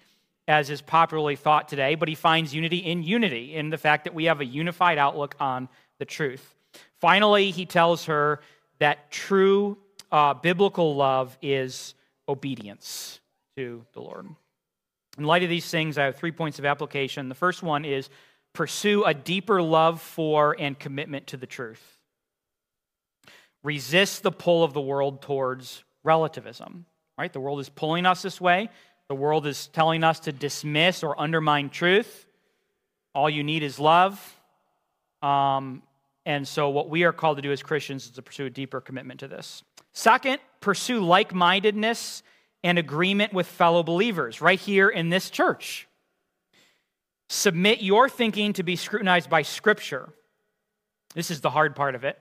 as 0.49 0.71
is 0.71 0.81
popularly 0.81 1.37
thought 1.37 1.69
today, 1.69 1.97
but 1.97 2.09
he 2.09 2.15
finds 2.15 2.55
unity 2.55 2.79
in 2.79 3.03
unity, 3.03 3.55
in 3.55 3.69
the 3.69 3.77
fact 3.77 4.05
that 4.05 4.15
we 4.15 4.25
have 4.25 4.41
a 4.41 4.45
unified 4.47 4.97
outlook 4.97 5.35
on 5.39 5.69
the 5.99 6.07
truth. 6.07 6.55
Finally, 6.99 7.51
he 7.51 7.67
tells 7.67 8.07
her 8.07 8.41
that 8.79 9.11
true 9.11 9.77
uh, 10.11 10.33
biblical 10.33 10.97
love 10.97 11.37
is 11.43 11.93
obedience 12.27 13.21
to 13.59 13.85
the 13.93 14.01
Lord. 14.01 14.29
In 15.19 15.25
light 15.25 15.43
of 15.43 15.51
these 15.51 15.69
things, 15.69 15.99
I 15.99 16.05
have 16.05 16.17
three 16.17 16.33
points 16.33 16.59
of 16.59 16.65
application. 16.65 17.29
The 17.29 17.35
first 17.35 17.63
one 17.63 17.85
is 17.85 18.09
pursue 18.55 19.05
a 19.05 19.13
deeper 19.13 19.61
love 19.61 20.01
for 20.01 20.57
and 20.59 20.79
commitment 20.79 21.27
to 21.27 21.37
the 21.37 21.47
truth. 21.47 21.99
Resist 23.63 24.23
the 24.23 24.33
pull 24.33 24.65
of 24.65 24.73
the 24.73 24.81
world 24.81 25.21
towards 25.21 25.85
relativism, 26.03 26.87
right? 27.19 27.33
The 27.33 27.41
world 27.41 27.61
is 27.61 27.69
pulling 27.69 28.07
us 28.07 28.23
this 28.23 28.41
way. 28.41 28.69
The 29.09 29.15
world 29.15 29.47
is 29.47 29.67
telling 29.69 30.03
us 30.03 30.21
to 30.21 30.33
dismiss 30.33 31.03
or 31.03 31.21
undermine 31.21 31.71
truth. 31.71 32.27
All 33.15 33.29
you 33.29 33.45
need 33.45 33.63
is 33.63 33.79
love. 33.79 34.41
Um, 35.23 35.83
and 36.27 36.49
so, 36.49 36.71
what 36.71 36.89
we 36.89 37.05
are 37.05 37.13
called 37.13 37.37
to 37.37 37.43
do 37.43 37.53
as 37.53 37.63
Christians 37.63 38.07
is 38.07 38.11
to 38.13 38.23
pursue 38.23 38.47
a 38.47 38.51
deeper 38.51 38.81
commitment 38.81 39.21
to 39.21 39.29
this. 39.29 39.63
Second, 39.93 40.39
pursue 40.61 41.01
like 41.01 41.35
mindedness 41.35 42.23
and 42.63 42.79
agreement 42.79 43.33
with 43.33 43.47
fellow 43.47 43.83
believers 43.83 44.41
right 44.41 44.59
here 44.59 44.89
in 44.89 45.11
this 45.11 45.29
church. 45.29 45.87
Submit 47.29 47.83
your 47.83 48.09
thinking 48.09 48.55
to 48.55 48.63
be 48.63 48.77
scrutinized 48.77 49.29
by 49.29 49.43
Scripture. 49.43 50.09
This 51.15 51.31
is 51.31 51.41
the 51.41 51.51
hard 51.51 51.77
part 51.77 51.95
of 51.95 52.05
it. 52.05 52.19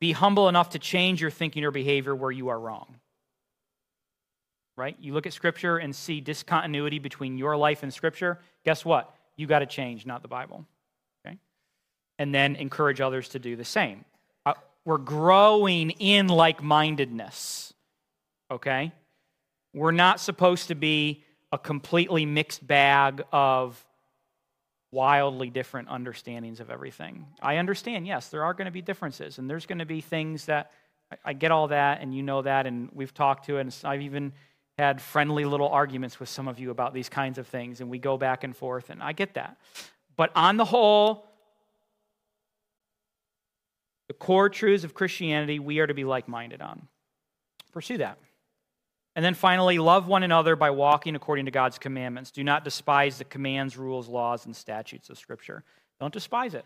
Be 0.00 0.12
humble 0.12 0.48
enough 0.48 0.70
to 0.70 0.78
change 0.78 1.20
your 1.20 1.30
thinking 1.30 1.64
or 1.64 1.70
behavior 1.70 2.14
where 2.14 2.30
you 2.30 2.48
are 2.48 2.58
wrong. 2.58 2.96
Right? 4.76 4.96
You 5.00 5.12
look 5.12 5.26
at 5.26 5.32
Scripture 5.32 5.76
and 5.76 5.94
see 5.94 6.20
discontinuity 6.20 6.98
between 6.98 7.36
your 7.36 7.56
life 7.56 7.82
and 7.82 7.92
Scripture. 7.92 8.38
Guess 8.64 8.84
what? 8.84 9.14
You 9.36 9.46
got 9.46 9.58
to 9.58 9.66
change, 9.66 10.06
not 10.06 10.22
the 10.22 10.28
Bible. 10.28 10.66
Okay? 11.26 11.38
And 12.18 12.34
then 12.34 12.56
encourage 12.56 13.00
others 13.00 13.28
to 13.30 13.38
do 13.38 13.54
the 13.54 13.64
same. 13.64 14.04
Uh, 14.46 14.54
we're 14.84 14.98
growing 14.98 15.90
in 15.90 16.28
like 16.28 16.62
mindedness. 16.62 17.74
Okay? 18.50 18.92
We're 19.74 19.90
not 19.90 20.20
supposed 20.20 20.68
to 20.68 20.74
be 20.74 21.22
a 21.52 21.58
completely 21.58 22.24
mixed 22.24 22.66
bag 22.66 23.22
of 23.30 23.84
wildly 24.90 25.50
different 25.50 25.88
understandings 25.88 26.60
of 26.60 26.70
everything. 26.70 27.26
I 27.40 27.56
understand, 27.56 28.06
yes, 28.06 28.28
there 28.28 28.44
are 28.44 28.54
going 28.54 28.66
to 28.66 28.72
be 28.72 28.82
differences, 28.82 29.38
and 29.38 29.48
there's 29.48 29.66
going 29.66 29.78
to 29.78 29.86
be 29.86 30.00
things 30.00 30.46
that 30.46 30.70
I 31.24 31.32
get 31.34 31.50
all 31.50 31.68
that, 31.68 32.00
and 32.00 32.14
you 32.14 32.22
know 32.22 32.42
that, 32.42 32.66
and 32.66 32.90
we've 32.92 33.12
talked 33.12 33.46
to 33.46 33.58
it, 33.58 33.60
and 33.60 33.76
I've 33.84 34.02
even 34.02 34.32
had 34.82 35.00
friendly 35.00 35.44
little 35.44 35.68
arguments 35.68 36.18
with 36.18 36.28
some 36.28 36.48
of 36.48 36.58
you 36.58 36.70
about 36.70 36.92
these 36.92 37.08
kinds 37.08 37.38
of 37.38 37.46
things, 37.46 37.80
and 37.80 37.88
we 37.88 37.98
go 37.98 38.16
back 38.16 38.42
and 38.42 38.56
forth, 38.56 38.90
and 38.90 39.02
I 39.02 39.12
get 39.12 39.34
that. 39.34 39.56
But 40.16 40.32
on 40.34 40.56
the 40.56 40.64
whole, 40.64 41.24
the 44.08 44.14
core 44.14 44.48
truths 44.48 44.84
of 44.84 44.92
Christianity 44.92 45.58
we 45.60 45.78
are 45.78 45.86
to 45.86 45.94
be 45.94 46.04
like 46.04 46.26
minded 46.28 46.60
on. 46.60 46.88
Pursue 47.72 47.98
that. 47.98 48.18
And 49.14 49.24
then 49.24 49.34
finally, 49.34 49.78
love 49.78 50.06
one 50.08 50.22
another 50.22 50.56
by 50.56 50.70
walking 50.70 51.14
according 51.14 51.44
to 51.44 51.50
God's 51.50 51.78
commandments. 51.78 52.30
Do 52.30 52.42
not 52.42 52.64
despise 52.64 53.18
the 53.18 53.24
commands, 53.24 53.76
rules, 53.76 54.08
laws, 54.08 54.46
and 54.46 54.56
statutes 54.56 55.10
of 55.10 55.18
Scripture. 55.18 55.62
Don't 56.00 56.12
despise 56.12 56.54
it. 56.54 56.64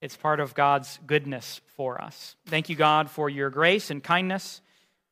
It's 0.00 0.16
part 0.16 0.40
of 0.40 0.54
God's 0.54 0.98
goodness 1.06 1.60
for 1.76 2.00
us. 2.00 2.36
Thank 2.46 2.68
you, 2.68 2.76
God, 2.76 3.10
for 3.10 3.28
your 3.28 3.50
grace 3.50 3.90
and 3.90 4.02
kindness. 4.02 4.62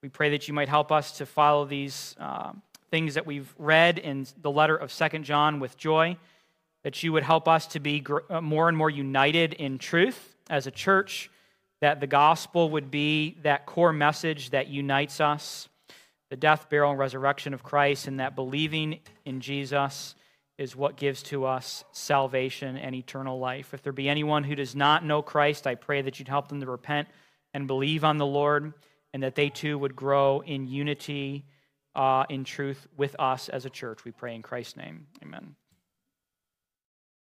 We 0.02 0.08
pray 0.08 0.30
that 0.30 0.48
you 0.48 0.54
might 0.54 0.68
help 0.68 0.90
us 0.90 1.18
to 1.18 1.26
follow 1.26 1.66
these 1.66 2.16
uh, 2.18 2.52
things 2.90 3.14
that 3.14 3.26
we've 3.26 3.52
read 3.58 3.98
in 3.98 4.26
the 4.40 4.50
letter 4.50 4.74
of 4.74 4.90
Second 4.90 5.24
John 5.24 5.60
with 5.60 5.76
joy, 5.76 6.16
that 6.84 7.02
you 7.02 7.12
would 7.12 7.22
help 7.22 7.46
us 7.46 7.66
to 7.68 7.80
be 7.80 8.00
gr- 8.00 8.20
uh, 8.30 8.40
more 8.40 8.68
and 8.68 8.76
more 8.78 8.88
united 8.88 9.52
in 9.52 9.76
truth 9.76 10.36
as 10.48 10.66
a 10.66 10.70
church, 10.70 11.30
that 11.82 12.00
the 12.00 12.06
gospel 12.06 12.70
would 12.70 12.90
be 12.90 13.36
that 13.42 13.66
core 13.66 13.92
message 13.92 14.50
that 14.50 14.68
unites 14.68 15.20
us 15.20 15.68
the 16.30 16.36
death, 16.36 16.70
burial, 16.70 16.90
and 16.90 16.98
resurrection 16.98 17.52
of 17.52 17.62
Christ, 17.62 18.06
and 18.06 18.20
that 18.20 18.34
believing 18.34 19.00
in 19.24 19.40
Jesus 19.40 20.14
is 20.56 20.76
what 20.76 20.96
gives 20.96 21.22
to 21.24 21.44
us 21.44 21.84
salvation 21.92 22.76
and 22.76 22.94
eternal 22.94 23.38
life. 23.38 23.74
If 23.74 23.82
there 23.82 23.92
be 23.92 24.08
anyone 24.08 24.44
who 24.44 24.54
does 24.54 24.76
not 24.76 25.04
know 25.04 25.22
Christ, 25.22 25.66
I 25.66 25.74
pray 25.74 26.02
that 26.02 26.18
you'd 26.18 26.28
help 26.28 26.48
them 26.48 26.60
to 26.60 26.66
repent 26.66 27.08
and 27.52 27.66
believe 27.66 28.04
on 28.04 28.18
the 28.18 28.26
Lord, 28.26 28.72
and 29.12 29.22
that 29.22 29.34
they 29.34 29.48
too 29.48 29.78
would 29.78 29.96
grow 29.96 30.40
in 30.40 30.66
unity, 30.66 31.46
uh, 31.94 32.24
in 32.28 32.44
truth 32.44 32.86
with 32.96 33.16
us 33.18 33.48
as 33.48 33.64
a 33.64 33.70
church. 33.70 34.04
We 34.04 34.12
pray 34.12 34.34
in 34.34 34.42
Christ's 34.42 34.76
name. 34.76 35.06
Amen. 35.22 35.56